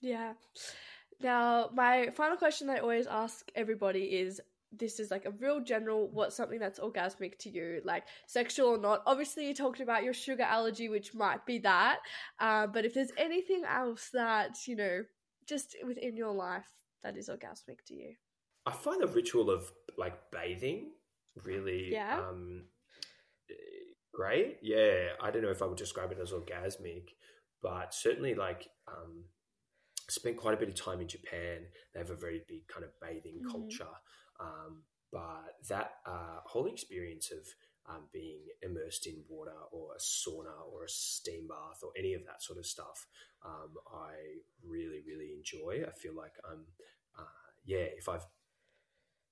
Yeah. 0.00 0.34
Now 1.20 1.70
my 1.72 2.10
final 2.14 2.36
question 2.36 2.70
I 2.70 2.78
always 2.78 3.06
ask 3.06 3.50
everybody 3.54 4.04
is 4.04 4.40
this 4.78 5.00
is 5.00 5.10
like 5.10 5.24
a 5.24 5.30
real 5.32 5.60
general 5.60 6.08
what's 6.12 6.36
something 6.36 6.58
that's 6.58 6.78
orgasmic 6.78 7.38
to 7.38 7.50
you 7.50 7.80
like 7.84 8.04
sexual 8.26 8.68
or 8.68 8.78
not. 8.78 9.02
Obviously 9.06 9.46
you 9.46 9.54
talked 9.54 9.80
about 9.80 10.04
your 10.04 10.14
sugar 10.14 10.42
allergy 10.42 10.88
which 10.88 11.14
might 11.14 11.44
be 11.46 11.58
that 11.58 11.98
uh, 12.40 12.66
but 12.66 12.84
if 12.84 12.94
there's 12.94 13.12
anything 13.16 13.62
else 13.68 14.10
that 14.12 14.56
you 14.66 14.76
know 14.76 15.02
just 15.48 15.76
within 15.86 16.16
your 16.16 16.32
life 16.32 16.68
that 17.02 17.16
is 17.16 17.28
orgasmic 17.28 17.84
to 17.86 17.94
you? 17.94 18.14
I 18.66 18.72
find 18.72 19.00
the 19.00 19.06
ritual 19.06 19.50
of 19.50 19.70
like 19.98 20.14
bathing 20.30 20.92
really 21.44 21.90
yeah. 21.92 22.20
um 22.28 22.64
great. 24.12 24.58
Yeah. 24.62 25.08
I 25.20 25.30
don't 25.30 25.42
know 25.42 25.50
if 25.50 25.62
i 25.62 25.66
would 25.66 25.78
describe 25.78 26.12
it 26.12 26.18
as 26.20 26.32
orgasmic 26.32 27.08
but 27.62 27.94
certainly 27.94 28.34
like 28.34 28.68
um 28.88 29.24
spent 30.08 30.36
quite 30.36 30.54
a 30.54 30.56
bit 30.56 30.68
of 30.68 30.74
time 30.74 31.00
in 31.00 31.08
japan. 31.08 31.60
They 31.92 32.00
have 32.00 32.10
a 32.10 32.16
very 32.16 32.42
big 32.48 32.66
kind 32.68 32.84
of 32.84 32.90
bathing 33.00 33.40
mm-hmm. 33.40 33.50
culture 33.50 33.94
um, 34.40 34.82
but 35.12 35.54
that 35.68 35.92
uh, 36.06 36.40
whole 36.44 36.66
experience 36.66 37.30
of 37.30 37.46
um, 37.88 38.04
being 38.12 38.40
immersed 38.62 39.06
in 39.06 39.22
water 39.28 39.52
or 39.70 39.94
a 39.94 40.00
sauna 40.00 40.72
or 40.72 40.84
a 40.84 40.88
steam 40.88 41.46
bath 41.48 41.80
or 41.82 41.90
any 41.96 42.14
of 42.14 42.24
that 42.26 42.42
sort 42.42 42.58
of 42.58 42.66
stuff, 42.66 43.06
um, 43.44 43.74
I 43.92 44.14
really, 44.66 45.02
really 45.06 45.32
enjoy. 45.36 45.84
I 45.86 45.92
feel 45.92 46.14
like 46.14 46.32
I'm, 46.50 46.64
uh, 47.18 47.24
yeah, 47.64 47.86
if 47.96 48.08
I've 48.08 48.26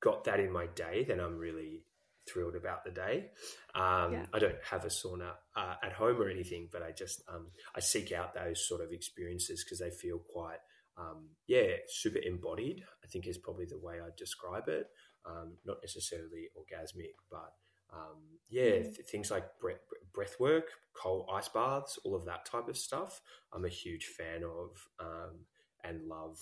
got 0.01 0.25
that 0.25 0.41
in 0.41 0.53
my 0.53 0.67
day, 0.67 1.05
then 1.05 1.21
I'm 1.21 1.39
really 1.39 1.85
thrilled 2.29 2.55
about 2.55 2.85
the 2.85 2.91
day. 2.91 3.31
Um, 3.75 4.13
yeah. 4.13 4.27
I 4.33 4.39
don't 4.39 4.63
have 4.71 4.85
a 4.85 4.89
sauna 4.89 5.33
uh, 5.57 5.75
at 5.83 5.93
home 5.93 6.21
or 6.21 6.29
anything, 6.29 6.69
but 6.71 6.83
I 6.83 6.93
just 6.93 7.23
um, 7.29 7.49
I 7.75 7.81
seek 7.81 8.13
out 8.13 8.35
those 8.35 8.67
sort 8.67 8.81
of 8.81 8.93
experiences 8.93 9.65
because 9.65 9.79
they 9.79 9.91
feel 9.91 10.19
quite 10.19 10.59
um, 10.99 11.29
yeah, 11.47 11.77
super 11.89 12.19
embodied, 12.19 12.85
I 13.03 13.07
think 13.07 13.27
is 13.27 13.39
probably 13.39 13.67
the 13.67 13.79
way 13.79 13.95
I'd 14.01 14.17
describe 14.17 14.69
it. 14.69 14.89
Um, 15.25 15.53
not 15.65 15.79
necessarily 15.83 16.49
orgasmic, 16.57 17.15
but 17.31 17.53
um, 17.93 18.39
yeah, 18.49 18.83
th- 18.83 19.07
things 19.09 19.31
like 19.31 19.45
breath, 19.61 19.81
breath 20.13 20.37
work, 20.41 20.71
cold 20.95 21.29
ice 21.33 21.49
baths, 21.49 21.99
all 22.05 22.15
of 22.15 22.25
that 22.25 22.45
type 22.45 22.69
of 22.69 22.77
stuff. 22.77 23.21
I'm 23.53 23.65
a 23.65 23.69
huge 23.71 24.07
fan 24.07 24.43
of 24.45 24.89
um, 24.99 25.47
and 25.85 26.09
love 26.09 26.39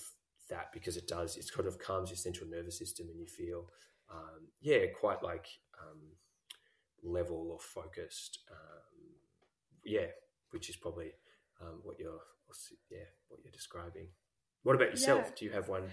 that 0.49 0.71
because 0.73 0.97
it 0.97 1.07
does, 1.07 1.37
it 1.37 1.45
sort 1.45 1.67
of 1.67 1.79
calms 1.79 2.09
your 2.09 2.17
central 2.17 2.49
nervous 2.49 2.77
system 2.77 3.07
and 3.09 3.19
you 3.19 3.27
feel, 3.27 3.67
um, 4.11 4.47
yeah, 4.61 4.85
quite 4.99 5.23
like 5.23 5.47
um, 5.79 5.99
level 7.03 7.49
or 7.51 7.59
focused. 7.59 8.39
yeah, 9.83 10.07
which 10.51 10.69
is 10.69 10.75
probably 10.75 11.11
what 11.83 11.99
you're, 11.99 12.19
yeah, 12.89 13.05
what 13.29 13.39
you're 13.43 13.51
describing. 13.51 14.07
What 14.63 14.75
about 14.75 14.91
yourself? 14.91 15.25
Yeah. 15.25 15.33
Do 15.37 15.45
you 15.45 15.51
have 15.51 15.69
one? 15.69 15.83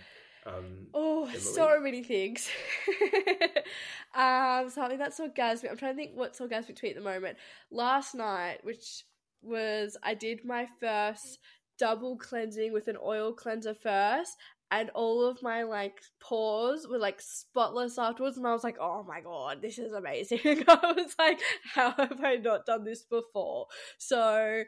Um, 0.46 0.86
oh, 0.94 1.24
Emily? 1.24 1.38
so 1.38 1.80
many 1.80 2.02
things. 2.02 2.48
um, 4.14 4.70
something 4.70 4.98
that's 4.98 5.20
orgasmic. 5.20 5.70
I'm 5.70 5.76
trying 5.76 5.92
to 5.92 5.96
think 5.96 6.12
what's 6.14 6.40
orgasmic 6.40 6.76
to 6.76 6.84
me 6.84 6.90
at 6.90 6.96
the 6.96 7.02
moment. 7.02 7.38
Last 7.70 8.14
night, 8.14 8.58
which 8.62 9.04
was 9.42 9.96
I 10.02 10.14
did 10.14 10.44
my 10.44 10.66
first 10.80 11.38
double 11.78 12.16
cleansing 12.16 12.72
with 12.72 12.88
an 12.88 12.96
oil 13.02 13.32
cleanser 13.32 13.74
first, 13.74 14.36
and 14.70 14.90
all 14.90 15.24
of 15.24 15.42
my 15.42 15.62
like 15.62 16.00
pores 16.20 16.86
were 16.88 16.98
like 16.98 17.20
spotless 17.20 17.98
afterwards 17.98 18.36
and 18.36 18.46
i 18.46 18.52
was 18.52 18.64
like 18.64 18.76
oh 18.80 19.04
my 19.06 19.20
god 19.20 19.62
this 19.62 19.78
is 19.78 19.92
amazing 19.92 20.40
i 20.68 20.92
was 20.96 21.14
like 21.18 21.40
how 21.74 21.90
have 21.92 22.22
i 22.22 22.36
not 22.36 22.66
done 22.66 22.84
this 22.84 23.02
before 23.02 23.66
so 23.96 24.62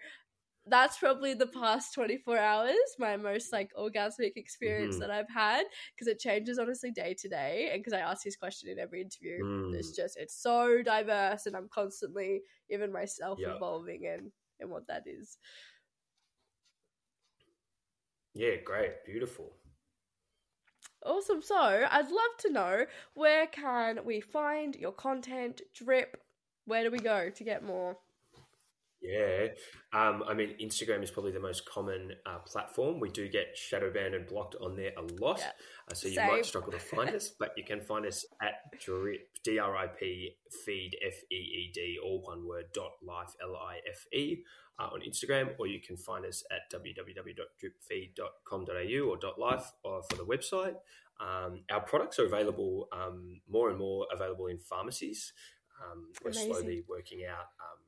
that's 0.66 0.98
probably 0.98 1.34
the 1.34 1.46
past 1.46 1.94
24 1.94 2.38
hours 2.38 2.74
my 2.98 3.16
most 3.16 3.52
like 3.52 3.70
orgasmic 3.78 4.32
experience 4.36 4.96
mm-hmm. 4.96 5.00
that 5.00 5.10
i've 5.10 5.30
had 5.30 5.64
because 5.94 6.06
it 6.06 6.18
changes 6.18 6.58
honestly 6.58 6.90
day 6.90 7.14
to 7.18 7.28
day 7.28 7.70
and 7.72 7.80
because 7.82 7.94
i 7.94 8.00
ask 8.00 8.24
this 8.24 8.36
question 8.36 8.68
in 8.68 8.78
every 8.78 9.00
interview 9.00 9.42
mm. 9.42 9.74
it's 9.74 9.96
just 9.96 10.18
it's 10.18 10.40
so 10.40 10.82
diverse 10.84 11.46
and 11.46 11.56
i'm 11.56 11.68
constantly 11.72 12.42
even 12.68 12.92
myself 12.92 13.38
evolving 13.40 14.04
in 14.04 14.30
in 14.60 14.70
what 14.70 14.86
that 14.86 15.04
is. 15.06 15.38
Yeah 18.34 18.56
great 18.64 19.04
beautiful. 19.04 19.56
Awesome 21.04 21.42
so 21.42 21.56
i'd 21.56 22.10
love 22.10 22.36
to 22.40 22.52
know 22.52 22.84
where 23.14 23.46
can 23.46 24.00
we 24.04 24.20
find 24.20 24.76
your 24.76 24.92
content 24.92 25.62
drip? 25.74 26.16
Where 26.66 26.84
do 26.84 26.90
we 26.90 26.98
go 26.98 27.30
to 27.30 27.44
get 27.44 27.64
more 27.64 27.96
yeah, 29.02 29.46
um, 29.92 30.22
I 30.26 30.34
mean, 30.34 30.54
Instagram 30.60 31.02
is 31.02 31.10
probably 31.10 31.32
the 31.32 31.40
most 31.40 31.66
common 31.66 32.12
uh, 32.26 32.38
platform. 32.38 33.00
We 33.00 33.08
do 33.08 33.28
get 33.28 33.56
shadow 33.56 33.92
banned 33.92 34.14
and 34.14 34.26
blocked 34.26 34.56
on 34.60 34.76
there 34.76 34.92
a 34.96 35.02
lot, 35.22 35.38
yeah. 35.38 35.50
uh, 35.90 35.94
so 35.94 36.08
you 36.08 36.16
Same. 36.16 36.26
might 36.26 36.44
struggle 36.44 36.72
to 36.72 36.78
find 36.78 37.10
us. 37.10 37.30
But 37.38 37.52
you 37.56 37.64
can 37.64 37.80
find 37.80 38.04
us 38.04 38.26
at 38.42 38.78
drip 38.78 39.28
d 39.42 39.58
r 39.58 39.76
i 39.76 39.86
p 39.86 40.36
feed 40.64 40.96
f 41.06 41.14
e 41.30 41.36
e 41.36 41.72
d 41.74 41.98
all 42.04 42.20
one 42.22 42.46
word 42.46 42.66
dot 42.74 42.92
life 43.02 43.34
l 43.42 43.56
i 43.56 43.78
f 43.88 44.06
e 44.12 44.42
uh, 44.80 44.88
on 44.92 45.00
Instagram, 45.00 45.50
or 45.58 45.66
you 45.66 45.80
can 45.80 45.96
find 45.96 46.24
us 46.24 46.44
at 46.50 46.70
www.dripfeed.com.au 46.72 49.08
or 49.08 49.16
dot 49.16 49.36
.life 49.38 49.72
or 49.84 50.02
for 50.08 50.16
the 50.16 50.24
website. 50.24 50.74
Um, 51.20 51.64
our 51.70 51.80
products 51.80 52.18
are 52.18 52.24
available 52.24 52.88
um, 52.92 53.42
more 53.48 53.68
and 53.68 53.78
more 53.78 54.06
available 54.12 54.46
in 54.46 54.58
pharmacies. 54.58 55.32
Um, 55.82 56.08
we're 56.24 56.30
Amazing. 56.30 56.52
slowly 56.52 56.82
working 56.88 57.24
out 57.26 57.48
um, 57.60 57.78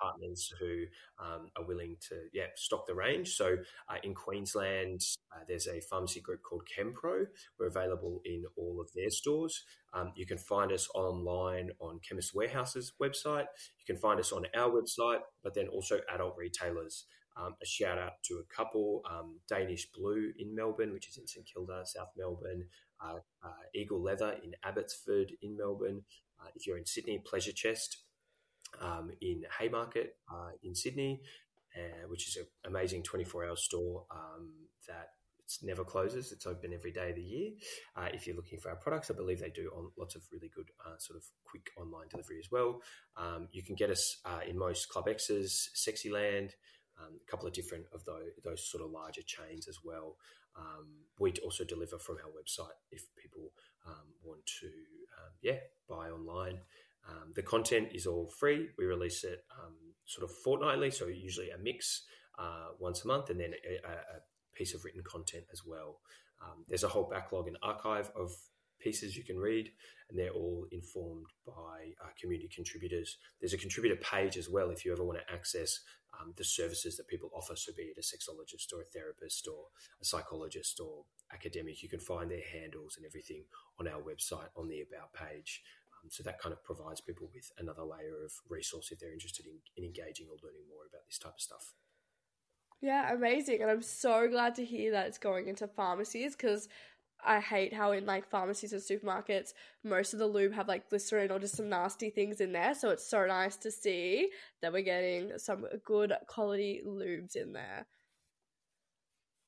partners 0.00 0.52
who 0.60 0.84
um, 1.18 1.48
are 1.56 1.64
willing 1.66 1.96
to 2.08 2.14
yeah 2.32 2.46
stock 2.56 2.86
the 2.86 2.94
range. 2.94 3.34
So 3.34 3.56
uh, 3.88 3.96
in 4.02 4.14
Queensland, 4.14 5.00
uh, 5.32 5.44
there's 5.46 5.66
a 5.66 5.80
pharmacy 5.80 6.20
group 6.20 6.42
called 6.42 6.62
Chempro. 6.66 7.26
We're 7.58 7.66
available 7.66 8.20
in 8.24 8.44
all 8.56 8.80
of 8.80 8.90
their 8.94 9.10
stores. 9.10 9.64
Um, 9.92 10.12
you 10.16 10.26
can 10.26 10.38
find 10.38 10.72
us 10.72 10.88
online 10.94 11.70
on 11.80 12.00
Chemist 12.06 12.34
Warehouse's 12.34 12.92
website. 13.00 13.46
You 13.78 13.86
can 13.86 13.96
find 13.96 14.20
us 14.20 14.32
on 14.32 14.46
our 14.54 14.70
website, 14.70 15.20
but 15.42 15.54
then 15.54 15.68
also 15.68 16.00
adult 16.12 16.36
retailers. 16.36 17.04
Um, 17.36 17.54
a 17.62 17.66
shout 17.66 17.98
out 17.98 18.14
to 18.24 18.34
a 18.34 18.54
couple, 18.54 19.02
um, 19.08 19.38
Danish 19.48 19.86
Blue 19.92 20.32
in 20.38 20.54
Melbourne, 20.54 20.92
which 20.92 21.08
is 21.08 21.18
in 21.18 21.26
St 21.26 21.46
Kilda, 21.46 21.84
South 21.86 22.10
Melbourne, 22.16 22.64
uh, 23.00 23.18
uh, 23.44 23.62
Eagle 23.74 24.02
Leather 24.02 24.36
in 24.42 24.54
Abbotsford 24.64 25.32
in 25.40 25.56
Melbourne. 25.56 26.02
Uh, 26.40 26.48
if 26.56 26.66
you're 26.66 26.78
in 26.78 26.86
Sydney, 26.86 27.22
Pleasure 27.24 27.52
Chest 27.52 27.98
um, 28.80 29.10
in 29.20 29.42
Haymarket 29.58 30.16
uh, 30.30 30.50
in 30.62 30.74
Sydney, 30.74 31.20
uh, 31.76 32.08
which 32.08 32.28
is 32.28 32.36
an 32.36 32.46
amazing 32.66 33.02
24 33.02 33.46
hour 33.46 33.56
store 33.56 34.04
um, 34.10 34.50
that 34.86 35.10
never 35.62 35.84
closes. 35.84 36.32
It's 36.32 36.46
open 36.46 36.72
every 36.74 36.92
day 36.92 37.10
of 37.10 37.16
the 37.16 37.22
year. 37.22 37.50
Uh, 37.96 38.08
if 38.12 38.26
you're 38.26 38.36
looking 38.36 38.58
for 38.58 38.68
our 38.68 38.76
products, 38.76 39.10
I 39.10 39.14
believe 39.14 39.40
they 39.40 39.50
do 39.50 39.70
on 39.74 39.90
lots 39.98 40.14
of 40.14 40.22
really 40.32 40.50
good 40.54 40.70
uh, 40.84 40.98
sort 40.98 41.16
of 41.16 41.24
quick 41.44 41.70
online 41.76 42.08
delivery 42.10 42.38
as 42.38 42.50
well. 42.50 42.80
Um, 43.16 43.48
you 43.52 43.62
can 43.62 43.74
get 43.74 43.90
us 43.90 44.18
uh, 44.24 44.40
in 44.46 44.58
most 44.58 44.88
Club 44.88 45.08
X's, 45.08 45.70
Sexyland, 45.74 46.50
um, 47.00 47.18
a 47.26 47.30
couple 47.30 47.46
of 47.46 47.54
different 47.54 47.86
of 47.94 48.04
those, 48.04 48.30
those 48.44 48.68
sort 48.70 48.84
of 48.84 48.90
larger 48.90 49.22
chains 49.24 49.68
as 49.68 49.78
well. 49.84 50.16
Um, 50.56 50.88
we 51.18 51.32
also 51.44 51.64
deliver 51.64 51.98
from 51.98 52.16
our 52.16 52.30
website 52.30 52.76
if 52.90 53.04
people 53.16 53.52
um, 53.86 54.14
want 54.22 54.44
to, 54.60 54.66
um, 54.66 55.32
yeah, 55.40 55.58
buy 55.88 56.10
online. 56.10 56.58
Um, 57.08 57.32
the 57.34 57.42
content 57.42 57.88
is 57.92 58.06
all 58.06 58.26
free. 58.38 58.68
We 58.78 58.84
release 58.84 59.24
it 59.24 59.44
um, 59.58 59.74
sort 60.04 60.28
of 60.28 60.36
fortnightly, 60.44 60.90
so 60.90 61.06
usually 61.06 61.50
a 61.50 61.58
mix 61.58 62.02
uh, 62.38 62.68
once 62.78 63.04
a 63.04 63.08
month, 63.08 63.30
and 63.30 63.40
then 63.40 63.52
a, 63.66 63.88
a, 63.88 64.20
piece 64.54 64.74
of 64.74 64.84
written 64.84 65.02
content 65.04 65.44
as 65.52 65.62
well. 65.64 66.00
Um, 66.42 66.64
there's 66.68 66.82
a 66.82 66.88
whole 66.88 67.08
backlog 67.08 67.46
and 67.46 67.56
archive 67.62 68.10
of 68.16 68.32
pieces 68.80 69.16
you 69.16 69.22
can 69.22 69.38
read, 69.38 69.70
and 70.10 70.18
they're 70.18 70.32
all 70.32 70.66
informed 70.72 71.26
by 71.46 71.92
uh, 72.02 72.08
community 72.20 72.50
contributors. 72.52 73.18
There's 73.40 73.52
a 73.52 73.58
contributor 73.58 73.96
page 73.96 74.36
as 74.36 74.48
well 74.48 74.70
if 74.70 74.84
you 74.84 74.92
ever 74.92 75.04
want 75.04 75.18
to 75.18 75.32
access 75.32 75.80
um, 76.18 76.32
the 76.36 76.44
services 76.44 76.96
that 76.96 77.06
people 77.08 77.30
offer, 77.34 77.54
so 77.54 77.72
be 77.76 77.84
it 77.84 77.98
a 77.98 78.00
sexologist 78.00 78.72
or 78.72 78.82
a 78.82 78.84
therapist 78.84 79.46
or 79.46 79.66
a 80.00 80.04
psychologist 80.04 80.80
or 80.80 81.04
academic, 81.32 81.82
you 81.82 81.88
can 81.88 82.00
find 82.00 82.30
their 82.30 82.42
handles 82.52 82.96
and 82.96 83.06
everything 83.06 83.44
on 83.78 83.86
our 83.86 84.00
website 84.00 84.48
on 84.56 84.68
the 84.68 84.80
About 84.80 85.12
page. 85.12 85.62
Um, 86.08 86.12
so 86.12 86.22
that 86.22 86.40
kind 86.40 86.52
of 86.52 86.62
provides 86.64 87.00
people 87.00 87.30
with 87.34 87.50
another 87.58 87.82
layer 87.82 88.24
of 88.24 88.32
resource 88.48 88.90
if 88.90 88.98
they're 88.98 89.12
interested 89.12 89.46
in, 89.46 89.58
in 89.76 89.84
engaging 89.84 90.26
or 90.30 90.36
learning 90.42 90.62
more 90.68 90.86
about 90.88 91.06
this 91.06 91.18
type 91.18 91.34
of 91.34 91.40
stuff. 91.40 91.74
Yeah, 92.80 93.12
amazing. 93.12 93.62
And 93.62 93.70
I'm 93.70 93.82
so 93.82 94.28
glad 94.28 94.54
to 94.56 94.64
hear 94.64 94.92
that 94.92 95.06
it's 95.08 95.18
going 95.18 95.48
into 95.48 95.66
pharmacies 95.66 96.36
because 96.36 96.68
I 97.24 97.40
hate 97.40 97.74
how 97.74 97.92
in 97.92 98.06
like 98.06 98.30
pharmacies 98.30 98.72
and 98.72 98.80
supermarkets, 98.80 99.52
most 99.82 100.12
of 100.12 100.20
the 100.20 100.26
lube 100.26 100.54
have 100.54 100.68
like 100.68 100.88
glycerin 100.88 101.30
or 101.32 101.40
just 101.40 101.56
some 101.56 101.68
nasty 101.68 102.10
things 102.10 102.40
in 102.40 102.52
there. 102.52 102.74
So 102.74 102.90
it's 102.90 103.08
so 103.08 103.26
nice 103.26 103.56
to 103.58 103.70
see 103.70 104.30
that 104.62 104.72
we're 104.72 104.82
getting 104.82 105.32
some 105.38 105.66
good 105.84 106.12
quality 106.28 106.82
lubes 106.86 107.34
in 107.34 107.52
there. 107.52 107.86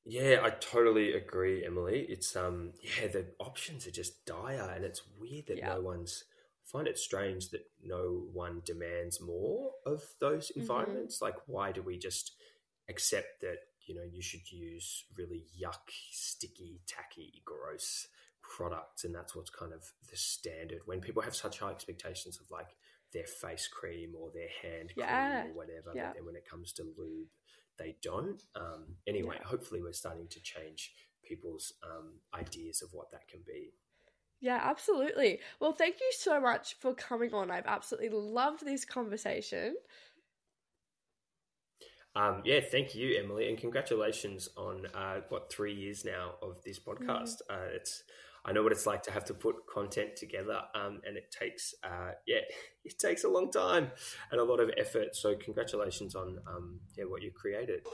Yeah, 0.03 0.39
I 0.43 0.49
totally 0.49 1.13
agree, 1.13 1.63
Emily. 1.63 2.05
It's 2.09 2.35
um 2.35 2.73
yeah, 2.81 3.07
the 3.07 3.27
options 3.39 3.87
are 3.87 3.91
just 3.91 4.25
dire 4.25 4.73
and 4.75 4.83
it's 4.83 5.03
weird 5.19 5.47
that 5.47 5.63
no 5.63 5.79
one's 5.79 6.25
find 6.71 6.87
it 6.87 6.97
strange 6.97 7.49
that 7.49 7.65
no 7.83 8.23
one 8.33 8.61
demands 8.65 9.19
more 9.21 9.71
of 9.85 10.03
those 10.19 10.51
Mm-hmm. 10.51 10.61
environments. 10.61 11.21
Like 11.21 11.35
why 11.47 11.71
do 11.71 11.81
we 11.81 11.97
just 11.97 12.33
accept 12.89 13.41
that, 13.41 13.57
you 13.87 13.95
know, 13.95 14.03
you 14.09 14.21
should 14.21 14.51
use 14.51 15.05
really 15.17 15.45
yuck, 15.61 15.89
sticky, 16.11 16.81
tacky, 16.87 17.41
gross 17.45 18.07
products 18.41 19.03
and 19.05 19.13
that's 19.15 19.35
what's 19.35 19.49
kind 19.49 19.71
of 19.71 19.83
the 20.09 20.17
standard 20.17 20.81
when 20.85 20.99
people 20.99 21.21
have 21.21 21.35
such 21.35 21.59
high 21.59 21.71
expectations 21.71 22.39
of 22.41 22.49
like 22.51 22.75
their 23.13 23.25
face 23.25 23.67
cream 23.67 24.13
or 24.19 24.29
their 24.33 24.49
hand 24.61 24.91
Yeah. 24.95 25.41
cream 25.43 25.51
or 25.51 25.55
whatever, 25.55 25.91
Yeah. 25.95 26.07
but 26.07 26.15
then 26.15 26.25
when 26.25 26.35
it 26.35 26.49
comes 26.49 26.73
to 26.73 26.83
lube, 26.97 27.27
they 27.77 27.95
don't. 28.01 28.41
Um, 28.55 28.95
anyway, 29.07 29.35
Yeah. 29.39 29.47
hopefully 29.47 29.81
we're 29.81 29.93
starting 29.93 30.27
to 30.29 30.41
change 30.41 30.93
people's 31.23 31.73
um, 31.83 32.19
ideas 32.33 32.81
of 32.81 32.89
what 32.93 33.11
that 33.11 33.27
can 33.27 33.41
be. 33.45 33.73
Yeah, 34.41 34.59
absolutely. 34.61 35.39
Well, 35.59 35.71
thank 35.71 35.99
you 35.99 36.11
so 36.17 36.41
much 36.41 36.75
for 36.79 36.95
coming 36.95 37.33
on. 37.33 37.51
I've 37.51 37.67
absolutely 37.67 38.09
loved 38.09 38.65
this 38.65 38.83
conversation. 38.83 39.75
Um, 42.15 42.41
yeah, 42.43 42.59
thank 42.59 42.95
you, 42.95 43.17
Emily, 43.23 43.47
and 43.47 43.57
congratulations 43.57 44.49
on 44.57 44.87
uh, 44.93 45.21
what 45.29 45.51
three 45.51 45.73
years 45.73 46.03
now 46.03 46.33
of 46.41 46.61
this 46.63 46.79
podcast. 46.79 47.41
Uh, 47.49 47.69
it's 47.73 48.03
I 48.43 48.51
know 48.51 48.63
what 48.63 48.71
it's 48.71 48.87
like 48.87 49.03
to 49.03 49.11
have 49.11 49.23
to 49.25 49.33
put 49.35 49.55
content 49.71 50.15
together, 50.17 50.61
um, 50.73 50.99
and 51.05 51.15
it 51.15 51.31
takes 51.31 51.75
uh, 51.83 52.11
yeah, 52.25 52.41
it 52.83 52.99
takes 52.99 53.23
a 53.23 53.29
long 53.29 53.51
time 53.51 53.91
and 54.31 54.41
a 54.41 54.43
lot 54.43 54.59
of 54.59 54.71
effort. 54.77 55.15
So 55.15 55.35
congratulations 55.35 56.15
on 56.15 56.39
um, 56.47 56.79
yeah 56.97 57.05
what 57.05 57.21
you 57.21 57.31
created. 57.31 57.85